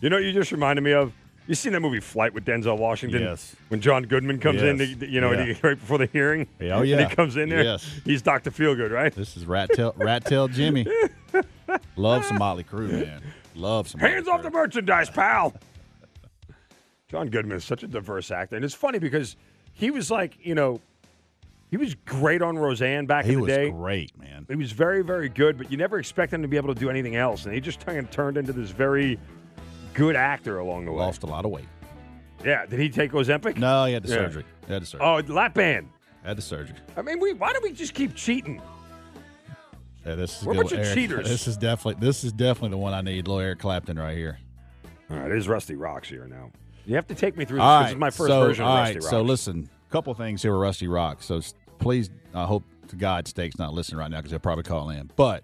You 0.01 0.09
know, 0.09 0.17
what 0.17 0.23
you 0.25 0.33
just 0.33 0.51
reminded 0.51 0.81
me 0.83 0.91
of. 0.93 1.13
You 1.47 1.53
seen 1.55 1.73
that 1.73 1.79
movie 1.79 1.99
Flight 1.99 2.33
with 2.33 2.43
Denzel 2.43 2.77
Washington? 2.77 3.21
Yes. 3.21 3.55
When 3.69 3.79
John 3.79 4.03
Goodman 4.03 4.39
comes 4.39 4.63
in, 4.63 4.79
to, 4.79 4.85
you 5.07 5.21
know, 5.21 5.31
Yeah. 5.31 5.53
right 5.63 5.79
before 5.79 5.99
the 5.99 6.07
hearing. 6.07 6.47
Yeah, 6.59 6.75
oh, 6.77 6.79
And 6.79 6.87
yeah. 6.89 7.07
he 7.07 7.15
comes 7.15 7.37
in 7.37 7.49
there. 7.49 7.63
Yes. 7.63 7.87
He's 8.03 8.21
Doctor 8.23 8.49
Feelgood, 8.51 8.91
right? 8.91 9.13
This 9.13 9.37
is 9.37 9.45
Rat 9.45 9.69
Tail 9.73 9.93
Rat 9.97 10.25
Tail 10.25 10.47
Jimmy. 10.47 10.85
Love 11.95 12.25
some 12.25 12.39
Motley 12.39 12.63
Crue, 12.63 12.91
man. 12.91 13.21
Love 13.55 13.87
some. 13.87 14.01
Hands 14.01 14.27
off 14.27 14.41
the 14.41 14.49
merchandise, 14.51 15.09
pal. 15.09 15.53
John 17.09 17.29
Goodman 17.29 17.57
is 17.57 17.63
such 17.63 17.83
a 17.83 17.87
diverse 17.87 18.31
actor, 18.31 18.55
and 18.55 18.65
it's 18.65 18.73
funny 18.73 18.99
because 18.99 19.35
he 19.73 19.91
was 19.91 20.09
like, 20.09 20.37
you 20.41 20.55
know, 20.55 20.81
he 21.75 21.83
was 21.83 21.93
great 22.05 22.41
on 22.41 22.57
Roseanne 22.57 23.05
back 23.05 23.25
He 23.25 23.33
in 23.33 23.39
the 23.39 23.41
was 23.43 23.53
day. 23.53 23.69
great, 23.69 24.17
man. 24.17 24.45
He 24.47 24.55
was 24.55 24.71
very, 24.71 25.03
very 25.03 25.27
good, 25.27 25.57
but 25.57 25.69
you 25.69 25.75
never 25.75 25.99
expect 25.99 26.31
him 26.31 26.41
to 26.41 26.47
be 26.47 26.55
able 26.55 26.73
to 26.73 26.79
do 26.79 26.89
anything 26.89 27.17
else, 27.17 27.43
and 27.43 27.53
he 27.53 27.59
just 27.59 27.85
kind 27.85 27.97
of 27.97 28.09
turned 28.09 28.37
into 28.37 28.53
this 28.53 28.69
very 28.69 29.19
good 29.93 30.15
actor 30.15 30.59
along 30.59 30.85
the 30.85 30.91
way. 30.93 30.99
Lost 30.99 31.23
a 31.23 31.25
lot 31.25 31.43
of 31.43 31.51
weight. 31.51 31.65
Yeah, 32.45 32.65
did 32.65 32.79
he 32.79 32.87
take 32.89 33.11
Ozempic? 33.11 33.57
No, 33.57 33.83
he 33.85 33.93
had 33.93 34.03
the 34.03 34.07
Yeah. 34.07 34.15
surgery. 34.15 34.45
He 34.67 34.71
had 34.73 34.83
the 34.83 34.85
surgery. 34.85 35.05
Oh, 35.05 35.33
lap 35.33 35.53
band. 35.53 35.89
Had 36.23 36.37
the 36.37 36.41
surgery. 36.41 36.77
I 36.95 37.01
mean, 37.01 37.19
we 37.19 37.33
why 37.33 37.51
do 37.51 37.59
we 37.61 37.73
just 37.73 37.93
keep 37.93 38.15
cheating? 38.15 38.61
Yeah, 40.05 40.15
this 40.15 40.39
is 40.39 40.45
We're 40.45 40.53
a 40.53 40.55
good. 40.55 40.61
bunch 40.61 40.71
of 40.73 40.79
Eric, 40.79 40.93
cheaters. 40.93 41.27
This 41.27 41.45
is 41.47 41.57
definitely 41.57 42.05
this 42.05 42.23
is 42.23 42.31
definitely 42.31 42.69
the 42.69 42.77
one 42.77 42.93
I 42.93 43.01
need. 43.01 43.27
Little 43.27 43.41
Eric 43.41 43.59
Clapton 43.59 43.99
right 43.99 44.15
here. 44.15 44.39
All 45.09 45.17
right, 45.17 45.29
it 45.29 45.37
is 45.37 45.47
Rusty 45.49 45.75
Rocks 45.75 46.07
here 46.07 46.25
now. 46.27 46.51
You 46.85 46.95
have 46.95 47.07
to 47.07 47.15
take 47.15 47.35
me 47.35 47.43
through 47.45 47.57
this. 47.57 47.63
Right, 47.63 47.83
This 47.83 47.91
is 47.93 47.97
my 47.97 48.09
first 48.11 48.29
so, 48.29 48.39
version 48.47 48.63
of 48.63 48.69
all 48.69 48.77
Rusty 48.77 48.93
right, 48.95 49.03
Rocks. 49.03 49.09
So 49.09 49.21
listen, 49.23 49.69
a 49.87 49.91
couple 49.91 50.13
things 50.13 50.41
here 50.41 50.53
with 50.53 50.61
Rusty 50.61 50.87
Rock. 50.87 51.21
So 51.23 51.41
please, 51.79 52.09
I 52.33 52.45
hope 52.45 52.63
to 52.89 52.95
God 52.95 53.27
Steak's 53.27 53.57
not 53.57 53.73
listening 53.73 53.99
right 53.99 54.11
now 54.11 54.17
because 54.17 54.31
he'll 54.31 54.39
probably 54.39 54.63
call 54.63 54.89
in. 54.89 55.11
But 55.15 55.43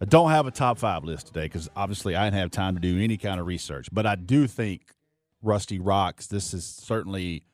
I 0.00 0.04
don't 0.04 0.30
have 0.30 0.46
a 0.46 0.50
top 0.50 0.78
five 0.78 1.04
list 1.04 1.28
today 1.28 1.44
because 1.44 1.68
obviously 1.74 2.14
I 2.14 2.24
didn't 2.24 2.38
have 2.40 2.50
time 2.50 2.74
to 2.74 2.80
do 2.80 3.00
any 3.00 3.16
kind 3.16 3.40
of 3.40 3.46
research. 3.46 3.88
But 3.92 4.06
I 4.06 4.14
do 4.14 4.46
think 4.46 4.82
Rusty 5.42 5.78
Rocks. 5.78 6.26
This 6.26 6.54
is 6.54 6.64
certainly 6.64 7.44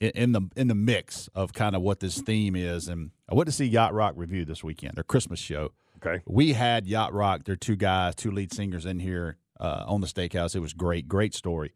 in 0.00 0.32
the 0.32 0.42
in 0.56 0.68
the 0.68 0.74
mix 0.74 1.28
of 1.34 1.52
kind 1.52 1.74
of 1.74 1.82
what 1.82 2.00
this 2.00 2.20
theme 2.20 2.56
is. 2.56 2.88
And 2.88 3.10
I 3.30 3.34
went 3.34 3.46
to 3.46 3.52
see 3.52 3.64
Yacht 3.64 3.94
Rock 3.94 4.14
Revue 4.16 4.44
this 4.44 4.62
weekend, 4.62 4.94
their 4.96 5.04
Christmas 5.04 5.38
show. 5.38 5.72
okay. 6.04 6.22
We 6.26 6.52
had 6.52 6.86
Yacht 6.86 7.12
Rock, 7.12 7.44
their 7.44 7.56
two 7.56 7.76
guys, 7.76 8.14
two 8.14 8.30
lead 8.30 8.52
singers 8.52 8.84
in 8.84 8.98
here 8.98 9.38
uh, 9.58 9.84
on 9.86 10.00
the 10.00 10.06
steakhouse. 10.06 10.54
It 10.54 10.60
was 10.60 10.72
great, 10.72 11.08
great 11.08 11.34
story. 11.34 11.72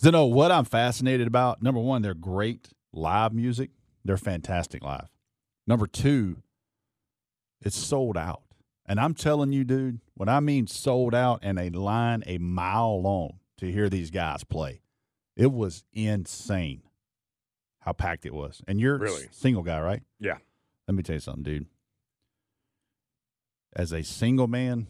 Zinno, 0.00 0.30
what 0.30 0.50
I'm 0.50 0.64
fascinated 0.64 1.26
about, 1.26 1.62
number 1.62 1.80
one, 1.80 2.00
they're 2.02 2.14
great 2.14 2.68
live 2.92 3.34
music. 3.34 3.70
They're 4.04 4.16
fantastic 4.16 4.82
live. 4.82 5.08
Number 5.66 5.86
two, 5.86 6.42
it's 7.60 7.76
sold 7.76 8.16
out. 8.16 8.42
And 8.84 8.98
I'm 8.98 9.14
telling 9.14 9.52
you, 9.52 9.62
dude, 9.64 10.00
when 10.14 10.28
I 10.28 10.40
mean 10.40 10.66
sold 10.66 11.14
out 11.14 11.38
and 11.42 11.58
a 11.58 11.70
line 11.70 12.22
a 12.26 12.38
mile 12.38 13.00
long 13.00 13.38
to 13.58 13.70
hear 13.70 13.88
these 13.88 14.10
guys 14.10 14.42
play, 14.44 14.80
it 15.36 15.52
was 15.52 15.84
insane 15.92 16.82
how 17.80 17.92
packed 17.92 18.26
it 18.26 18.34
was. 18.34 18.60
And 18.66 18.80
you're 18.80 18.96
a 18.96 18.98
Really? 18.98 19.28
single 19.30 19.62
guy, 19.62 19.80
right? 19.80 20.02
Yeah. 20.18 20.38
Let 20.88 20.96
me 20.96 21.02
tell 21.04 21.14
you 21.14 21.20
something, 21.20 21.44
dude. 21.44 21.66
As 23.74 23.92
a 23.92 24.02
single 24.02 24.48
man, 24.48 24.86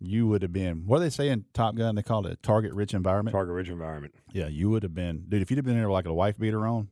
you 0.00 0.26
would 0.26 0.42
have 0.42 0.52
been 0.52 0.84
what 0.86 0.98
do 0.98 1.04
they 1.04 1.10
say 1.10 1.28
in 1.28 1.44
Top 1.54 1.74
Gun? 1.76 1.94
They 1.94 2.02
call 2.02 2.26
it 2.26 2.32
a 2.32 2.36
target 2.36 2.72
rich 2.74 2.92
environment. 2.92 3.32
target 3.34 3.54
rich 3.54 3.68
environment. 3.68 4.14
yeah, 4.32 4.48
you 4.48 4.68
would 4.70 4.82
have 4.82 4.94
been, 4.94 5.24
dude. 5.28 5.42
If 5.42 5.50
you'd 5.50 5.56
have 5.58 5.64
been 5.64 5.78
there 5.78 5.90
like 5.90 6.06
a 6.06 6.12
wife 6.12 6.38
beater 6.38 6.66
on 6.66 6.88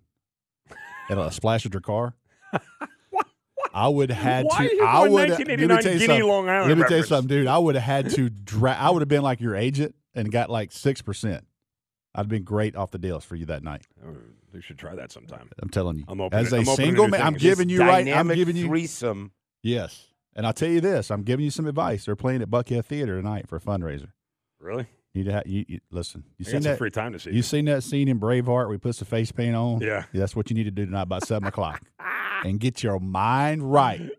and 1.09 1.19
a 1.21 1.31
splash 1.31 1.64
at 1.66 1.73
your 1.73 1.81
car, 1.81 2.14
I 3.75 3.88
would 3.88 4.11
have 4.11 4.23
had 4.23 4.45
Why 4.47 4.59
to. 4.69 4.73
are 4.73 4.75
you 4.75 4.87
I 4.87 4.92
going 5.01 5.12
would. 5.12 5.31
1989 5.31 5.83
Guinea, 5.83 6.07
something. 6.07 6.29
Long 6.29 6.49
Island 6.49 6.69
Let 6.71 6.79
me 6.79 6.85
tell 6.88 6.97
you 6.99 7.05
something, 7.05 7.29
dude. 7.29 7.47
I 7.47 7.59
would 7.59 7.75
have 7.75 7.85
had 7.85 8.11
to. 8.14 8.31
Dra- 8.31 8.77
I 8.79 8.90
would 8.90 9.03
have 9.03 9.09
been 9.09 9.23
like 9.23 9.40
your 9.40 9.55
agent 9.55 9.95
and 10.14 10.31
got 10.33 10.49
like 10.51 10.73
six 10.73 11.03
percent. 11.03 11.45
I'd 12.14 12.21
have 12.21 12.29
been 12.29 12.45
great 12.45 12.75
off 12.77 12.90
the 12.90 12.99
deals 12.99 13.25
for 13.25 13.37
you 13.37 13.45
that 13.47 13.62
night. 13.62 13.83
Oh, 14.07 14.16
you 14.55 14.61
should 14.62 14.79
try 14.79 14.95
that 14.95 15.12
sometime. 15.12 15.51
I'm 15.61 15.69
telling 15.69 15.99
you. 15.99 16.05
I'm 16.09 16.21
open 16.21 16.38
As 16.38 16.49
to- 16.51 16.57
a 16.57 16.59
I'm 16.61 16.64
single 16.64 17.09
man, 17.09 17.21
I'm 17.21 17.35
giving 17.35 17.69
you 17.69 17.81
right. 17.81 18.09
I'm 18.09 18.29
giving 18.29 18.57
you 18.57 18.66
threesome. 18.66 19.33
Yes. 19.62 20.07
And 20.35 20.47
I'll 20.47 20.53
tell 20.53 20.69
you 20.69 20.81
this, 20.83 21.11
I'm 21.11 21.23
giving 21.23 21.45
you 21.47 21.51
some 21.51 21.66
advice. 21.66 22.05
They're 22.05 22.14
playing 22.16 22.42
at 22.42 22.51
Buckhead 22.51 22.85
Theater 22.85 23.16
tonight 23.21 23.49
for 23.49 23.57
a 23.57 23.61
fundraiser. 23.61 24.09
Really? 24.61 24.87
You, 25.16 25.24
need 25.24 25.31
to 25.31 25.42
you, 25.46 25.64
you 25.66 25.81
listen. 25.90 26.24
You 26.37 26.44
seen 26.44 26.61
that? 26.62 26.76
free 26.76 26.90
time 26.90 27.14
to 27.14 27.18
see. 27.18 27.31
You 27.31 27.40
seen 27.42 27.64
that 27.66 27.83
scene 27.83 28.07
in 28.09 28.20
Braveheart? 28.20 28.46
where 28.46 28.68
We 28.68 28.76
put 28.76 28.96
the 28.96 29.07
face 29.07 29.33
paint 29.33 29.57
on. 29.57 29.81
Yeah. 29.81 30.05
that's 30.12 30.37
what 30.37 30.50
you 30.50 30.57
need 30.57 30.64
to 30.64 30.70
do 30.70 30.85
tonight 30.85 31.07
by 31.07 31.20
seven 31.20 31.48
o'clock, 31.48 31.81
ah. 32.00 32.42
and 32.44 32.61
get 32.61 32.83
your 32.83 33.00
mind 33.00 33.72
right, 33.72 34.11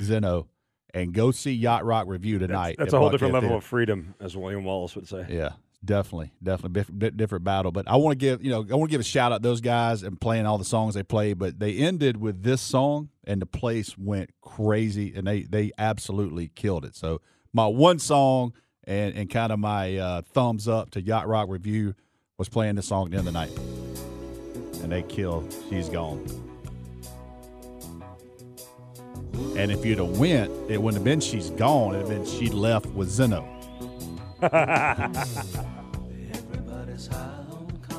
Zinno, 0.00 0.46
and 0.94 1.12
go 1.12 1.32
see 1.32 1.52
Yacht 1.52 1.84
Rock 1.84 2.06
Revue 2.06 2.38
tonight. 2.38 2.76
That's 2.78 2.94
at 2.94 2.96
a 2.96 3.00
whole 3.00 3.08
Buckhead 3.08 3.12
different 3.12 3.34
level 3.34 3.48
Theater. 3.48 3.58
of 3.58 3.64
freedom, 3.64 4.14
as 4.20 4.36
William 4.36 4.62
Wallace 4.62 4.94
would 4.94 5.08
say. 5.08 5.26
Yeah, 5.28 5.50
definitely, 5.84 6.32
definitely 6.40 6.80
Bif- 6.80 6.96
di- 6.96 7.16
different 7.16 7.44
battle. 7.44 7.72
But 7.72 7.88
I 7.88 7.96
want 7.96 8.12
to 8.12 8.16
give 8.16 8.44
you 8.44 8.50
know 8.50 8.64
I 8.70 8.74
want 8.76 8.88
to 8.88 8.94
give 8.94 9.00
a 9.00 9.04
shout 9.04 9.32
out 9.32 9.42
to 9.42 9.48
those 9.48 9.60
guys 9.60 10.04
and 10.04 10.20
playing 10.20 10.46
all 10.46 10.58
the 10.58 10.64
songs 10.64 10.94
they 10.94 11.02
played. 11.02 11.38
But 11.38 11.58
they 11.58 11.74
ended 11.76 12.18
with 12.18 12.44
this 12.44 12.60
song, 12.60 13.08
and 13.24 13.42
the 13.42 13.46
place 13.46 13.98
went 13.98 14.30
crazy, 14.42 15.12
and 15.12 15.26
they 15.26 15.42
they 15.42 15.72
absolutely 15.76 16.52
killed 16.54 16.84
it. 16.84 16.94
So 16.94 17.20
my 17.52 17.66
one 17.66 17.98
song 17.98 18.52
and 18.86 19.14
and 19.14 19.30
kind 19.30 19.52
of 19.52 19.58
my 19.58 19.96
uh, 19.96 20.22
thumbs 20.22 20.68
up 20.68 20.90
to 20.92 21.02
Yacht 21.02 21.28
Rock 21.28 21.48
Revue 21.48 21.94
was 22.38 22.48
playing 22.48 22.76
this 22.76 22.86
song 22.88 23.10
the 23.10 23.18
other 23.18 23.32
night, 23.32 23.50
and 24.82 24.92
they 24.92 25.02
killed. 25.02 25.54
She's 25.68 25.88
gone. 25.88 26.24
And 29.56 29.70
if 29.70 29.84
you'd 29.84 29.98
have 29.98 30.18
went, 30.18 30.50
it 30.70 30.80
wouldn't 30.80 30.94
have 30.94 31.04
been 31.04 31.20
she's 31.20 31.50
gone. 31.50 31.94
It'd 31.94 32.08
have 32.08 32.24
been 32.24 32.26
she 32.26 32.48
left 32.48 32.86
with 32.86 33.08
Zinno. 33.10 33.44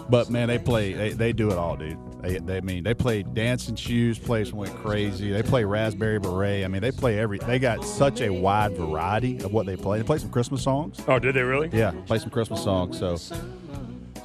But 0.09 0.29
man, 0.29 0.47
they 0.47 0.57
play. 0.57 0.93
They, 0.93 1.09
they 1.11 1.33
do 1.33 1.51
it 1.51 1.57
all, 1.57 1.75
dude. 1.75 1.97
They, 2.21 2.39
they 2.39 2.57
I 2.57 2.61
mean 2.61 2.83
they 2.83 2.93
play 2.93 3.23
Dancing 3.23 3.75
Shoes. 3.75 4.17
Place 4.17 4.51
went 4.51 4.75
crazy. 4.77 5.31
They 5.31 5.43
play 5.43 5.63
Raspberry 5.63 6.19
Beret. 6.19 6.65
I 6.65 6.67
mean 6.67 6.81
they 6.81 6.91
play 6.91 7.19
every. 7.19 7.37
They 7.39 7.59
got 7.59 7.83
such 7.83 8.21
a 8.21 8.29
wide 8.29 8.75
variety 8.75 9.37
of 9.43 9.53
what 9.53 9.65
they 9.65 9.75
play. 9.75 9.99
They 9.99 10.03
play 10.03 10.17
some 10.17 10.29
Christmas 10.29 10.63
songs. 10.63 10.99
Oh, 11.07 11.19
did 11.19 11.35
they 11.35 11.43
really? 11.43 11.69
Yeah, 11.71 11.91
play 12.05 12.19
some 12.19 12.29
Christmas 12.29 12.63
songs. 12.63 12.97
So 12.97 13.17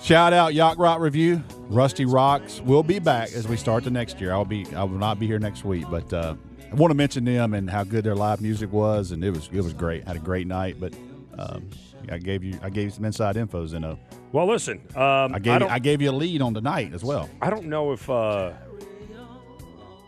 shout 0.02 0.33
out 0.33 0.55
Yacht 0.55 0.78
Rock 0.78 1.00
Revue. 1.00 1.42
Rusty 1.68 2.05
Rocks 2.05 2.61
will 2.61 2.83
be 2.83 2.98
back 2.98 3.33
as 3.33 3.46
we 3.46 3.57
start 3.57 3.85
the 3.85 3.90
next 3.90 4.20
year. 4.20 4.33
I'll 4.33 4.44
be. 4.44 4.66
I 4.74 4.85
will 4.85 4.98
not 4.98 5.18
be 5.18 5.26
here 5.26 5.38
next 5.38 5.64
week, 5.64 5.85
but 5.90 6.12
uh, 6.12 6.35
I 6.70 6.74
want 6.74 6.90
to 6.90 6.96
mention 6.96 7.24
them 7.24 7.55
and 7.55 7.68
how 7.68 7.85
good 7.85 8.05
their 8.05 8.14
live 8.14 8.40
music 8.40 8.72
was, 8.72 9.11
and 9.12 9.22
it 9.22 9.31
was 9.31 9.50
it 9.52 9.61
was 9.61 9.74
great. 9.74 10.07
Had 10.07 10.16
a 10.16 10.20
great 10.20 10.46
night, 10.46 10.76
but. 10.81 10.94
Um, 11.38 11.70
I 12.10 12.18
gave 12.18 12.42
you 12.42 12.58
I 12.62 12.70
gave 12.70 12.84
you 12.84 12.90
some 12.90 13.04
inside 13.04 13.36
infos, 13.36 13.72
you 13.72 13.80
know. 13.80 13.98
Well, 14.32 14.46
listen. 14.46 14.80
Um, 14.96 15.34
I 15.34 15.38
gave 15.38 15.60
you, 15.60 15.68
I 15.68 15.78
gave 15.78 16.02
you 16.02 16.10
a 16.10 16.12
lead 16.12 16.42
on 16.42 16.54
tonight 16.54 16.92
as 16.94 17.04
well. 17.04 17.28
I 17.40 17.50
don't 17.50 17.66
know 17.66 17.92
if. 17.92 18.08
Uh, 18.08 18.52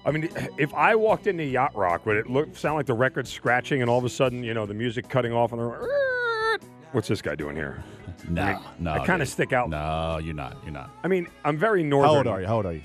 I 0.06 0.10
mean, 0.10 0.28
if 0.58 0.74
I 0.74 0.94
walked 0.94 1.26
into 1.26 1.44
Yacht 1.44 1.74
Rock, 1.74 2.04
would 2.04 2.16
it 2.16 2.28
look 2.28 2.54
sound 2.56 2.76
like 2.76 2.86
the 2.86 2.94
record 2.94 3.26
scratching 3.26 3.80
and 3.80 3.90
all 3.90 3.98
of 3.98 4.04
a 4.04 4.10
sudden, 4.10 4.42
you 4.42 4.52
know, 4.52 4.66
the 4.66 4.74
music 4.74 5.08
cutting 5.08 5.32
off 5.32 5.52
and 5.52 5.60
the 5.60 6.60
what's 6.92 7.08
this 7.08 7.22
guy 7.22 7.34
doing 7.34 7.56
here? 7.56 7.82
No, 8.28 8.60
no. 8.78 8.92
I 8.92 9.06
kind 9.06 9.22
of 9.22 9.28
stick 9.28 9.52
out. 9.52 9.70
No, 9.70 10.18
you're 10.22 10.34
not. 10.34 10.56
You're 10.62 10.72
not. 10.72 10.90
I 11.02 11.08
mean, 11.08 11.26
I'm 11.44 11.56
very 11.56 11.82
northern. 11.82 12.10
How 12.10 12.16
old 12.16 12.26
are 12.26 12.40
you? 12.40 12.46
How 12.46 12.56
old 12.56 12.66
are 12.66 12.72
you? 12.74 12.82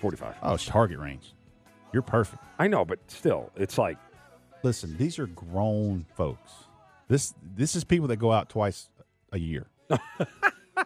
Forty-five. 0.00 0.34
Oh, 0.42 0.54
it's 0.54 0.66
target 0.66 0.98
range. 0.98 1.34
You're 1.92 2.02
perfect. 2.02 2.42
I 2.58 2.66
know, 2.66 2.84
but 2.84 2.98
still, 3.10 3.50
it's 3.56 3.78
like 3.78 3.96
Listen, 4.66 4.96
these 4.96 5.20
are 5.20 5.28
grown 5.28 6.06
folks. 6.16 6.50
This 7.08 7.34
this 7.42 7.76
is 7.76 7.84
people 7.84 8.08
that 8.08 8.16
go 8.16 8.32
out 8.32 8.48
twice 8.48 8.88
a 9.32 9.38
year. 9.38 9.66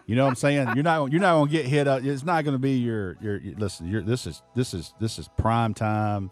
you 0.07 0.15
know 0.17 0.25
what 0.25 0.31
I'm 0.31 0.35
saying? 0.37 0.69
You're 0.75 0.83
not 0.85 1.11
you're 1.13 1.21
not 1.21 1.35
gonna 1.39 1.51
get 1.51 1.67
hit 1.67 1.89
up. 1.89 2.05
It's 2.05 2.23
not 2.25 2.45
gonna 2.45 2.59
be 2.59 2.79
your 2.79 3.17
your. 3.21 3.39
your- 3.39 3.55
listen, 3.57 3.89
you're 3.89 4.03
this 4.03 4.27
is 4.27 4.43
this 4.55 4.75
is 4.75 4.93
this 5.01 5.19
is 5.19 5.29
prime 5.39 5.75
time. 5.75 6.31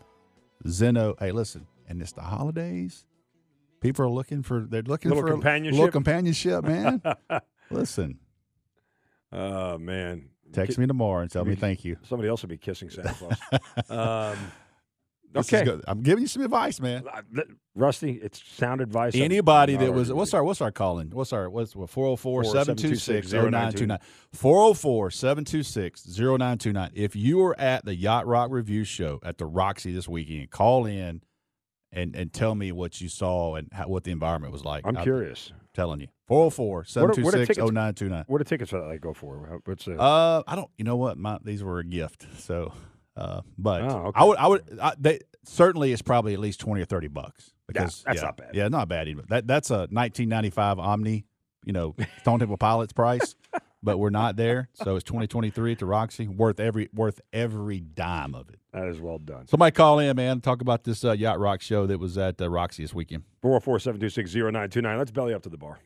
Zinno. 0.67 1.15
Hey, 1.19 1.33
listen, 1.33 1.67
and 1.89 2.03
it's 2.03 2.13
the 2.13 2.23
holidays. 2.23 3.05
People 3.81 4.05
are 4.05 4.11
looking 4.11 4.43
for 4.43 4.67
they're 4.69 4.83
looking 4.83 5.11
Little 5.11 5.23
for 5.23 5.29
a 5.29 5.33
companionship? 5.33 5.79
little 5.79 5.93
companionship, 5.93 6.65
man. 6.65 7.01
listen, 7.71 8.19
Oh 9.33 9.79
man. 9.79 10.31
text 10.53 10.79
me 10.79 10.87
tomorrow 10.87 11.21
and 11.23 11.31
tell 11.31 11.45
me 11.45 11.55
thank 11.55 11.85
you. 11.85 11.97
Somebody 12.03 12.29
else 12.29 12.43
will 12.43 12.49
be 12.49 12.57
kissing 12.59 12.91
Santa 12.91 13.15
Claus. 13.15 13.39
um, 14.35 14.39
This 15.33 15.53
is 15.53 15.69
Okay. 15.69 15.81
I'm 15.87 16.03
giving 16.03 16.23
you 16.23 16.29
some 16.29 16.43
advice, 16.43 16.81
man. 16.81 17.05
Rusty, 17.75 18.13
it's 18.13 18.43
sound 18.45 18.81
advice. 18.81 19.15
Anybody 19.15 19.77
that 19.77 19.93
was 19.93 20.13
what's 20.13 20.35
our 20.35 20.43
what's 20.43 20.61
our 20.61 20.73
calling? 20.73 21.11
What's 21.11 21.33
our 21.33 21.49
what's 21.49 21.77
what 21.77 21.91
404 21.91 22.45
726 22.45 23.33
404-726-0929. 23.33 23.99
404 24.33 25.11
726 25.11 26.07
0929. 26.19 26.91
If 26.95 27.15
you 27.15 27.39
were 27.39 27.59
at 27.61 27.85
the 27.85 27.95
Yacht 27.95 28.27
Rock 28.27 28.51
Revue 28.51 28.85
show 28.85 29.21
at 29.23 29.39
the 29.39 29.47
Roxy 29.47 29.93
this 29.93 30.09
weekend, 30.09 30.51
call 30.51 30.87
in 30.87 31.23
and 31.93 32.17
and 32.17 32.33
tell 32.33 32.55
me 32.55 32.73
what 32.73 33.01
you 33.01 33.09
saw 33.09 33.55
and 33.55 33.69
how, 33.73 33.87
what 33.89 34.05
the 34.05 34.11
environment 34.11 34.53
was 34.53 34.65
like. 34.65 34.87
I'm 34.87 34.97
I'm 34.97 35.03
curious. 35.05 35.53
telling 35.75 36.01
you. 36.01 36.09
404 36.27 36.67
What 36.79 36.97
are- 36.97 37.07
what 37.07 37.11
are 37.11 37.15
726 37.15 37.49
tickets- 37.49 37.73
0929. 37.73 38.25
What 38.27 38.39
do 38.39 38.45
tickets 38.45 38.71
for 38.71 38.81
that 38.81 38.87
like 38.87 39.01
go 39.01 39.15
for? 39.15 39.61
What's 39.65 39.85
the, 39.85 39.99
Uh, 40.01 40.43
I 40.47 40.57
don't. 40.57 40.71
You 40.77 40.85
know 40.85 40.97
what? 40.97 41.17
My 41.17 41.39
these 41.45 41.63
were 41.63 41.79
a 41.79 41.85
gift. 41.85 42.27
So, 42.39 42.73
uh, 43.19 43.41
but 43.59 43.83
Oh, 43.83 44.07
okay. 44.07 44.21
I 44.21 44.25
would. 44.25 44.39
I 44.39 44.47
would. 44.47 44.79
I, 44.81 44.93
they 44.99 45.21
certainly 45.45 45.93
it's 45.93 46.03
probably 46.03 46.33
at 46.35 46.39
least 46.41 46.61
twenty 46.61 46.83
or 46.83 46.87
thirty 46.87 47.09
bucks. 47.09 47.53
Because 47.67 48.03
that's 48.07 48.21
yeah, 48.21 48.25
not 48.25 48.37
bad. 48.37 48.51
Yeah, 48.55 48.69
not 48.69 48.89
bad. 48.89 49.09
Even 49.09 49.25
that 49.29 49.47
that's 49.47 49.71
a 49.71 49.89
nineteen 49.91 50.29
ninety 50.29 50.51
five 50.51 50.79
Omni. 50.79 51.27
You 51.65 51.73
know, 51.73 51.95
Stone 52.21 52.39
Temple 52.39 52.57
Pilots 52.57 52.93
price. 52.93 53.35
But 53.81 53.99
we're 53.99 54.11
not 54.11 54.35
there, 54.35 54.69
so 54.75 54.97
it's 54.97 55.05
twenty 55.05 55.29
twenty 55.29 55.51
three 55.51 55.71
at 55.71 55.79
the 55.79 55.87
Roxy. 55.87 56.27
Worth 56.27 56.59
every 56.59 56.89
worth 56.93 57.21
every 57.33 57.79
dime 57.79 58.35
of 58.35 58.49
it. 58.49 58.59
that 58.73 58.89
is 58.89 59.01
well 59.01 59.19
done. 59.19 59.47
Somebody 59.47 59.71
call 59.71 60.01
in, 60.01 60.17
man. 60.17 60.41
Talk 60.41 60.61
about 60.61 60.83
this 60.83 61.05
uh, 61.05 61.13
yacht 61.13 61.39
rock 61.39 61.61
show 61.63 61.87
that 61.87 62.01
was 62.01 62.19
at 62.19 62.43
uh, 62.43 62.51
Roxy 62.51 62.83
this 62.83 62.93
weekend. 62.93 63.23
404 63.41 63.79
726 63.79 64.35
0929. 64.35 64.99
Let's 64.99 65.13
belly 65.13 65.33
up 65.33 65.43
to 65.45 65.49
the 65.49 65.59
bar. 65.59 65.79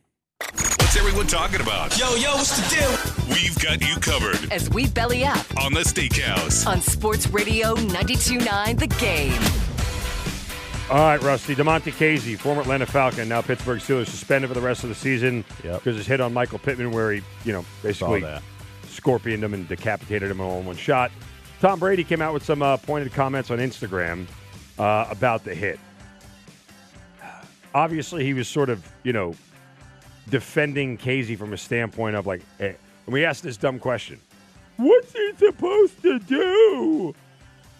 What's 0.92 1.06
everyone 1.06 1.26
talking 1.26 1.62
about? 1.62 1.98
Yo, 1.98 2.16
yo, 2.16 2.34
what's 2.34 2.54
the 2.54 2.76
deal? 2.76 2.90
We've 3.34 3.58
got 3.60 3.80
you 3.80 3.96
covered 3.96 4.52
As 4.52 4.68
we 4.68 4.88
belly 4.88 5.24
up 5.24 5.38
on 5.58 5.72
the 5.72 5.80
Steakhouse. 5.80 6.66
on 6.66 6.82
Sports 6.82 7.28
Radio 7.28 7.74
92.9 7.76 8.78
The 8.78 8.86
Game. 8.98 9.32
All 10.90 10.98
right, 11.02 11.22
Rusty. 11.22 11.54
Damontae 11.54 11.92
Kazee, 11.92 12.38
former 12.38 12.60
Atlanta 12.60 12.84
Falcon, 12.84 13.26
now 13.26 13.40
Pittsburgh 13.40 13.80
Steelers, 13.80 14.08
suspended 14.08 14.48
for 14.50 14.54
the 14.54 14.60
rest 14.60 14.82
of 14.82 14.90
the 14.90 14.94
season 14.94 15.46
Yep. 15.64 15.78
because 15.82 15.96
his 15.96 16.06
hit 16.06 16.20
on 16.20 16.34
Michael 16.34 16.58
Pittman, 16.58 16.90
where 16.90 17.10
he, 17.12 17.22
you 17.46 17.54
know, 17.54 17.64
basically 17.82 18.22
scorpioned 18.88 19.42
him 19.42 19.54
and 19.54 19.66
decapitated 19.66 20.30
him 20.30 20.42
all 20.42 20.60
in 20.60 20.66
one 20.66 20.76
shot. 20.76 21.10
Tom 21.62 21.78
Brady 21.78 22.04
came 22.04 22.20
out 22.20 22.34
with 22.34 22.44
some 22.44 22.60
uh, 22.60 22.76
pointed 22.76 23.14
comments 23.14 23.50
on 23.50 23.60
Instagram 23.60 24.26
uh, 24.78 25.06
about 25.08 25.42
the 25.42 25.54
hit. 25.54 25.80
Obviously, 27.74 28.26
he 28.26 28.34
was 28.34 28.46
sort 28.46 28.68
of, 28.68 28.86
you 29.04 29.14
know, 29.14 29.34
defending 30.28 30.96
Kazee 30.98 31.36
from 31.36 31.52
a 31.52 31.56
standpoint 31.58 32.16
of 32.16 32.26
like, 32.26 32.42
eh. 32.60 32.72
and 33.06 33.12
we 33.12 33.24
asked 33.24 33.42
this 33.42 33.56
dumb 33.56 33.78
question: 33.78 34.20
What's 34.76 35.12
he 35.12 35.32
supposed 35.36 36.00
to 36.02 36.18
do? 36.20 37.14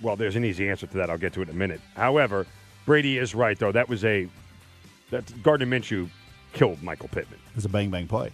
Well, 0.00 0.16
there's 0.16 0.36
an 0.36 0.44
easy 0.44 0.68
answer 0.68 0.86
to 0.86 0.96
that. 0.98 1.10
I'll 1.10 1.18
get 1.18 1.32
to 1.34 1.42
it 1.42 1.48
in 1.48 1.54
a 1.54 1.58
minute. 1.58 1.80
However, 1.94 2.46
Brady 2.86 3.18
is 3.18 3.34
right 3.34 3.58
though. 3.58 3.72
That 3.72 3.88
was 3.88 4.04
a 4.04 4.28
that 5.10 5.42
Gardner 5.42 5.66
Minshew 5.66 6.08
killed 6.52 6.82
Michael 6.82 7.08
Pittman. 7.08 7.38
It 7.50 7.56
was 7.56 7.64
a 7.64 7.68
bang 7.68 7.90
bang 7.90 8.08
play. 8.08 8.30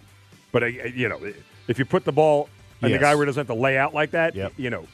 But 0.51 0.63
uh, 0.63 0.65
you 0.67 1.07
know, 1.09 1.19
if 1.67 1.77
you 1.77 1.85
put 1.85 2.05
the 2.05 2.11
ball 2.11 2.49
and 2.81 2.93
the 2.93 2.97
guy 2.97 3.13
where 3.15 3.25
he 3.25 3.29
doesn't 3.29 3.41
have 3.47 3.55
to 3.55 3.61
lay 3.61 3.77
out 3.77 3.93
like 3.93 4.11
that, 4.11 4.33
Yep. 4.35 4.53
you 4.57 4.69
know, 4.69 4.87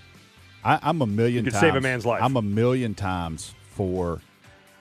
I, 0.63 0.79
I'm 0.81 1.01
a 1.01 1.05
million 1.07 1.45
You 1.45 1.51
could 1.51 1.53
times. 1.53 1.61
save 1.61 1.75
a 1.75 1.81
man's 1.81 2.05
life. 2.05 2.21
I'm 2.21 2.35
a 2.35 2.41
million 2.41 2.93
times 2.95 3.53
for 3.69 4.19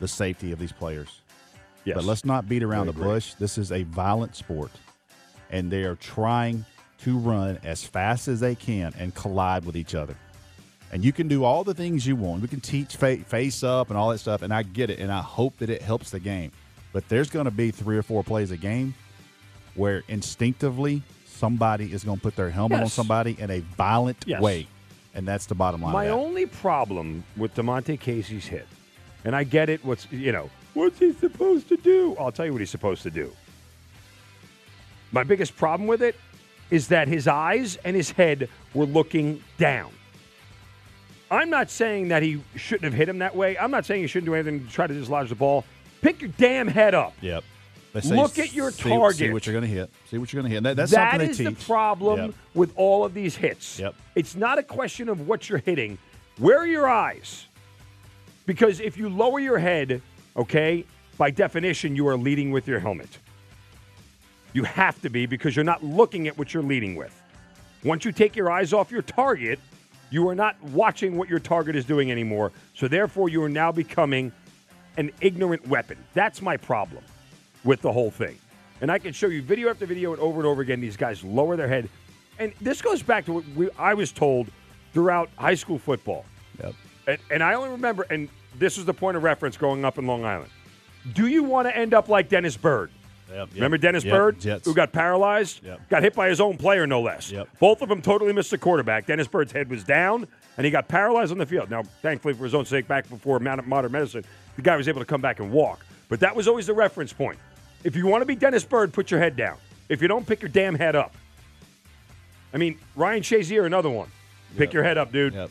the 0.00 0.08
safety 0.08 0.50
of 0.50 0.58
these 0.58 0.72
players. 0.72 1.20
Yes. 1.84 1.96
But 1.96 2.04
let's 2.04 2.24
not 2.24 2.48
beat 2.48 2.62
around 2.62 2.86
the 2.86 2.92
bush. 2.92 3.34
This 3.34 3.58
is 3.58 3.70
a 3.72 3.82
violent 3.84 4.34
sport, 4.36 4.70
and 5.50 5.70
they 5.70 5.84
are 5.84 5.96
trying 5.96 6.64
to 7.02 7.18
run 7.18 7.58
as 7.62 7.84
fast 7.84 8.28
as 8.28 8.40
they 8.40 8.54
can 8.54 8.94
and 8.98 9.14
collide 9.14 9.64
with 9.66 9.76
each 9.76 9.94
other. 9.94 10.16
And 10.92 11.04
you 11.04 11.12
can 11.12 11.28
do 11.28 11.44
all 11.44 11.64
the 11.64 11.74
things 11.74 12.06
you 12.06 12.16
want. 12.16 12.40
We 12.40 12.48
can 12.48 12.60
teach 12.60 12.96
fa- 12.96 13.18
face 13.18 13.62
up 13.62 13.90
and 13.90 13.98
all 13.98 14.10
that 14.10 14.18
stuff, 14.18 14.42
and 14.42 14.54
I 14.54 14.62
get 14.62 14.88
it, 14.90 14.98
and 15.00 15.10
I 15.12 15.20
hope 15.20 15.58
that 15.58 15.68
it 15.68 15.82
helps 15.82 16.10
the 16.10 16.20
game. 16.20 16.52
But 16.92 17.08
there's 17.08 17.28
going 17.28 17.46
to 17.46 17.50
be 17.50 17.70
three 17.72 17.98
or 17.98 18.02
four 18.02 18.22
plays 18.22 18.50
a 18.52 18.56
game 18.56 18.94
where 19.74 20.02
instinctively 20.08 21.02
somebody 21.26 21.92
is 21.92 22.04
going 22.04 22.16
to 22.18 22.22
put 22.22 22.36
their 22.36 22.48
helmet 22.50 22.80
on 22.80 22.88
somebody 22.88 23.36
in 23.38 23.50
a 23.50 23.58
violent 23.76 24.18
Yes. 24.26 24.40
way, 24.40 24.68
and 25.14 25.26
that's 25.26 25.46
the 25.46 25.54
bottom 25.54 25.82
line. 25.82 25.92
My 25.92 26.08
only 26.08 26.46
problem 26.46 27.24
with 27.36 27.54
Damontae 27.54 27.98
Kazee's 28.00 28.46
hit, 28.46 28.66
and 29.24 29.34
I 29.34 29.42
get 29.44 29.68
it. 29.68 29.84
What's 29.84 30.06
you 30.12 30.30
know, 30.32 30.48
what's 30.74 30.98
he 30.98 31.12
supposed 31.12 31.68
to 31.68 31.76
do? 31.76 32.16
I'll 32.18 32.32
tell 32.32 32.46
you 32.46 32.52
what 32.52 32.60
he's 32.60 32.70
supposed 32.70 33.02
to 33.04 33.10
do. 33.10 33.32
My 35.12 35.22
biggest 35.24 35.56
problem 35.56 35.86
with 35.86 36.02
it 36.02 36.16
is 36.70 36.88
that 36.88 37.08
his 37.08 37.28
eyes 37.28 37.76
and 37.84 37.94
his 37.94 38.10
head 38.10 38.48
were 38.74 38.86
looking 38.86 39.42
down. 39.58 39.92
I'm 41.30 41.50
not 41.50 41.70
saying 41.70 42.08
that 42.08 42.22
he 42.22 42.42
shouldn't 42.56 42.84
have 42.84 42.94
hit 42.94 43.08
him 43.08 43.18
that 43.18 43.34
way. 43.34 43.56
I'm 43.56 43.70
not 43.70 43.86
saying 43.86 44.02
he 44.02 44.06
shouldn't 44.06 44.26
do 44.26 44.34
anything 44.34 44.66
to 44.66 44.72
try 44.72 44.86
to 44.86 44.94
dislodge 44.94 45.28
the 45.30 45.34
ball. 45.34 45.64
Pick 46.00 46.20
your 46.20 46.30
damn 46.36 46.68
head 46.68 46.94
up. 46.94 47.14
Yep. 47.20 47.44
They 47.92 48.00
say 48.00 48.16
Look 48.16 48.38
at 48.38 48.52
your 48.52 48.70
see- 48.72 48.82
See 48.82 48.90
what 49.30 49.46
you're 49.46 49.52
going 49.52 49.62
to 49.62 49.66
hit. 49.68 49.90
See 50.10 50.18
what 50.18 50.32
you're 50.32 50.42
going 50.42 50.50
to 50.50 50.54
hit. 50.56 50.62
That, 50.64 50.76
that's 50.76 50.90
That 50.92 51.12
something 51.12 51.30
is 51.30 51.38
they 51.38 51.44
the 51.44 51.52
problem 51.52 52.18
Yep. 52.26 52.34
with 52.54 52.72
all 52.76 53.04
of 53.04 53.14
these 53.14 53.36
hits. 53.36 53.78
Yep. 53.78 53.94
It's 54.16 54.34
not 54.34 54.58
a 54.58 54.62
question 54.62 55.08
of 55.08 55.26
what 55.28 55.48
you're 55.48 55.58
hitting. 55.60 55.98
Where 56.38 56.58
are 56.58 56.66
your 56.66 56.88
eyes? 56.88 57.46
Because 58.46 58.80
if 58.80 58.96
you 58.96 59.08
lower 59.08 59.38
your 59.38 59.58
head, 59.58 60.02
okay, 60.36 60.84
by 61.16 61.30
definition, 61.30 61.94
you 61.94 62.08
are 62.08 62.16
leading 62.16 62.50
with 62.50 62.66
your 62.66 62.80
helmet. 62.80 63.18
You 64.52 64.64
have 64.64 65.00
to 65.02 65.10
be 65.10 65.26
because 65.26 65.56
you're 65.56 65.64
not 65.64 65.82
looking 65.84 66.28
at 66.28 66.38
what 66.38 66.54
you're 66.54 66.62
leading 66.62 66.94
with. 66.94 67.20
Once 67.84 68.04
you 68.04 68.12
take 68.12 68.36
your 68.36 68.50
eyes 68.50 68.72
off 68.72 68.90
your 68.90 69.02
target, 69.02 69.58
you 70.10 70.28
are 70.28 70.34
not 70.34 70.60
watching 70.62 71.16
what 71.16 71.28
your 71.28 71.40
target 71.40 71.76
is 71.76 71.84
doing 71.84 72.10
anymore. 72.10 72.52
So 72.74 72.88
therefore, 72.88 73.28
you 73.28 73.42
are 73.42 73.48
now 73.48 73.72
becoming 73.72 74.32
an 74.96 75.10
ignorant 75.20 75.66
weapon. 75.66 75.98
That's 76.14 76.40
my 76.40 76.56
problem 76.56 77.02
with 77.64 77.82
the 77.82 77.92
whole 77.92 78.10
thing. 78.10 78.38
And 78.80 78.90
I 78.90 78.98
can 78.98 79.12
show 79.12 79.26
you 79.26 79.42
video 79.42 79.70
after 79.70 79.86
video 79.86 80.12
and 80.12 80.20
over 80.20 80.38
and 80.38 80.46
over 80.46 80.62
again. 80.62 80.80
These 80.80 80.96
guys 80.96 81.24
lower 81.24 81.56
their 81.56 81.68
head, 81.68 81.88
and 82.38 82.52
this 82.60 82.82
goes 82.82 83.02
back 83.02 83.24
to 83.26 83.32
what 83.32 83.44
we, 83.56 83.70
I 83.78 83.94
was 83.94 84.12
told 84.12 84.48
throughout 84.92 85.30
high 85.36 85.54
school 85.54 85.78
football. 85.78 86.24
Yep. 86.62 86.74
And, 87.06 87.18
and 87.30 87.42
I 87.42 87.54
only 87.54 87.70
remember, 87.70 88.06
and 88.10 88.28
this 88.58 88.76
was 88.76 88.86
the 88.86 88.94
point 88.94 89.16
of 89.16 89.22
reference 89.22 89.56
growing 89.56 89.84
up 89.84 89.98
in 89.98 90.06
Long 90.06 90.24
Island. 90.24 90.50
Do 91.12 91.26
you 91.26 91.42
want 91.42 91.68
to 91.68 91.76
end 91.76 91.92
up 91.94 92.08
like 92.08 92.28
Dennis 92.28 92.56
Byrd? 92.56 92.90
Yep, 93.28 93.36
yep. 93.38 93.54
Remember 93.54 93.78
Dennis 93.78 94.04
Yep, 94.04 94.12
Byrd, 94.12 94.40
Jets. 94.40 94.66
who 94.66 94.74
got 94.74 94.92
paralyzed, 94.92 95.64
Yep. 95.64 95.88
got 95.88 96.02
hit 96.02 96.14
by 96.14 96.28
his 96.28 96.40
own 96.40 96.56
player, 96.56 96.86
no 96.86 97.00
less. 97.00 97.30
Yep. 97.32 97.48
Both 97.58 97.82
of 97.82 97.88
them 97.88 98.00
totally 98.02 98.32
missed 98.32 98.50
the 98.50 98.58
quarterback. 98.58 99.06
Dennis 99.06 99.26
Byrd's 99.26 99.50
head 99.52 99.68
was 99.70 99.82
down, 99.82 100.28
and 100.56 100.64
he 100.64 100.70
got 100.70 100.88
paralyzed 100.88 101.32
on 101.32 101.38
the 101.38 101.46
field. 101.46 101.70
Now, 101.70 101.82
thankfully, 102.02 102.34
for 102.34 102.44
his 102.44 102.54
own 102.54 102.64
sake, 102.64 102.86
back 102.86 103.08
before 103.08 103.40
modern 103.40 103.92
medicine, 103.92 104.24
the 104.56 104.62
guy 104.62 104.76
was 104.76 104.88
able 104.88 105.00
to 105.00 105.06
come 105.06 105.20
back 105.20 105.40
and 105.40 105.50
walk. 105.50 105.84
But 106.08 106.20
that 106.20 106.36
was 106.36 106.46
always 106.46 106.66
the 106.66 106.74
reference 106.74 107.12
point. 107.12 107.38
If 107.82 107.96
you 107.96 108.06
want 108.06 108.22
to 108.22 108.26
be 108.26 108.34
Dennis 108.36 108.64
Byrd, 108.64 108.92
put 108.92 109.10
your 109.10 109.20
head 109.20 109.36
down. 109.36 109.56
If 109.88 110.00
you 110.00 110.08
don't, 110.08 110.26
pick 110.26 110.40
your 110.42 110.50
damn 110.50 110.74
head 110.74 110.94
up. 110.94 111.14
I 112.52 112.58
mean, 112.58 112.78
Ryan 112.94 113.22
Shazier, 113.22 113.66
another 113.66 113.90
one. 113.90 114.08
Pick 114.56 114.72
your 114.72 114.84
head 114.84 114.96
up, 114.96 115.10
dude. 115.12 115.34
Yep. 115.34 115.50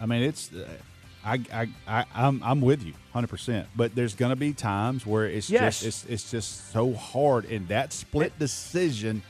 I 0.00 0.06
mean, 0.06 0.22
it's. 0.22 0.52
Uh, 0.52 0.68
I, 1.24 1.40
I, 1.52 1.68
I, 1.86 2.04
I'm, 2.14 2.42
I'm 2.42 2.60
with 2.60 2.82
you 2.82 2.92
100%. 3.14 3.66
But 3.74 3.94
there's 3.94 4.14
going 4.14 4.30
to 4.30 4.36
be 4.36 4.52
times 4.52 5.06
where 5.06 5.24
it's 5.26 5.48
Yes. 5.48 5.80
just 5.80 6.04
it's, 6.04 6.12
it's 6.24 6.30
just 6.30 6.70
so 6.72 6.92
hard 6.92 7.46
in 7.46 7.66
that 7.68 7.92
split 7.92 8.38
decision. 8.38 9.22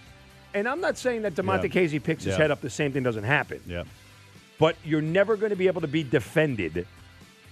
And 0.54 0.68
I'm 0.68 0.80
not 0.80 0.98
saying 0.98 1.22
that 1.22 1.34
Damontae 1.34 1.72
Yeah. 1.74 1.82
Kazee 1.82 2.02
picks 2.02 2.24
his 2.24 2.32
Yeah. 2.32 2.38
head 2.38 2.50
up, 2.50 2.60
the 2.60 2.70
same 2.70 2.92
thing 2.92 3.02
doesn't 3.02 3.24
happen. 3.24 3.60
Yep. 3.66 3.86
but 4.58 4.76
you're 4.84 5.02
never 5.02 5.36
going 5.36 5.50
to 5.50 5.56
be 5.56 5.66
able 5.66 5.80
to 5.80 5.88
be 5.88 6.02
defended 6.04 6.86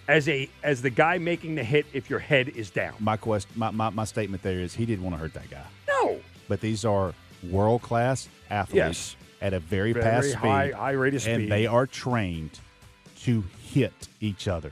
as 0.08 0.28
a 0.28 0.48
as 0.62 0.82
the 0.82 0.90
guy 0.90 1.18
making 1.18 1.54
the 1.56 1.64
hit 1.64 1.84
if 1.92 2.08
your 2.10 2.18
head 2.20 2.48
is 2.50 2.70
down. 2.70 2.94
My 3.00 3.16
quest, 3.16 3.48
my, 3.56 3.70
my, 3.70 3.90
my 3.90 4.04
statement 4.04 4.42
there 4.42 4.60
is 4.60 4.74
he 4.74 4.86
didn't 4.86 5.04
want 5.04 5.14
to 5.16 5.20
hurt 5.20 5.34
that 5.34 5.50
guy. 5.50 5.64
No, 5.88 6.20
But 6.48 6.60
these 6.60 6.84
are 6.84 7.12
world 7.50 7.82
class 7.82 8.28
athletes 8.50 8.76
Yes. 8.76 9.16
at 9.40 9.52
a 9.52 9.58
very, 9.60 9.92
Very 9.92 10.04
fast 10.04 10.28
speed, 10.30 10.38
high- 10.38 10.70
high 10.70 10.90
rate 10.92 11.14
of 11.14 11.22
speed. 11.22 11.32
and 11.32 11.40
speed. 11.42 11.52
they 11.52 11.66
are 11.66 11.86
trained 11.86 12.58
to 13.22 13.42
hit 13.72 13.92
each 14.20 14.48
other. 14.48 14.70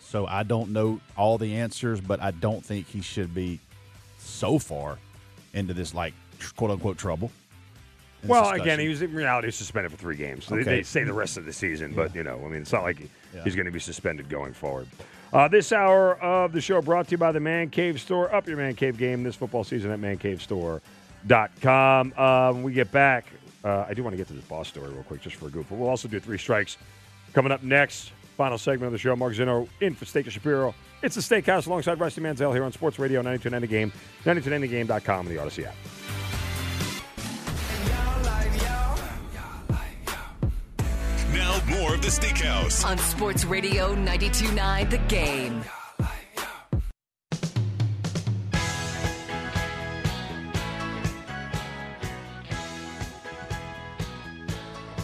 So 0.00 0.26
I 0.26 0.42
don't 0.42 0.70
know 0.70 1.00
all 1.16 1.38
the 1.38 1.54
answers, 1.56 2.00
but 2.00 2.20
I 2.20 2.32
don't 2.32 2.64
think 2.64 2.86
he 2.88 3.00
should 3.00 3.34
be 3.34 3.60
so 4.18 4.58
far 4.58 4.98
into 5.54 5.72
this 5.74 5.94
like 5.94 6.12
quote 6.56 6.70
unquote 6.70 6.98
trouble. 6.98 7.30
well, 8.26 8.42
discussion. 8.42 8.62
again, 8.62 8.78
he 8.78 8.88
was 8.88 9.02
in 9.02 9.12
reality 9.14 9.50
suspended 9.50 9.90
for 9.90 9.98
three 9.98 10.16
games. 10.16 10.44
So 10.44 10.56
they- 10.56 10.62
they 10.64 10.82
say 10.82 11.04
the 11.04 11.12
rest 11.12 11.36
of 11.38 11.44
the 11.44 11.52
season, 11.52 11.92
but 11.94 12.14
you 12.14 12.22
know, 12.22 12.40
I 12.44 12.48
mean, 12.48 12.62
it's 12.62 12.72
not 12.72 12.82
like 12.82 12.98
he, 12.98 13.08
Yeah. 13.34 13.44
he's 13.44 13.54
going 13.56 13.66
to 13.66 13.72
be 13.72 13.80
suspended 13.80 14.28
going 14.28 14.52
forward. 14.52 14.86
Uh, 15.32 15.48
this 15.48 15.72
hour 15.72 16.16
of 16.20 16.52
the 16.52 16.60
show 16.60 16.80
brought 16.82 17.06
to 17.06 17.12
you 17.12 17.18
by 17.18 17.32
the 17.32 17.40
Man 17.40 17.70
Cave 17.70 17.98
Store. 18.00 18.32
Up 18.34 18.46
your 18.46 18.58
Man 18.58 18.74
Cave 18.74 18.98
game 18.98 19.22
this 19.22 19.34
football 19.34 19.64
season 19.64 19.90
at 19.90 19.98
mancavestore.com. 19.98 22.12
Um, 22.18 22.54
when 22.56 22.62
we 22.64 22.72
get 22.74 22.92
back, 22.92 23.26
uh, 23.64 23.86
I 23.88 23.94
do 23.94 24.02
want 24.02 24.12
to 24.12 24.18
get 24.18 24.26
to 24.28 24.34
this 24.34 24.44
boss 24.44 24.68
story 24.68 24.90
real 24.92 25.02
quick, 25.04 25.22
just 25.22 25.36
for 25.36 25.46
a 25.46 25.50
goof. 25.50 25.66
But 25.70 25.78
we'll 25.78 25.88
also 25.88 26.06
do 26.06 26.20
three 26.20 26.36
strikes 26.38 26.76
coming 27.32 27.50
up 27.52 27.62
next. 27.62 28.12
Final 28.42 28.58
segment 28.58 28.86
of 28.86 28.92
the 28.92 28.98
show. 28.98 29.14
Mark 29.14 29.34
Zinno 29.34 29.68
in 29.80 29.94
for 29.94 30.04
Steak 30.04 30.26
and 30.26 30.32
Shapiro. 30.32 30.74
It's 31.00 31.14
the 31.14 31.20
Steakhouse 31.20 31.68
alongside 31.68 32.00
Rusty 32.00 32.20
Mansell 32.20 32.52
here 32.52 32.64
on 32.64 32.72
Sports 32.72 32.98
Radio 32.98 33.20
929 33.20 33.60
The 33.60 33.66
Game, 33.68 33.92
929thegame.com, 34.24 35.26
and 35.28 35.36
the 35.36 35.40
Odyssey 35.40 35.64
app. 35.64 35.76
Now 41.32 41.64
more 41.68 41.94
of 41.94 42.02
the 42.02 42.08
Steakhouse. 42.08 42.84
On 42.84 42.98
Sports 42.98 43.44
Radio 43.44 43.94
929 43.94 44.88
The 44.88 44.98
Game. 44.98 45.62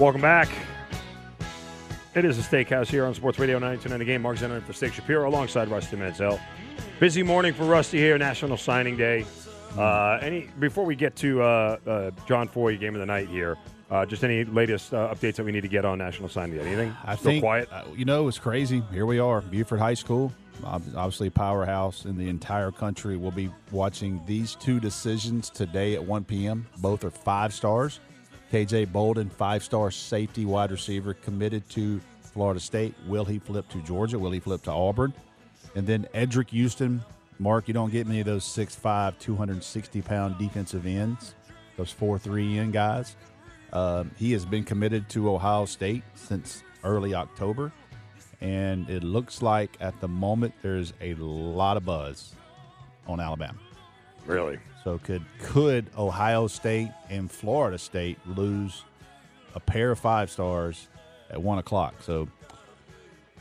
Welcome 0.00 0.22
back. 0.22 0.48
It 2.18 2.24
is 2.24 2.36
a 2.36 2.42
steakhouse 2.42 2.88
here 2.88 3.06
on 3.06 3.14
Sports 3.14 3.38
Radio 3.38 3.60
929 3.60 3.98
The 4.00 4.04
Game. 4.04 4.22
Mark 4.22 4.38
Zinno 4.38 4.60
for 4.64 4.72
Steak 4.72 4.92
Shapiro 4.92 5.28
alongside 5.28 5.68
Rusty 5.68 5.94
Mansell. 5.94 6.40
Busy 6.98 7.22
morning 7.22 7.54
for 7.54 7.62
Rusty 7.62 7.98
here, 7.98 8.18
National 8.18 8.56
Signing 8.56 8.96
Day. 8.96 9.24
Uh, 9.76 10.18
any 10.20 10.48
Before 10.58 10.84
we 10.84 10.96
get 10.96 11.14
to 11.14 11.40
uh, 11.40 11.76
uh, 11.86 12.10
John 12.26 12.48
Foy, 12.48 12.76
game 12.76 12.96
of 12.96 13.00
the 13.00 13.06
night 13.06 13.28
here, 13.28 13.56
uh, 13.88 14.04
just 14.04 14.24
any 14.24 14.42
latest 14.42 14.92
uh, 14.92 15.14
updates 15.14 15.36
that 15.36 15.44
we 15.44 15.52
need 15.52 15.60
to 15.60 15.68
get 15.68 15.84
on 15.84 15.98
National 15.98 16.28
Signing 16.28 16.58
Day? 16.58 16.66
Anything? 16.66 16.96
I 17.04 17.14
Still 17.14 17.30
think, 17.30 17.42
quiet? 17.44 17.68
uh, 17.70 17.84
you 17.94 18.04
know, 18.04 18.26
it's 18.26 18.40
crazy. 18.40 18.82
Here 18.92 19.06
we 19.06 19.20
are, 19.20 19.40
Buford 19.40 19.78
High 19.78 19.94
School, 19.94 20.32
obviously 20.64 21.28
a 21.28 21.30
powerhouse 21.30 22.04
in 22.04 22.18
the 22.18 22.28
entire 22.28 22.72
country. 22.72 23.16
We'll 23.16 23.30
be 23.30 23.48
watching 23.70 24.20
these 24.26 24.56
two 24.56 24.80
decisions 24.80 25.50
today 25.50 25.94
at 25.94 26.02
1 26.04 26.24
p.m. 26.24 26.66
Both 26.78 27.04
are 27.04 27.10
five 27.10 27.54
stars. 27.54 28.00
KJ 28.52 28.92
Bolden, 28.92 29.28
five 29.28 29.62
star 29.62 29.90
safety 29.90 30.44
wide 30.44 30.70
receiver, 30.70 31.14
committed 31.14 31.68
to 31.70 32.00
Florida 32.20 32.60
State. 32.60 32.94
Will 33.06 33.24
he 33.24 33.38
flip 33.38 33.68
to 33.70 33.78
Georgia? 33.82 34.18
Will 34.18 34.30
he 34.30 34.40
flip 34.40 34.62
to 34.62 34.70
Auburn? 34.70 35.12
And 35.74 35.86
then 35.86 36.06
Eddrick 36.14 36.50
Houston. 36.50 37.02
Mark, 37.38 37.68
you 37.68 37.74
don't 37.74 37.92
get 37.92 38.06
many 38.06 38.20
of 38.20 38.26
those 38.26 38.44
6'5, 38.44 39.18
260 39.18 40.02
pound 40.02 40.38
defensive 40.38 40.86
ends, 40.86 41.34
those 41.76 41.92
4 41.92 42.18
3 42.18 42.58
end 42.58 42.72
guys. 42.72 43.16
Um, 43.72 44.10
he 44.18 44.32
has 44.32 44.44
been 44.44 44.64
committed 44.64 45.08
to 45.10 45.30
Ohio 45.30 45.64
State 45.66 46.02
since 46.14 46.62
early 46.82 47.14
October, 47.14 47.70
and 48.40 48.88
it 48.90 49.04
looks 49.04 49.42
like 49.42 49.76
at 49.80 50.00
the 50.00 50.08
moment 50.08 50.54
there's 50.62 50.92
a 51.00 51.14
lot 51.14 51.76
of 51.76 51.84
buzz 51.84 52.34
on 53.06 53.20
Alabama. 53.20 53.58
Really? 54.28 54.58
So 54.84 54.98
could 54.98 55.22
could 55.40 55.86
Ohio 55.96 56.46
State 56.46 56.90
and 57.10 57.30
Florida 57.30 57.78
State 57.78 58.18
lose 58.26 58.84
a 59.54 59.60
pair 59.60 59.90
of 59.90 59.98
five 59.98 60.30
stars 60.30 60.88
at 61.30 61.42
one 61.42 61.58
o'clock? 61.58 61.94
So 62.02 62.28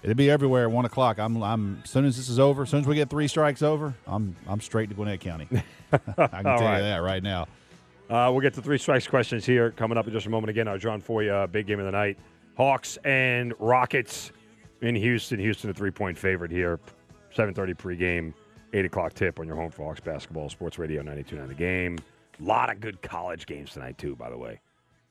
it'll 0.01 0.15
be 0.15 0.31
everywhere 0.31 0.63
at 0.63 0.71
one 0.71 0.85
o'clock. 0.85 1.19
I'm 1.19 1.41
I'm 1.43 1.81
as 1.83 1.89
soon 1.89 2.05
as 2.05 2.17
this 2.17 2.29
is 2.29 2.39
over, 2.39 2.63
as 2.63 2.69
soon 2.69 2.81
as 2.81 2.87
we 2.87 2.95
get 2.95 3.09
three 3.09 3.27
strikes 3.27 3.61
over, 3.61 3.93
I'm 4.07 4.35
I'm 4.47 4.61
straight 4.61 4.89
to 4.89 4.95
Gwinnett 4.95 5.19
County. 5.19 5.47
I 5.91 5.97
can 5.97 6.17
tell 6.17 6.43
right. 6.43 6.77
you 6.77 6.83
that 6.83 6.97
right 6.97 7.23
now. 7.23 7.47
Uh, 8.09 8.29
we'll 8.31 8.41
get 8.41 8.53
to 8.53 8.61
three 8.61 8.77
strikes 8.77 9.05
questions 9.05 9.45
here 9.45 9.71
coming 9.71 9.97
up 9.97 10.07
in 10.07 10.13
just 10.13 10.25
a 10.25 10.29
moment. 10.29 10.49
Again, 10.49 10.67
our 10.67 10.77
John 10.77 11.01
Foy 11.01 11.29
uh, 11.29 11.45
big 11.45 11.67
game 11.67 11.79
of 11.79 11.85
the 11.85 11.91
night. 11.91 12.17
Hawks 12.55 12.97
and 13.03 13.53
Rockets 13.59 14.31
in 14.81 14.95
Houston. 14.95 15.39
Houston 15.39 15.69
a 15.69 15.73
three 15.73 15.91
point 15.91 16.17
favorite 16.17 16.51
here. 16.51 16.79
7:30 17.35 17.75
pregame, 17.75 18.33
eight 18.73 18.85
o'clock 18.85 19.13
tip 19.13 19.39
on 19.39 19.47
your 19.47 19.55
home 19.55 19.71
for 19.71 19.83
Hawks 19.85 19.99
basketball. 19.99 20.49
Sports 20.49 20.77
Radio 20.77 21.01
92.9 21.01 21.47
The 21.47 21.53
Game. 21.53 21.97
A 22.39 22.43
lot 22.43 22.69
of 22.71 22.79
good 22.79 23.01
college 23.01 23.45
games 23.45 23.71
tonight 23.73 23.97
too. 23.97 24.15
By 24.15 24.29
the 24.29 24.37
way, 24.37 24.59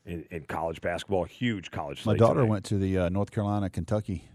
in, 0.05 0.25
in 0.31 0.42
college 0.45 0.81
basketball, 0.81 1.25
huge 1.25 1.71
college. 1.71 2.05
My 2.07 2.16
daughter 2.16 2.40
tonight. 2.40 2.51
went 2.51 2.64
to 2.66 2.79
the 2.79 2.99
uh, 2.99 3.09
North 3.09 3.31
Carolina 3.31 3.69
Kentucky. 3.71 4.29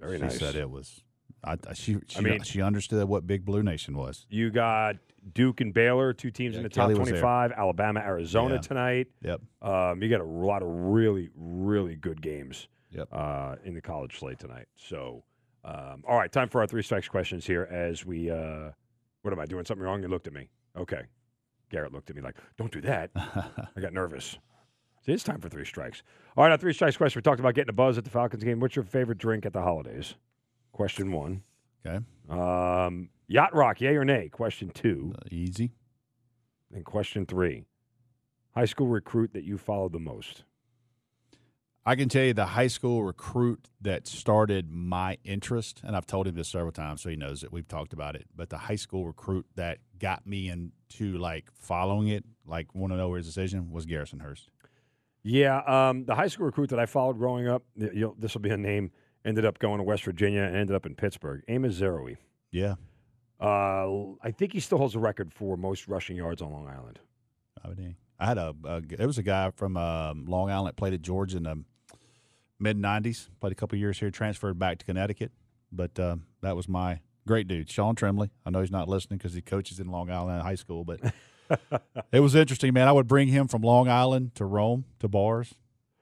Very 0.00 0.16
she 0.18 0.22
nice. 0.24 0.38
said 0.38 0.54
it 0.56 0.68
was. 0.70 1.02
I, 1.44 1.52
I- 1.68 1.74
she 1.74 1.96
she, 2.08 2.18
I 2.18 2.20
mean- 2.22 2.42
she 2.42 2.62
understood 2.62 3.08
what 3.08 3.26
Big 3.26 3.44
Blue 3.44 3.62
Nation 3.62 3.96
was. 3.96 4.26
You 4.28 4.50
got 4.50 4.96
Duke 5.34 5.60
and 5.60 5.72
Baylor, 5.72 6.12
two 6.12 6.30
teams 6.30 6.54
Yeah, 6.54 6.58
in 6.58 6.62
the 6.64 6.68
Kelly 6.70 6.94
top 6.94 7.04
25. 7.04 7.52
Alabama, 7.52 8.00
Arizona 8.00 8.54
Yeah. 8.56 8.60
tonight. 8.60 9.08
Yep. 9.22 9.40
Um, 9.62 10.02
you 10.02 10.08
got 10.08 10.20
a 10.20 10.24
lot 10.24 10.62
of 10.62 10.68
really, 10.68 11.30
really 11.36 11.94
good 11.96 12.20
games 12.22 12.68
Yep. 12.90 13.08
uh, 13.12 13.56
in 13.64 13.74
the 13.74 13.80
college 13.80 14.18
slate 14.18 14.38
tonight. 14.38 14.66
So, 14.76 15.22
um, 15.66 16.04
all 16.06 16.16
right, 16.16 16.30
time 16.30 16.48
for 16.48 16.60
our 16.60 16.66
three 16.66 16.82
strikes 16.82 17.08
questions 17.08 17.44
here. 17.44 17.64
As 17.70 18.06
we, 18.06 18.30
uh, 18.30 18.70
what 19.22 19.32
am 19.32 19.40
I 19.40 19.46
doing? 19.46 19.64
Something 19.64 19.84
wrong? 19.84 20.00
You 20.00 20.08
looked 20.08 20.28
at 20.28 20.32
me. 20.32 20.48
Okay. 20.78 21.02
Garrett 21.70 21.92
looked 21.92 22.08
at 22.08 22.14
me 22.16 22.22
like, 22.22 22.36
"Don't 22.56 22.70
do 22.70 22.80
that." 22.82 23.10
I 23.16 23.80
got 23.80 23.92
nervous. 23.92 24.38
So 25.04 25.12
it's 25.12 25.24
time 25.24 25.40
for 25.40 25.48
three 25.48 25.64
strikes. 25.64 26.02
All 26.36 26.44
right, 26.44 26.52
our 26.52 26.56
three 26.56 26.72
strikes 26.72 26.96
question. 26.96 27.18
We 27.18 27.22
talked 27.22 27.40
about 27.40 27.54
getting 27.54 27.70
a 27.70 27.72
buzz 27.72 27.98
at 27.98 28.04
the 28.04 28.10
Falcons 28.10 28.44
game. 28.44 28.60
What's 28.60 28.76
your 28.76 28.84
favorite 28.84 29.18
drink 29.18 29.44
at 29.44 29.52
the 29.52 29.62
holidays? 29.62 30.14
Question 30.72 31.10
one. 31.10 31.42
Okay. 31.84 32.04
Um, 32.28 33.08
yacht 33.26 33.54
rock, 33.54 33.80
yay 33.80 33.96
or 33.96 34.04
nay? 34.04 34.28
Question 34.28 34.70
two. 34.70 35.14
Uh, 35.16 35.24
easy. 35.30 35.72
And 36.72 36.84
question 36.84 37.26
three. 37.26 37.64
High 38.54 38.64
school 38.64 38.86
recruit 38.86 39.32
that 39.32 39.44
you 39.44 39.58
followed 39.58 39.92
the 39.92 39.98
most. 39.98 40.44
I 41.88 41.94
can 41.94 42.08
tell 42.08 42.24
you 42.24 42.34
the 42.34 42.46
high 42.46 42.66
school 42.66 43.04
recruit 43.04 43.68
that 43.80 44.08
started 44.08 44.72
my 44.72 45.18
interest, 45.22 45.82
and 45.84 45.94
I've 45.96 46.04
told 46.06 46.26
him 46.26 46.34
this 46.34 46.48
several 46.48 46.72
times, 46.72 47.00
so 47.00 47.08
he 47.10 47.14
knows 47.14 47.44
it. 47.44 47.52
We've 47.52 47.68
talked 47.68 47.92
about 47.92 48.16
it. 48.16 48.26
But 48.34 48.50
the 48.50 48.58
high 48.58 48.74
school 48.74 49.06
recruit 49.06 49.46
that 49.54 49.78
got 50.00 50.26
me 50.26 50.48
into 50.48 51.16
like 51.16 51.48
following 51.54 52.08
it, 52.08 52.24
like 52.44 52.74
want 52.74 52.92
to 52.92 52.96
know 52.96 53.14
his 53.14 53.24
decision, 53.24 53.70
was 53.70 53.86
Garrison 53.86 54.18
Hearst. 54.18 54.50
Yeah, 55.22 55.58
um, 55.60 56.04
the 56.06 56.16
high 56.16 56.26
school 56.26 56.46
recruit 56.46 56.70
that 56.70 56.80
I 56.80 56.86
followed 56.86 57.18
growing 57.18 57.46
up, 57.46 57.62
this 57.76 58.34
will 58.34 58.40
be 58.40 58.50
a 58.50 58.56
name, 58.56 58.90
ended 59.24 59.44
up 59.44 59.60
going 59.60 59.78
to 59.78 59.84
West 59.84 60.02
Virginia 60.02 60.42
and 60.42 60.56
ended 60.56 60.74
up 60.74 60.86
in 60.86 60.96
Pittsburgh. 60.96 61.42
Amos 61.46 61.80
Zereoué. 61.80 62.16
Yeah, 62.50 62.74
Uh, 63.40 64.14
I 64.22 64.32
think 64.32 64.54
he 64.54 64.60
still 64.60 64.78
holds 64.78 64.94
the 64.94 65.00
record 65.00 65.32
for 65.32 65.56
most 65.56 65.86
rushing 65.88 66.16
yards 66.16 66.42
on 66.42 66.50
Long 66.50 66.66
Island. 66.66 66.98
I 67.64 67.68
would. 67.68 67.94
I 68.18 68.26
had 68.26 68.38
a, 68.38 68.54
a 68.64 68.80
there 68.80 69.06
was 69.06 69.18
a 69.18 69.22
guy 69.22 69.50
from 69.50 69.76
um, 69.76 70.24
Long 70.26 70.50
Island 70.50 70.76
played 70.76 70.94
at 70.94 71.02
Georgia 71.02 71.36
in 71.36 71.42
the 71.44 71.62
mid 72.58 72.76
'90s. 72.78 73.28
Played 73.40 73.52
a 73.52 73.56
couple 73.56 73.78
years 73.78 73.98
here, 73.98 74.10
transferred 74.10 74.58
back 74.58 74.78
to 74.78 74.84
Connecticut, 74.84 75.32
but 75.72 75.98
um, 76.00 76.24
that 76.42 76.56
was 76.56 76.68
my 76.68 77.00
great 77.26 77.48
dude, 77.48 77.68
Sean 77.70 77.94
Tremblay. 77.94 78.30
I 78.44 78.50
know 78.50 78.60
he's 78.60 78.70
not 78.70 78.88
listening 78.88 79.18
because 79.18 79.34
he 79.34 79.42
coaches 79.42 79.80
in 79.80 79.88
Long 79.88 80.10
Island 80.10 80.42
High 80.42 80.54
School, 80.54 80.84
but 80.84 81.00
it 82.12 82.20
was 82.20 82.34
interesting, 82.34 82.72
man. 82.74 82.88
I 82.88 82.92
would 82.92 83.06
bring 83.08 83.28
him 83.28 83.48
from 83.48 83.62
Long 83.62 83.88
Island 83.88 84.34
to 84.36 84.44
Rome 84.44 84.84
to 85.00 85.08
bars. 85.08 85.54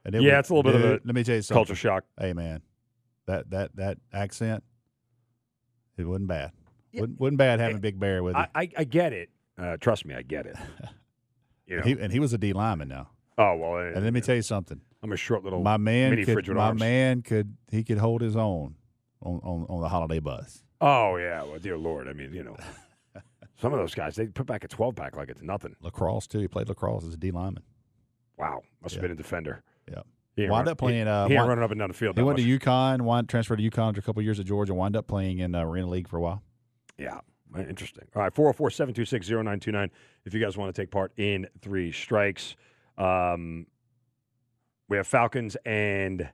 And 0.04 0.14
it 0.14 0.20
Yeah, 0.22 0.32
would- 0.32 0.38
it's 0.40 0.50
a 0.50 0.54
little 0.54 0.70
bit 0.72 0.80
of 0.80 0.90
a 0.90 1.00
Let 1.04 1.14
me 1.14 1.24
tell 1.24 1.36
you 1.36 1.42
something. 1.42 1.58
Culture 1.64 1.74
shock. 1.74 2.04
Hey, 2.20 2.32
man, 2.34 2.60
that 3.26 3.48
that 3.50 3.74
that 3.76 3.98
accent, 4.12 4.62
it 5.96 6.04
wasn't 6.04 6.28
bad. 6.28 6.52
Wasn't, 6.92 7.18
wasn't 7.18 7.38
bad 7.38 7.58
having 7.60 7.78
Big 7.78 7.98
Bear 7.98 8.22
with 8.22 8.34
you. 8.36 8.40
I, 8.40 8.48
I, 8.54 8.68
I 8.78 8.84
get 8.84 9.12
it. 9.12 9.30
Uh, 9.58 9.76
trust 9.78 10.04
me, 10.04 10.14
I 10.14 10.22
get 10.22 10.46
it. 10.46 10.56
You 11.66 11.76
know. 11.76 11.82
and, 11.82 11.88
he, 11.88 12.04
and 12.04 12.12
he 12.12 12.18
was 12.20 12.34
a 12.34 12.38
D 12.38 12.52
lineman 12.52 12.88
now. 12.88 13.08
oh 13.38 13.56
well. 13.56 13.78
And 13.78 14.04
let 14.04 14.12
me 14.12 14.20
tell 14.20 14.34
you 14.36 14.42
something. 14.42 14.82
I'm 15.04 15.12
a 15.12 15.16
short 15.16 15.44
little 15.44 15.62
my 15.62 15.76
man 15.76 16.10
mini 16.10 16.24
could, 16.24 16.48
my 16.48 16.68
arms. 16.68 16.80
man 16.80 17.20
could 17.22 17.56
he 17.70 17.84
could 17.84 17.98
hold 17.98 18.22
his 18.22 18.36
own 18.36 18.74
on, 19.20 19.38
on, 19.44 19.66
on 19.68 19.80
the 19.82 19.88
holiday 19.88 20.18
bus. 20.18 20.62
Oh 20.80 21.16
yeah, 21.16 21.42
well, 21.44 21.58
dear 21.58 21.76
Lord. 21.76 22.08
I 22.08 22.14
mean, 22.14 22.32
you 22.32 22.42
know, 22.42 22.56
some 23.60 23.72
of 23.72 23.78
those 23.78 23.94
guys 23.94 24.16
they 24.16 24.26
put 24.26 24.46
back 24.46 24.64
a 24.64 24.68
12 24.68 24.96
pack 24.96 25.14
like 25.16 25.28
it's 25.28 25.42
nothing. 25.42 25.76
Lacrosse 25.82 26.26
too. 26.26 26.38
He 26.40 26.48
played 26.48 26.68
lacrosse 26.68 27.04
as 27.04 27.14
a 27.14 27.16
D 27.18 27.30
lineman. 27.30 27.62
Wow, 28.38 28.62
must 28.82 28.94
have 28.94 29.02
been 29.02 29.10
a 29.12 29.14
defender. 29.14 29.62
Yeah. 29.90 30.00
He 30.36 30.48
Wound 30.48 30.66
run- 30.66 30.72
up 30.72 30.78
playing, 30.78 31.04
He, 31.06 31.10
uh, 31.10 31.28
he 31.28 31.36
wound- 31.36 31.48
running 31.50 31.62
up 31.64 31.70
and 31.70 31.78
down 31.78 31.88
the 31.90 31.94
field. 31.94 32.16
He 32.16 32.22
went 32.24 32.38
much. 32.38 32.44
to 32.46 32.58
UConn, 32.58 33.02
wound, 33.02 33.28
transferred 33.28 33.58
to 33.58 33.70
UConn 33.70 33.90
after 33.90 34.00
a 34.00 34.02
couple 34.02 34.20
years 34.22 34.40
at 34.40 34.46
Georgia, 34.46 34.74
wound 34.74 34.96
up 34.96 35.06
playing 35.06 35.38
in 35.38 35.54
uh, 35.54 35.60
Arena 35.62 35.86
League 35.88 36.08
for 36.08 36.16
a 36.16 36.20
while. 36.20 36.42
Yeah. 36.98 37.20
Interesting. 37.56 38.02
All 38.16 38.22
right, 38.22 38.34
404 38.34 38.70
726 38.70 39.28
0929 39.30 39.90
if 40.24 40.34
you 40.34 40.40
guys 40.40 40.56
want 40.56 40.74
to 40.74 40.82
take 40.82 40.90
part 40.90 41.12
in 41.16 41.46
three 41.60 41.92
strikes. 41.92 42.56
Um, 42.98 43.66
we 44.88 44.96
have 44.96 45.06
Falcons 45.06 45.56
and 45.64 46.28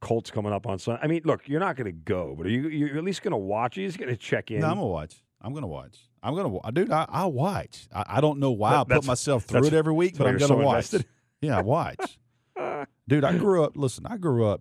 Colts 0.00 0.30
coming 0.30 0.52
up 0.52 0.66
on 0.66 0.78
Sunday. 0.78 1.00
I 1.02 1.06
mean, 1.08 1.22
look, 1.24 1.48
you're 1.48 1.60
not 1.60 1.76
going 1.76 1.86
to 1.86 1.92
go, 1.92 2.34
but 2.36 2.46
are 2.46 2.50
you, 2.50 2.68
you're 2.68 2.96
at 2.98 3.04
least 3.04 3.22
going 3.22 3.32
to 3.32 3.36
watch? 3.36 3.76
You're 3.76 3.88
just 3.88 3.98
going 3.98 4.10
to 4.10 4.16
check 4.16 4.50
in. 4.50 4.60
No, 4.60 4.66
I'm 4.68 4.74
gonna 4.74 4.86
watch. 4.86 5.14
I'm 5.40 5.54
gonna 5.54 5.66
watch. 5.68 5.96
I'm 6.22 6.34
gonna, 6.34 6.72
dude. 6.72 6.90
I, 6.90 7.06
I'll 7.08 7.30
watch. 7.32 7.86
I, 7.94 8.04
I 8.16 8.20
don't 8.20 8.38
know 8.40 8.50
why 8.50 8.74
I 8.74 8.78
put 8.78 8.88
That's- 8.88 9.06
myself 9.06 9.44
through 9.44 9.60
that's- 9.62 9.72
it 9.72 9.76
every 9.76 9.92
week, 9.92 10.12
that's 10.14 10.18
but 10.18 10.24
why 10.24 10.30
I'm 10.30 10.38
you're 10.38 10.48
gonna 10.48 10.60
so 10.60 10.66
watch. 10.66 10.76
invested. 10.76 11.06
Yeah, 11.40 11.58
I 11.58 11.62
watch. 11.62 12.18
dude, 13.08 13.22
I 13.22 13.36
grew 13.38 13.62
up. 13.62 13.76
Listen, 13.76 14.04
I 14.06 14.16
grew 14.16 14.44
up. 14.48 14.60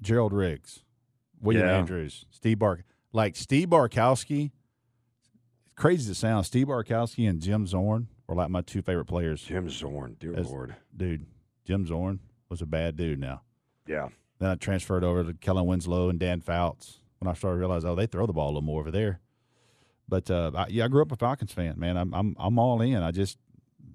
Gerald 0.00 0.32
Riggs, 0.32 0.84
William 1.40 1.66
Yeah. 1.66 1.78
Andrews, 1.78 2.26
Steve 2.30 2.60
Bark. 2.60 2.84
Like 3.12 3.34
Steve 3.34 3.68
Bartkowski. 3.68 4.52
Crazy 5.74 6.08
to 6.08 6.14
sound, 6.14 6.46
Steve 6.46 6.68
Bartkowski 6.68 7.28
and 7.28 7.40
Jim 7.40 7.66
Zorn 7.66 8.06
were 8.28 8.36
like 8.36 8.50
my 8.50 8.60
two 8.60 8.82
favorite 8.82 9.06
players. 9.06 9.42
Jim 9.42 9.68
Zorn, 9.68 10.16
dear 10.20 10.32
Lord. 10.34 10.76
Dude, 10.96 11.26
Jim 11.66 11.86
Zorn 11.86 12.20
was 12.52 12.62
a 12.62 12.66
bad 12.66 12.96
dude. 12.96 13.18
Now. 13.18 13.42
Yeah. 13.86 14.08
Then 14.38 14.50
I 14.50 14.54
transferred 14.54 15.02
over 15.02 15.24
to 15.24 15.34
Kellen 15.34 15.66
Winslow 15.66 16.08
and 16.08 16.18
Dan 16.20 16.40
Fouts 16.40 17.00
when 17.18 17.28
I 17.28 17.34
started 17.34 17.56
to 17.56 17.60
realize, 17.60 17.84
oh, 17.84 17.94
they 17.94 18.06
throw 18.06 18.26
the 18.26 18.32
ball 18.32 18.46
a 18.46 18.50
little 18.50 18.62
more 18.62 18.80
over 18.80 18.90
there. 18.90 19.20
But 20.08 20.30
uh, 20.30 20.50
I, 20.54 20.66
yeah, 20.68 20.84
I 20.84 20.88
grew 20.88 21.02
up 21.02 21.12
a 21.12 21.16
Falcons 21.16 21.52
fan, 21.52 21.74
man. 21.78 21.96
I'm 21.96 22.12
I'm 22.14 22.36
I'm 22.38 22.58
all 22.58 22.80
in. 22.82 22.96
I 22.96 23.10
just 23.10 23.38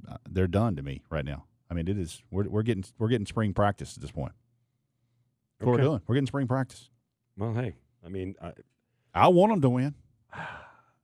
uh, 0.10 0.18
they're 0.30 0.48
done 0.48 0.76
to 0.76 0.82
me 0.82 1.04
right 1.10 1.26
now. 1.26 1.46
I 1.70 1.74
mean, 1.74 1.88
it 1.88 1.98
is 1.98 2.24
we're 2.32 2.48
we're 2.48 2.64
getting 2.64 2.86
we're 2.98 3.10
getting 3.10 3.28
spring 3.28 3.54
practice 3.54 3.96
at 3.96 4.02
this 4.02 4.12
point. 4.12 4.32
That's 5.60 5.68
what 5.68 5.78
we're 5.78 5.84
doing. 5.84 6.02
We're 6.08 6.16
getting 6.16 6.28
spring 6.28 6.48
practice. 6.48 6.90
Well, 7.38 7.54
hey, 7.54 7.76
I 8.06 8.10
mean, 8.10 8.36
I, 8.42 8.54
I 9.14 9.28
want 9.28 9.52
them 9.52 9.62
to 9.62 9.70
win. 9.70 9.96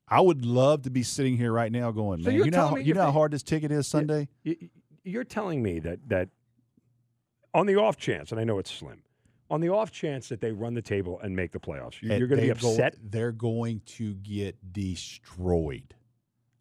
I 0.08 0.22
would 0.22 0.46
love 0.46 0.84
to 0.84 0.90
be 0.90 1.04
sitting 1.04 1.38
here 1.38 1.52
right 1.52 1.72
now 1.72 1.92
going, 1.92 2.24
man, 2.24 2.34
you're 2.34 2.46
you 2.46 2.52
know, 2.52 2.68
how, 2.68 2.76
you 2.76 2.94
know 2.94 3.02
how 3.04 3.12
hard 3.12 3.32
this 3.32 3.44
ticket 3.44 3.72
is 3.72 3.88
Sunday. 3.88 4.30
you're 5.04 5.24
telling 5.24 5.62
me 5.62 5.80
that 5.80 6.00
that 6.10 6.30
on 7.54 7.66
the 7.68 7.76
off 7.76 7.98
chance, 7.98 8.32
and 8.32 8.40
I 8.40 8.44
know 8.44 8.58
it's 8.60 8.72
slim, 8.72 9.04
on 9.50 9.62
the 9.62 9.70
off 9.70 9.92
chance 9.92 10.30
that 10.30 10.42
they 10.42 10.52
run 10.52 10.74
the 10.74 10.82
table 10.82 11.20
and 11.22 11.36
make 11.36 11.52
the 11.52 11.60
playoffs, 11.60 12.02
you- 12.02 12.10
And 12.12 12.20
you're 12.20 12.28
going 12.28 12.42
to 12.42 12.48
be 12.48 12.48
they're 12.54 12.56
go- 12.62 12.72
upset. 12.72 12.96
they're 13.02 13.32
going 13.32 13.82
to 13.98 14.14
get 14.16 14.58
destroyed. 14.74 15.94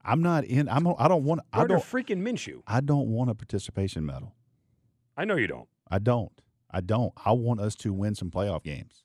I'm 0.05 0.21
not 0.21 0.45
in. 0.45 0.69
I'm. 0.69 0.87
I 0.99 1.07
don't 1.07 1.23
want. 1.25 1.43
I 1.53 1.65
don't. 1.65 1.81
freaking 1.81 2.23
Minshew. 2.23 2.63
I 2.67 2.81
don't 2.81 3.09
want 3.09 3.31
a 3.31 3.35
participation 3.37 4.05
medal. 4.05 4.35
I 5.17 5.25
know 5.25 5.37
you 5.37 5.47
don't. 5.47 5.69
I 5.89 6.01
don't. 6.01 6.33
I 6.71 6.81
don't. 6.81 7.13
I 7.25 7.33
want 7.33 7.61
us 7.61 7.77
to 7.77 7.93
win 7.93 8.17
some 8.17 8.29
playoff 8.31 8.65
games. 8.65 9.05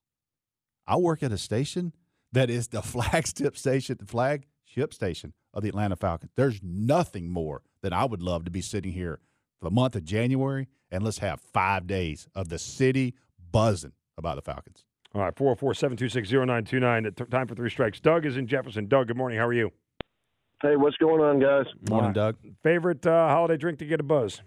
I 0.87 0.95
work 0.95 1.21
at 1.21 1.31
a 1.31 1.37
station 1.37 1.93
that 2.31 2.49
is 2.49 2.69
the 2.69 2.81
flagship 2.93 3.55
station, 3.57 3.97
the 3.99 4.07
flagship 4.07 4.91
station 4.91 5.33
of 5.53 5.61
the 5.61 5.69
Atlanta 5.69 5.95
Falcons. 5.95 6.31
There's 6.35 6.61
nothing 6.63 7.29
more 7.29 7.61
than 7.81 7.93
I 7.93 8.05
would 8.05 8.23
love 8.23 8.45
to 8.45 8.51
be 8.51 8.61
sitting 8.61 8.93
here 8.93 9.19
for 9.59 9.65
the 9.65 9.71
month 9.75 9.95
of 9.95 10.03
January 10.03 10.67
and 10.91 11.03
let's 11.03 11.19
have 11.19 11.39
five 11.41 11.87
days 11.87 12.27
of 12.35 12.49
the 12.49 12.59
city 12.59 13.15
buzzing 13.51 13.93
about 14.17 14.35
the 14.35 14.41
Falcons. 14.41 14.83
All 15.15 15.21
right, 15.21 15.35
404 15.35 15.73
726 15.73 16.31
0929. 16.31 17.29
Time 17.29 17.47
for 17.47 17.55
three 17.55 17.69
strikes. 17.69 17.99
Doug 17.99 18.25
is 18.25 18.37
in 18.37 18.47
Jefferson. 18.47 18.87
Doug, 18.87 19.07
good 19.07 19.17
morning. 19.17 19.37
How 19.39 19.47
are 19.47 19.53
you? 19.53 19.71
Hey, 20.61 20.75
what's 20.75 20.97
going 20.97 21.21
on, 21.21 21.39
guys? 21.39 21.65
Morning, 21.89 22.13
Doug. 22.13 22.35
Favorite 22.63 23.05
uh, 23.05 23.27
holiday 23.29 23.57
drink 23.57 23.79
to 23.79 23.85
get 23.85 23.99
a 23.99 24.03
buzz? 24.03 24.41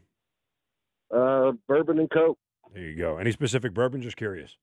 Uh, 1.14 1.52
bourbon 1.66 1.98
and 1.98 2.10
Coke. 2.10 2.38
There 2.74 2.82
you 2.82 2.96
go. 2.96 3.16
Any 3.16 3.32
specific 3.32 3.74
bourbon? 3.74 4.02
Just 4.02 4.16
curious. 4.16 4.56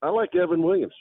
I 0.00 0.10
like 0.10 0.34
Evan 0.34 0.62
Williams. 0.62 0.94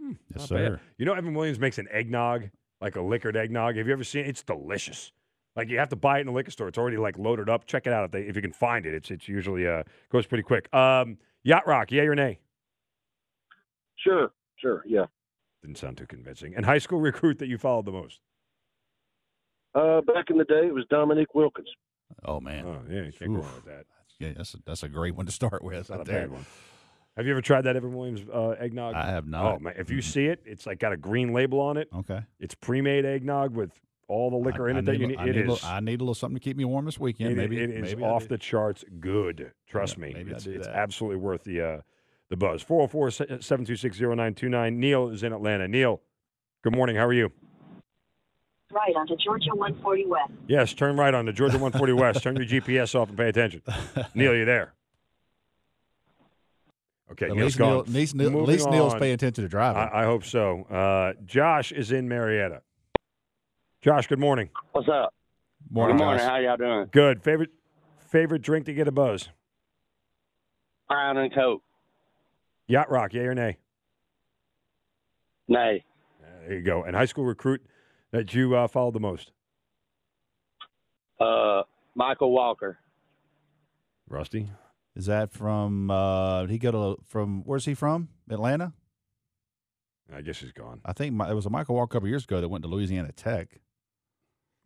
Yes, 0.00 0.16
Not 0.36 0.48
sir. 0.48 0.70
bad. 0.70 0.80
You 0.96 1.06
know, 1.06 1.14
Evan 1.14 1.34
Williams 1.34 1.58
makes 1.58 1.78
an 1.78 1.88
eggnog, 1.90 2.50
like 2.80 2.96
a 2.96 3.00
liquored 3.02 3.36
eggnog. 3.36 3.76
Have 3.76 3.86
you 3.86 3.92
ever 3.92 4.04
seen 4.04 4.24
it? 4.24 4.28
It's 4.28 4.42
delicious. 4.42 5.12
Like 5.58 5.68
you 5.68 5.78
have 5.78 5.88
to 5.88 5.96
buy 5.96 6.18
it 6.18 6.20
in 6.20 6.26
the 6.28 6.32
liquor 6.32 6.52
store. 6.52 6.68
It's 6.68 6.78
already 6.78 6.96
like 6.98 7.18
loaded 7.18 7.48
up. 7.50 7.66
Check 7.66 7.86
it 7.88 7.92
out 7.92 8.04
if 8.04 8.12
they 8.12 8.22
if 8.22 8.36
you 8.36 8.40
can 8.42 8.52
find 8.52 8.86
it. 8.86 8.94
It's 8.94 9.10
it's 9.10 9.28
usually 9.28 9.66
uh 9.66 9.82
goes 10.10 10.24
pretty 10.24 10.44
quick. 10.44 10.72
Um, 10.72 11.18
Yacht 11.42 11.66
Rock, 11.66 11.90
yay 11.92 12.06
or 12.06 12.14
nay? 12.14 12.38
Sure, 13.96 14.30
sure, 14.56 14.82
yeah. 14.86 15.06
Didn't 15.62 15.78
sound 15.78 15.96
too 15.98 16.06
convincing. 16.06 16.54
And 16.54 16.64
high 16.64 16.78
school 16.78 17.00
recruit 17.10 17.38
that 17.40 17.48
you 17.48 17.58
followed 17.58 17.86
the 17.86 17.92
most? 17.92 18.20
Uh, 19.74 20.00
back 20.02 20.26
in 20.30 20.38
the 20.38 20.44
day, 20.44 20.66
it 20.68 20.74
was 20.74 20.84
Dominique 20.90 21.34
Wilkins. 21.34 21.68
Oh 22.24 22.40
man, 22.40 22.64
Oh 22.64 22.78
yeah, 22.88 23.02
you 23.02 23.12
can't 23.12 23.32
go 23.34 23.40
wrong 23.40 23.54
with 23.56 23.66
that. 23.66 23.84
yeah, 24.18 24.32
that's 24.36 24.54
a, 24.54 24.58
that's 24.64 24.82
a 24.84 24.88
great 24.88 25.14
one 25.14 25.26
to 25.26 25.32
start 25.32 25.62
with. 25.62 25.76
It's 25.76 25.90
not 25.90 25.96
a 25.96 25.98
right 25.98 26.06
there. 26.06 26.20
bad 26.22 26.30
one. 26.30 26.46
Have 27.16 27.26
you 27.26 27.32
ever 27.32 27.42
tried 27.42 27.62
that 27.62 27.74
Evan 27.76 27.94
Williams 27.94 28.20
uh, 28.32 28.50
eggnog? 28.60 28.94
I 28.94 29.06
have 29.10 29.24
Oh 29.26 29.28
not. 29.30 29.60
man, 29.60 29.74
if 29.76 29.90
you 29.90 30.00
see 30.00 30.26
it, 30.26 30.40
it's 30.46 30.66
like 30.66 30.78
got 30.78 30.92
a 30.92 30.96
green 30.96 31.32
label 31.32 31.60
on 31.60 31.76
it. 31.76 31.88
okay, 31.92 32.20
It's 32.38 32.54
pre-made 32.54 33.04
eggnog 33.04 33.54
with 33.54 33.72
all 34.08 34.30
the 34.30 34.36
liquor 34.36 34.66
I, 34.68 34.70
in 34.70 34.76
I 34.76 34.78
it 34.80 34.84
that 34.86 34.98
you 34.98 35.06
need. 35.06 35.18
I 35.18 35.24
It 35.24 35.26
need 35.26 35.36
a 35.36 35.40
is. 35.42 35.48
little- 35.48 35.68
I 35.68 35.80
need 35.80 36.00
a 36.00 36.02
little 36.02 36.14
something 36.14 36.36
to 36.36 36.40
keep 36.42 36.56
me 36.56 36.64
warm 36.64 36.84
this 36.86 36.98
weekend. 36.98 37.32
It- 37.32 37.36
maybe 37.36 37.60
it 37.62 37.70
is 37.70 37.82
maybe 37.94 38.02
off 38.02 38.26
the 38.28 38.38
charts 38.38 38.84
good. 39.00 39.52
Trust 39.68 39.96
Yeah, 39.98 40.04
me. 40.06 40.12
maybe 40.14 40.32
I 40.32 40.34
It's, 40.36 40.44
do 40.44 40.52
it's 40.52 40.66
that. 40.66 40.74
absolutely 40.76 41.18
worth 41.18 41.44
the 41.44 41.60
uh, 41.60 41.80
the 42.30 42.36
buzz. 42.36 42.62
404 42.62 43.10
726 43.10 44.00
0929. 44.00 44.80
Neil 44.80 45.08
is 45.10 45.22
in 45.22 45.32
Atlanta. 45.32 45.68
Neil, 45.68 46.00
good 46.62 46.74
morning. 46.74 46.96
How 46.96 47.06
are 47.06 47.12
you? 47.12 47.30
Right 48.70 48.94
onto 48.96 49.16
Georgia 49.16 49.50
140 49.54 50.06
West. 50.06 50.30
Yes, 50.46 50.74
turn 50.74 50.96
right 50.98 51.14
on 51.14 51.24
the 51.24 51.32
Georgia 51.32 51.56
140 51.56 51.92
West. 51.94 52.22
Turn 52.22 52.36
your 52.36 52.44
GPS 52.44 52.94
off 52.94 53.08
and 53.08 53.16
pay 53.16 53.28
attention. 53.28 53.62
Neil, 54.14 54.34
you 54.34 54.44
there? 54.44 54.74
Okay, 57.12 57.26
At 57.30 57.36
Neil's 57.36 57.44
least, 57.44 57.58
Neil, 57.58 57.68
gone. 57.70 57.78
at 57.80 57.88
least, 57.88 58.14
Neil, 58.14 58.28
at 58.42 58.46
least 58.48 58.68
Neil's 58.70 58.94
paying 58.94 59.14
attention 59.14 59.42
to 59.42 59.48
driving. 59.48 59.80
I, 59.80 60.02
I 60.02 60.04
hope 60.04 60.24
so. 60.24 60.64
Uh, 60.64 61.14
Josh 61.24 61.72
is 61.72 61.90
in 61.92 62.06
Marietta. 62.08 62.60
Josh, 63.80 64.08
good 64.08 64.18
morning. 64.18 64.50
What's 64.72 64.88
up? 64.88 65.14
morning, 65.70 65.96
Good 65.96 66.02
morning. 66.02 66.20
Josh. 66.20 66.28
How 66.28 66.38
y'all 66.38 66.56
doing? 66.56 66.88
Good. 66.90 67.22
Favorite 67.22 67.50
favorite 67.98 68.42
drink 68.42 68.66
to 68.66 68.74
get 68.74 68.88
a 68.88 68.92
buzz? 68.92 69.28
Brown 70.88 71.16
and 71.18 71.32
Coke. 71.32 71.62
Yacht 72.66 72.90
Rock, 72.90 73.14
yay 73.14 73.20
or 73.20 73.34
nay? 73.34 73.58
Nay. 75.46 75.84
There 76.46 76.56
you 76.58 76.62
go. 76.62 76.82
And 76.82 76.96
high 76.96 77.04
school 77.04 77.24
recruit 77.24 77.62
that 78.10 78.34
you 78.34 78.54
uh, 78.56 78.66
followed 78.66 78.94
the 78.94 79.00
most? 79.00 79.32
Uh, 81.20 81.62
Michael 81.94 82.32
Walker. 82.32 82.78
Rusty. 84.08 84.48
Is 84.96 85.06
that 85.06 85.30
from? 85.30 85.90
Uh, 85.90 86.42
did 86.42 86.50
he 86.50 86.58
go 86.58 86.72
to 86.72 87.02
from? 87.06 87.42
Where's 87.44 87.64
he 87.64 87.74
from? 87.74 88.08
Atlanta. 88.28 88.72
I 90.12 90.22
guess 90.22 90.38
he's 90.38 90.52
gone. 90.52 90.80
I 90.84 90.94
think 90.94 91.14
my, 91.14 91.30
it 91.30 91.34
was 91.34 91.46
a 91.46 91.50
Michael 91.50 91.76
Walker 91.76 91.92
a 91.92 91.94
couple 91.96 92.08
years 92.08 92.24
ago 92.24 92.40
that 92.40 92.48
went 92.48 92.62
to 92.62 92.68
Louisiana 92.68 93.12
Tech. 93.12 93.60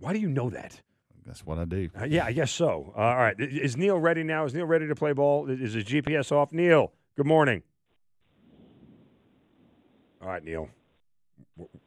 Why 0.03 0.13
do 0.13 0.19
you 0.19 0.29
know 0.29 0.51
that? 0.51 0.81
That's 1.25 1.47
what 1.47 1.59
I 1.59 1.65
do. 1.65 1.89
Uh, 1.99 2.05
yeah, 2.05 2.25
I 2.25 2.33
guess 2.33 2.51
so. 2.51 2.93
Uh, 2.97 3.01
all 3.01 3.17
right. 3.17 3.37
Is 3.39 3.77
Neil 3.77 3.97
ready 3.99 4.25
now? 4.25 4.45
Is 4.45 4.53
Neil 4.53 4.67
ready 4.67 4.89
to 4.89 4.95
play 4.97 5.13
ball? 5.13 5.49
Is 5.49 5.61
is 5.61 5.73
his 5.75 5.85
GPS 5.85 6.33
off? 6.33 6.51
Neil, 6.53 6.93
good 7.17 7.27
morning. 7.27 7.63
All 10.21 10.29
right, 10.29 10.43
Neil. 10.43 10.69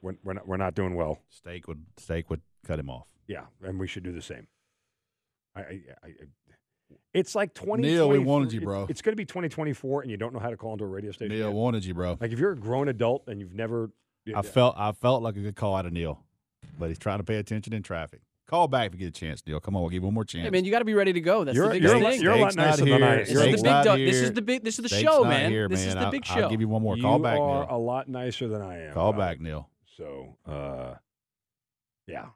We're- 0.01 0.17
We're, 0.23 0.34
not, 0.34 0.47
we're 0.47 0.58
not 0.58 0.75
doing 0.75 0.95
well. 0.95 1.19
Steak 1.30 1.67
would 1.67 1.84
steak 1.97 2.30
would 2.30 2.41
cut 2.65 2.80
him 2.80 2.89
off. 2.89 3.08
Yeah, 3.28 3.45
and 3.63 3.80
we 3.80 3.88
should 3.88 4.04
do 4.04 4.12
the 4.12 4.21
same. 4.21 4.47
I, 5.56 5.60
I, 5.62 5.82
I, 6.04 6.10
it's 7.13 7.34
like 7.34 7.54
20. 7.54 7.82
Neil, 7.84 8.10
we 8.10 8.19
wanted 8.19 8.54
you, 8.54 8.62
bro. 8.62 8.86
It's 8.89 9.01
going 9.01 9.13
to 9.13 9.17
be 9.17 9.25
2024, 9.25 10.01
and 10.04 10.12
you 10.12 10.17
don't 10.17 10.34
know 10.34 10.39
how 10.39 10.49
to 10.49 10.58
call 10.58 10.73
into 10.73 10.84
a 10.84 10.88
radio 10.88 11.12
station. 11.12 11.36
Neil 11.36 11.47
yet. 11.47 11.56
wanted 11.56 11.84
you, 11.86 11.93
bro. 11.93 12.17
Like 12.21 12.32
if 12.32 12.39
you're 12.39 12.51
a 12.51 12.58
grown 12.58 12.88
adult 12.88 13.23
and 13.28 13.39
you've 13.39 13.54
never. 13.54 13.91
I 14.36 14.41
felt 14.41 14.75
I 14.78 14.91
felt 14.91 15.21
like 15.23 15.36
a 15.36 15.41
good 15.41 15.56
call 15.56 15.75
out 15.75 15.86
of 15.86 15.93
Neil, 15.93 16.23
but 16.78 16.89
he's 16.89 16.99
trying 16.99 17.17
to 17.19 17.23
pay 17.23 17.36
attention 17.38 17.73
in 17.73 17.84
traffic. 17.84 18.21
Call 18.47 18.67
back 18.67 18.88
if 18.88 18.93
you 18.93 18.99
get 18.99 19.08
a 19.08 19.12
chance, 19.19 19.41
Neil. 19.47 19.60
Come 19.60 19.75
on, 19.75 19.82
we'll 19.82 19.89
give 19.89 20.01
you 20.04 20.06
one 20.06 20.13
more 20.13 20.23
chance. 20.23 20.43
Hey 20.43 20.49
man, 20.51 20.65
you 20.65 20.71
got 20.71 20.80
to 20.80 20.86
be 20.86 20.93
ready 20.93 21.12
to 21.13 21.19
go. 21.21 21.43
That's 21.43 21.56
You're- 21.56 21.69
the 21.69 21.80
you're 21.84 21.93
biggest 21.95 22.12
thing. 22.17 22.21
you're 22.21 22.34
a 22.34 22.41
lot 22.41 22.56
nicer 22.56 22.86
than 22.86 23.01
I 23.01 23.13
am. 23.13 23.17
this 23.19 23.30
is 23.30 23.36
the 23.36 23.45
big. 23.54 23.62
dog- 23.63 23.97
This 23.97 24.15
here. 24.15 24.23
is 24.25 24.32
the 24.34 24.41
big. 24.43 24.63
This 24.63 24.75
is 24.80 24.84
the 24.84 24.89
Steak's 24.89 25.01
show, 25.12 25.21
not 25.23 25.30
man. 25.30 25.51
here, 25.51 25.67
this 25.67 25.80
is 25.80 25.88
man. 25.88 25.95
the 25.97 26.01
I'll- 26.06 26.12
big 26.12 26.23
I'll 26.30 26.49
give 26.49 26.62
you 26.62 26.67
one 26.67 26.84
more. 26.84 26.95
You 26.95 27.01
Call 27.01 27.17
back, 27.19 27.39
are 27.39 27.65
Neil. 27.65 27.75
a 27.75 27.80
lot 27.80 28.08
nicer 28.08 28.47
than 28.47 28.62
I 28.62 28.84
am. 28.88 28.93
Call 28.93 29.13
Uh, 29.13 29.17
back, 29.17 29.39
Neil. 29.41 29.67
So, 29.97 30.38
uh, 30.45 30.93
yeah. 32.08 32.28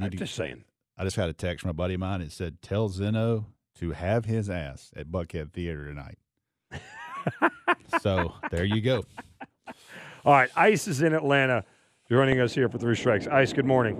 I'm 0.00 0.10
do- 0.10 0.18
just 0.18 0.34
saying. 0.34 0.64
I 0.98 1.04
just 1.04 1.16
got 1.16 1.28
a 1.28 1.32
text 1.32 1.62
from 1.62 1.70
a 1.70 1.74
buddy 1.74 1.94
of 1.94 2.00
mine. 2.00 2.20
It 2.20 2.32
said, 2.32 2.60
"Tell 2.62 2.88
Zinno 2.88 3.46
to 3.76 3.92
have 3.92 4.24
his 4.24 4.50
ass 4.50 4.90
at 4.96 5.06
Buckhead 5.08 5.52
Theater 5.52 5.86
tonight." 5.86 6.18
so 8.00 8.34
there 8.50 8.64
you 8.64 8.80
go. 8.80 9.04
All 10.24 10.32
right, 10.32 10.50
Ice 10.56 10.88
is 10.88 11.02
in 11.02 11.12
Atlanta, 11.14 11.64
joining 12.08 12.40
us 12.40 12.54
here 12.54 12.68
for 12.68 12.78
three 12.78 12.96
strikes. 12.96 13.26
Ice, 13.28 13.52
good 13.52 13.64
morning. 13.64 13.96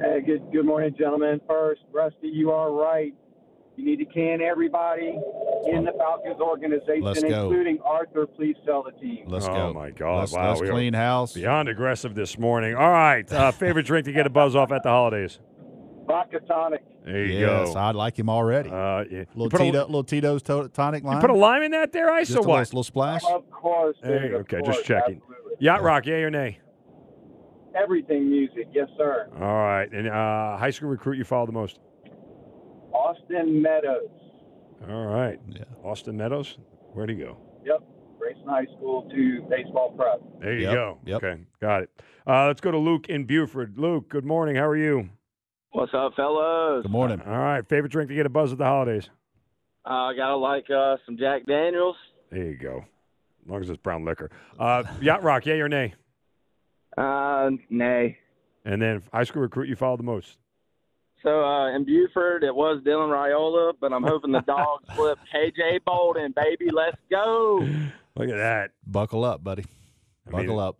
Hey, 0.00 0.20
good 0.20 0.42
good 0.52 0.66
morning, 0.66 0.94
gentlemen. 0.98 1.40
First, 1.48 1.82
Rusty, 1.92 2.28
you 2.28 2.50
are 2.50 2.72
right. 2.72 3.14
You 3.76 3.84
need 3.84 3.96
to 3.98 4.04
can 4.04 4.42
everybody 4.42 5.18
in 5.66 5.84
the 5.84 5.92
Falcons 5.96 6.40
organization, 6.40 7.02
Let's 7.02 7.22
go. 7.22 7.48
including 7.48 7.78
Arthur. 7.84 8.26
Please 8.26 8.56
sell 8.66 8.82
the 8.82 8.92
team. 9.00 9.24
Let's 9.28 9.46
oh 9.46 9.54
go. 9.54 9.72
my 9.72 9.90
God! 9.90 10.20
Let's, 10.20 10.32
wow, 10.32 10.48
let's 10.50 10.60
we 10.60 10.68
clean 10.68 10.92
house. 10.92 11.32
beyond 11.32 11.68
aggressive 11.68 12.14
this 12.14 12.38
morning. 12.38 12.74
All 12.74 12.90
right, 12.90 13.30
uh, 13.32 13.50
favorite 13.52 13.86
drink 13.86 14.06
to 14.06 14.12
get 14.12 14.26
a 14.26 14.30
buzz 14.30 14.56
off 14.56 14.72
at 14.72 14.82
the 14.82 14.90
holidays. 14.90 15.38
Vodka 16.06 16.40
tonic. 16.40 16.82
There 17.04 17.24
you 17.24 17.38
yes, 17.38 17.72
go. 17.72 17.78
I 17.78 17.92
like 17.92 18.18
him 18.18 18.28
already. 18.28 18.68
Uh, 18.70 19.04
yeah. 19.10 19.24
little 19.34 19.50
put 19.50 19.60
a, 19.60 19.64
little 19.64 20.04
Tito's 20.04 20.42
to- 20.42 20.68
tonic 20.68 21.04
line. 21.04 21.16
you 21.16 21.20
put 21.20 21.30
a 21.30 21.34
lime 21.34 21.62
in 21.62 21.70
that 21.72 21.92
there, 21.92 22.10
Ice, 22.10 22.28
Just 22.28 22.38
or 22.38 22.44
a 22.44 22.48
what? 22.48 22.58
little, 22.58 22.70
little 22.70 22.82
splash. 22.84 23.22
Of 23.24 23.48
course. 23.50 23.96
Hey, 24.02 24.18
dude, 24.18 24.34
of 24.34 24.40
okay, 24.42 24.60
course, 24.60 24.76
just 24.76 24.86
checking. 24.86 25.16
absolutely. 25.16 25.56
Yacht 25.60 25.82
Rock, 25.82 26.06
yay 26.06 26.22
or 26.22 26.30
nay? 26.30 26.58
Everything 27.74 28.30
music, 28.30 28.68
yes, 28.72 28.88
sir. 28.96 29.28
All 29.34 29.40
right, 29.40 29.90
and 29.92 30.08
uh, 30.08 30.56
high 30.56 30.70
school 30.70 30.88
recruit 30.88 31.16
you 31.18 31.24
follow 31.24 31.46
the 31.46 31.52
most. 31.52 31.78
Austin 32.92 33.62
Meadows. 33.62 34.08
All 34.88 35.06
right, 35.06 35.38
Yeah. 35.48 35.64
Austin 35.84 36.16
Meadows. 36.16 36.58
Where'd 36.92 37.10
he 37.10 37.16
go? 37.16 37.36
Yep. 37.64 37.82
Grayson 38.18 38.46
High 38.46 38.66
School 38.76 39.08
to 39.10 39.42
baseball 39.48 39.92
prep. 39.96 40.20
There 40.40 40.54
you 40.54 40.62
Yep, 40.66 40.74
go. 40.74 40.98
yep. 41.06 41.22
Okay, 41.24 41.40
got 41.60 41.82
it. 41.84 41.90
Uh, 42.26 42.46
let's 42.46 42.60
go 42.60 42.70
to 42.70 42.78
Luke 42.78 43.08
in 43.08 43.24
Buford. 43.24 43.78
Luke, 43.78 44.08
good 44.08 44.24
morning. 44.24 44.56
How 44.56 44.66
are 44.66 44.76
you? 44.76 45.08
What's 45.70 45.92
up, 45.94 46.14
fellas? 46.14 46.82
Good 46.82 46.90
morning. 46.92 47.20
All 47.26 47.32
right, 47.38 47.66
favorite 47.66 47.90
drink 47.92 48.08
to 48.10 48.14
get 48.14 48.26
a 48.26 48.28
buzz 48.28 48.52
at 48.52 48.58
the 48.58 48.64
holidays. 48.64 49.08
Uh, 49.84 49.90
I 50.10 50.14
gotta 50.16 50.36
like 50.36 50.68
uh, 50.70 50.96
some 51.06 51.16
Jack 51.16 51.46
Daniels. 51.46 51.96
There 52.30 52.44
you 52.44 52.56
go. 52.56 52.84
As 53.44 53.50
long 53.50 53.60
as 53.62 53.70
it's 53.70 53.80
brown 53.82 54.04
liquor. 54.04 54.30
Uh, 54.58 54.84
Yacht 55.00 55.22
Rock, 55.24 55.46
yay 55.46 55.60
or 55.60 55.68
nay? 55.68 55.94
Uh, 56.96 57.50
nay. 57.70 58.18
And 58.64 58.80
then 58.80 59.02
high 59.12 59.24
school 59.24 59.42
recruit 59.42 59.68
you 59.68 59.76
follow 59.76 59.96
the 59.96 60.02
most. 60.02 60.38
So 61.22 61.44
uh, 61.44 61.74
in 61.74 61.84
Buford, 61.84 62.42
it 62.42 62.54
was 62.54 62.82
Dylan 62.84 63.10
Raiola, 63.10 63.74
but 63.80 63.92
I'm 63.92 64.02
hoping 64.02 64.32
the 64.32 64.40
dogs 64.40 64.84
flip 64.94 65.18
KJ 65.32 65.84
Bolden, 65.84 66.34
baby. 66.34 66.70
Let's 66.72 66.98
go. 67.10 67.58
Look 68.16 68.28
at 68.28 68.36
that. 68.36 68.70
Buckle 68.86 69.24
up, 69.24 69.42
buddy. 69.42 69.64
I 70.26 70.30
Buckle 70.30 70.56
mean, 70.56 70.58
up. 70.58 70.78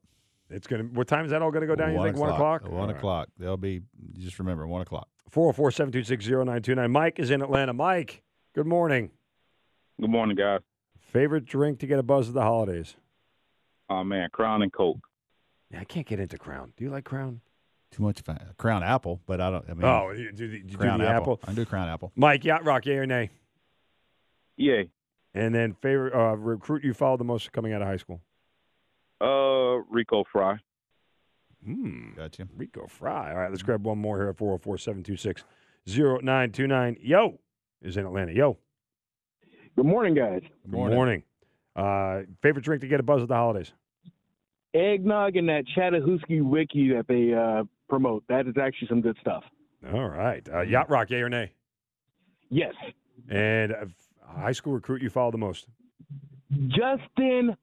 It's 0.50 0.66
gonna. 0.66 0.84
What 0.84 1.08
time 1.08 1.24
is 1.24 1.30
that 1.30 1.40
all 1.42 1.50
gonna 1.50 1.66
go 1.66 1.76
down? 1.76 1.94
You 1.94 2.02
think 2.02 2.16
one 2.16 2.30
o'clock? 2.30 2.68
One 2.68 2.90
o'clock. 2.90 3.28
They'll 3.38 3.56
be. 3.56 3.82
Just 4.18 4.38
remember, 4.38 4.66
one 4.66 4.82
o'clock. 4.82 5.08
Four 5.30 5.46
zero 5.46 5.52
four 5.54 5.70
seven 5.70 5.92
two 5.92 6.04
six 6.04 6.24
zero 6.24 6.44
nine 6.44 6.60
two 6.60 6.74
nine. 6.74 6.90
Mike 6.90 7.18
is 7.18 7.30
in 7.30 7.40
Atlanta. 7.40 7.72
Mike, 7.72 8.22
good 8.54 8.66
morning. 8.66 9.10
Good 9.98 10.10
morning, 10.10 10.36
guys. 10.36 10.60
Favorite 11.00 11.46
drink 11.46 11.78
to 11.80 11.86
get 11.86 11.98
a 11.98 12.02
buzz 12.02 12.28
of 12.28 12.34
the 12.34 12.42
holidays? 12.42 12.96
Oh 13.88 14.04
man, 14.04 14.28
Crown 14.30 14.62
and 14.62 14.72
Coke. 14.72 14.98
Yeah, 15.72 15.80
I 15.80 15.84
can't 15.84 16.06
get 16.06 16.20
into 16.20 16.36
Crown. 16.38 16.72
Do 16.76 16.84
you 16.84 16.90
like 16.90 17.04
Crown? 17.04 17.40
Too 17.90 18.02
much 18.02 18.20
fa- 18.20 18.54
Crown 18.58 18.82
Apple, 18.82 19.20
but 19.26 19.40
I 19.40 19.50
don't. 19.50 19.64
I 19.68 19.74
mean, 19.74 19.84
oh, 19.84 20.10
you 20.10 20.32
do 20.32 20.48
the, 20.48 20.56
you 20.58 20.62
do 20.64 20.76
Crown 20.76 20.98
the 20.98 21.08
Apple. 21.08 21.34
apple. 21.34 21.40
I 21.50 21.54
do 21.54 21.64
Crown 21.64 21.88
Apple. 21.88 22.12
Mike, 22.16 22.44
Yacht 22.44 22.64
Rock, 22.64 22.86
yay 22.86 22.96
or 22.96 23.06
nay? 23.06 23.30
Yay. 24.56 24.90
And 25.34 25.54
then 25.54 25.74
favorite 25.74 26.14
uh, 26.14 26.36
recruit 26.36 26.84
you 26.84 26.94
followed 26.94 27.20
the 27.20 27.24
most 27.24 27.52
coming 27.52 27.72
out 27.72 27.82
of 27.82 27.88
high 27.88 27.96
school. 27.96 28.20
Uh, 29.20 29.82
Rico 29.90 30.24
Fry. 30.30 30.58
Hmm. 31.64 32.12
Gotcha. 32.16 32.48
Rico 32.56 32.86
Fry. 32.88 33.30
All 33.30 33.38
right, 33.38 33.50
let's 33.50 33.62
grab 33.62 33.84
one 33.84 33.98
more 33.98 34.18
here 34.18 34.28
at 34.28 34.36
404 34.36 34.78
726 34.78 35.44
0929. 35.86 36.96
Yo 37.00 37.38
is 37.80 37.96
in 37.96 38.04
Atlanta. 38.04 38.32
Yo. 38.32 38.58
Good 39.76 39.86
morning, 39.86 40.14
guys. 40.14 40.42
Good 40.70 40.72
morning. 40.72 41.22
Uh, 41.74 42.22
favorite 42.42 42.64
drink 42.64 42.82
to 42.82 42.88
get 42.88 43.00
a 43.00 43.02
buzz 43.02 43.22
at 43.22 43.28
the 43.28 43.34
holidays? 43.34 43.72
Eggnog 44.74 45.36
and 45.36 45.48
that 45.48 45.64
Chattahoochee 45.74 46.40
wiki 46.40 46.88
that 46.90 47.06
they 47.08 47.34
uh, 47.34 47.64
promote. 47.88 48.24
That 48.28 48.46
is 48.46 48.54
actually 48.60 48.88
some 48.88 49.00
good 49.00 49.16
stuff. 49.20 49.44
All 49.92 50.08
right. 50.08 50.46
Uh, 50.52 50.62
Yacht 50.62 50.88
Rock, 50.88 51.10
yay 51.10 51.20
or 51.20 51.28
nay? 51.28 51.52
Yes. 52.50 52.74
And 53.28 53.72
uh, 53.72 53.84
high 54.26 54.52
school 54.52 54.72
recruit 54.72 55.02
you 55.02 55.10
follow 55.10 55.30
the 55.30 55.38
most? 55.38 55.66
Justin 56.68 57.56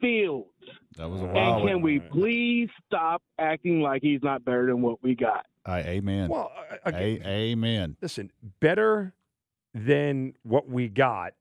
Fields. 0.00 0.48
That 0.96 1.10
was 1.10 1.20
a 1.20 1.24
while. 1.24 1.36
And 1.36 1.46
wild 1.46 1.62
can 1.66 1.72
one. 1.74 1.82
we 1.82 2.00
please 2.00 2.68
stop 2.86 3.22
acting 3.38 3.80
like 3.80 4.02
he's 4.02 4.22
not 4.22 4.44
better 4.44 4.66
than 4.66 4.82
what 4.82 5.02
we 5.02 5.14
got? 5.14 5.46
All 5.66 5.74
right, 5.74 5.86
amen. 5.86 6.28
Well, 6.28 6.52
uh, 6.72 6.76
again, 6.84 7.22
A- 7.24 7.28
amen. 7.52 7.96
listen, 8.00 8.30
better 8.60 9.14
than 9.74 10.34
what 10.42 10.68
we 10.68 10.88
got 10.88 11.34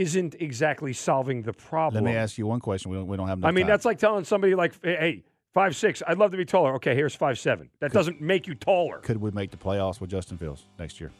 isn't 0.00 0.34
exactly 0.40 0.92
solving 0.92 1.42
the 1.42 1.52
problem. 1.52 2.02
Let 2.04 2.10
me 2.10 2.16
ask 2.16 2.38
you 2.38 2.46
one 2.46 2.60
question. 2.60 2.90
We 2.90 2.96
don't, 2.96 3.06
we 3.06 3.16
don't 3.16 3.28
have 3.28 3.38
enough 3.38 3.48
I 3.48 3.52
mean, 3.52 3.64
time. 3.64 3.70
that's 3.72 3.84
like 3.84 3.98
telling 3.98 4.24
somebody 4.24 4.54
like, 4.54 4.72
hey, 4.82 5.22
five 5.52 5.76
six. 5.76 6.02
I'd 6.06 6.16
love 6.18 6.30
to 6.30 6.36
be 6.36 6.44
taller. 6.44 6.74
Okay, 6.76 6.94
here's 6.94 7.14
five 7.14 7.38
seven. 7.38 7.68
That 7.80 7.92
doesn't 7.92 8.20
make 8.20 8.46
you 8.46 8.54
taller. 8.54 8.98
Could 8.98 9.18
we 9.18 9.30
make 9.32 9.50
the 9.50 9.56
playoffs 9.56 10.00
with 10.00 10.10
Justin 10.10 10.38
Fields 10.38 10.64
next 10.78 11.00
year? 11.00 11.12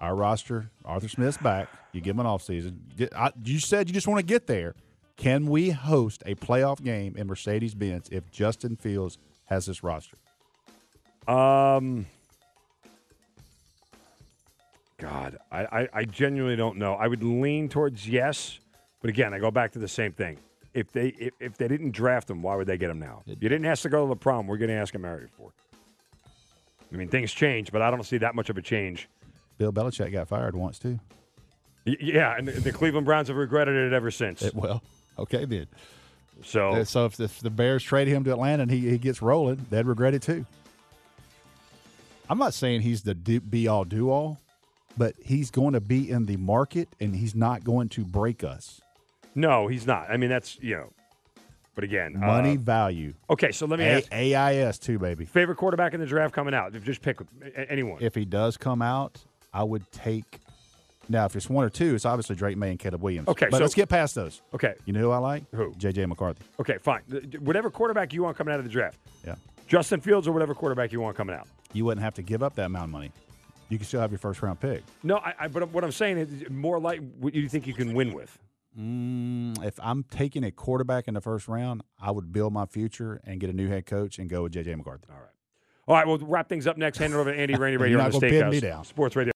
Our 0.00 0.16
roster, 0.16 0.70
Arthur 0.84 1.08
Smith's 1.08 1.36
back. 1.36 1.68
You 1.92 2.00
give 2.00 2.16
him 2.16 2.20
an 2.20 2.26
offseason. 2.26 2.78
I- 3.14 3.32
You 3.44 3.58
said 3.60 3.88
you 3.88 3.94
just 3.94 4.08
want 4.08 4.18
to 4.18 4.26
get 4.26 4.46
there. 4.46 4.74
Can 5.16 5.46
we 5.46 5.70
host 5.70 6.22
a 6.26 6.34
playoff 6.34 6.82
game 6.82 7.14
in 7.16 7.26
Mercedes 7.26 7.74
Benz 7.74 8.08
if 8.10 8.28
Justin 8.32 8.76
Fields 8.76 9.18
has 9.44 9.66
this 9.66 9.82
roster? 9.84 10.16
Um, 11.28 12.06
God, 15.02 15.38
I, 15.50 15.64
I, 15.64 15.88
I 15.92 16.04
genuinely 16.04 16.54
don't 16.56 16.76
know. 16.78 16.94
I 16.94 17.08
would 17.08 17.24
lean 17.24 17.68
towards 17.68 18.08
yes, 18.08 18.60
but 19.00 19.10
again, 19.10 19.34
I 19.34 19.40
go 19.40 19.50
back 19.50 19.72
to 19.72 19.78
the 19.80 19.88
same 19.88 20.12
thing. 20.12 20.38
If 20.74 20.92
they 20.92 21.08
if, 21.08 21.34
if 21.40 21.56
they 21.58 21.66
didn't 21.68 21.90
draft 21.90 22.30
him, 22.30 22.40
why 22.40 22.54
would 22.54 22.68
they 22.68 22.78
get 22.78 22.88
him 22.88 23.00
now? 23.00 23.22
You 23.26 23.34
didn't 23.34 23.64
ask 23.66 23.82
to 23.82 23.88
go 23.88 24.04
to 24.04 24.08
the 24.08 24.16
prom. 24.16 24.46
We're 24.46 24.58
going 24.58 24.68
to 24.70 24.76
ask 24.76 24.94
him 24.94 25.02
married 25.02 25.30
for. 25.36 25.50
I 26.92 26.96
mean, 26.96 27.08
things 27.08 27.32
change, 27.32 27.72
but 27.72 27.82
I 27.82 27.90
don't 27.90 28.04
see 28.04 28.18
that 28.18 28.34
much 28.36 28.48
of 28.48 28.56
a 28.58 28.62
change. 28.62 29.08
Bill 29.58 29.72
Belichick 29.72 30.12
got 30.12 30.28
fired 30.28 30.54
once 30.54 30.78
too. 30.78 31.00
Y- 31.84 31.96
Yeah, 32.00 32.36
and 32.38 32.46
the 32.46 32.52
the 32.52 32.72
Cleveland 32.72 33.04
Browns 33.06 33.26
have 33.28 33.36
regretted 33.36 33.74
it 33.74 33.92
ever 33.92 34.10
since. 34.12 34.40
It- 34.42 34.54
well, 34.54 34.82
okay 35.18 35.44
then. 35.46 35.66
So 36.44 36.70
Uh, 36.74 36.84
So 36.84 37.06
if 37.06 37.16
the, 37.16 37.24
if 37.24 37.40
the 37.40 37.50
Bears 37.50 37.82
trade 37.82 38.06
him 38.08 38.22
to 38.24 38.30
Atlanta 38.30 38.62
and 38.62 38.70
he, 38.70 38.88
he 38.88 38.98
gets 38.98 39.20
rolling, 39.20 39.66
they'd 39.68 39.84
regret 39.86 40.14
it 40.14 40.22
too. 40.22 40.46
I'm 42.30 42.38
not 42.38 42.54
saying 42.54 42.80
he's 42.82 43.02
the 43.02 43.14
do, 43.14 43.40
be 43.40 43.66
all 43.68 43.84
do 43.84 44.08
all, 44.10 44.38
but 44.96 45.14
he's 45.22 45.50
going 45.50 45.72
to 45.74 45.80
be 45.80 46.10
in 46.10 46.26
the 46.26 46.36
market 46.36 46.88
and 47.00 47.14
he's 47.16 47.34
not 47.34 47.64
going 47.64 47.88
to 47.90 48.04
break 48.04 48.44
us. 48.44 48.80
no, 49.34 49.66
he's 49.68 49.86
not. 49.86 50.10
I 50.10 50.16
mean, 50.16 50.30
that's 50.30 50.58
you 50.60 50.76
know. 50.76 50.92
But 51.74 51.84
again, 51.84 52.16
uh, 52.16 52.26
Money 52.26 52.56
value. 52.56 53.14
okay, 53.30 53.50
so 53.50 53.64
let 53.66 53.78
me 53.78 53.86
A- 53.86 53.96
ask: 53.98 54.12
AIS 54.12 54.78
too, 54.78 54.98
baby. 54.98 55.24
favorite 55.24 55.56
quarterback 55.56 55.94
in 55.94 56.00
the 56.00 56.06
draft 56.06 56.34
coming 56.34 56.52
out? 56.52 56.72
Just 56.82 57.00
pick 57.00 57.18
anyone. 57.68 57.96
If 58.02 58.14
he 58.14 58.26
does 58.26 58.58
come 58.58 58.82
out, 58.82 59.18
I 59.54 59.62
would 59.64 59.90
take. 59.90 60.40
Now, 61.08 61.24
if 61.24 61.34
it's 61.34 61.48
one 61.48 61.64
or 61.64 61.70
two, 61.70 61.94
it's 61.94 62.04
obviously 62.04 62.36
Drake 62.36 62.56
Maye 62.58 62.70
and 62.70 62.78
Caleb 62.78 63.02
Williams. 63.02 63.26
Okay, 63.28 63.46
but 63.50 63.56
so- 63.56 63.62
let's 63.64 63.74
get 63.74 63.88
past 63.88 64.14
those. 64.14 64.42
Okay, 64.54 64.74
You 64.84 64.92
know 64.92 65.00
who 65.00 65.10
I 65.12 65.18
like? 65.18 65.44
Who? 65.54 65.72
JJ 65.72 66.06
McCarthy. 66.08 66.44
okay, 66.60 66.76
fine. 66.78 67.00
Whatever 67.40 67.70
quarterback 67.70 68.12
you 68.12 68.22
want 68.22 68.36
coming 68.36 68.52
out 68.52 68.60
of 68.60 68.64
the 68.66 68.70
draft, 68.70 68.98
Yeah. 69.26 69.34
Justin 69.66 70.00
Fields 70.02 70.28
or 70.28 70.32
whatever 70.32 70.54
quarterback 70.54 70.92
you 70.92 71.00
want 71.00 71.16
coming 71.16 71.34
out. 71.34 71.48
You 71.72 71.86
wouldn't 71.86 72.04
have 72.04 72.14
to 72.14 72.22
give 72.22 72.42
up 72.42 72.54
that 72.56 72.66
amount 72.66 72.84
of 72.84 72.90
money. 72.90 73.10
You 73.72 73.78
can 73.78 73.86
still 73.86 74.02
have 74.02 74.10
your 74.10 74.18
first 74.18 74.42
round 74.42 74.60
pick. 74.60 74.82
No, 75.02 75.16
I, 75.16 75.34
I, 75.40 75.48
but 75.48 75.70
what 75.70 75.82
I'm 75.82 75.92
saying 75.92 76.18
is 76.18 76.50
more 76.50 76.78
like 76.78 77.00
what 77.18 77.34
you 77.34 77.48
think 77.48 77.66
you 77.66 77.72
can 77.72 77.94
win 77.94 78.12
with. 78.12 78.38
Mm, 78.78 79.64
if 79.64 79.80
I'm 79.82 80.04
taking 80.04 80.44
a 80.44 80.50
quarterback 80.50 81.08
in 81.08 81.14
the 81.14 81.22
first 81.22 81.48
round, 81.48 81.82
I 81.98 82.10
would 82.10 82.34
build 82.34 82.52
my 82.52 82.66
future 82.66 83.22
and 83.24 83.40
get 83.40 83.48
a 83.48 83.54
new 83.54 83.68
head 83.68 83.86
coach 83.86 84.18
and 84.18 84.28
go 84.28 84.42
with 84.42 84.52
JJ 84.52 84.76
McCarthy. 84.76 85.06
All 85.10 85.16
right. 85.16 85.28
All 85.88 85.96
right, 85.96 86.06
we'll 86.06 86.18
wrap 86.18 86.48
things 86.48 86.66
up 86.66 86.76
next. 86.76 86.98
Hand 86.98 87.14
it 87.14 87.16
over 87.16 87.32
to 87.32 87.38
Andy 87.38 87.54
Rainey 87.54 87.76
here 87.88 87.98
on 87.98 88.10
the 88.10 88.18
Steakhouse. 88.18 88.86
Sports 88.86 89.16
Radio. 89.16 89.30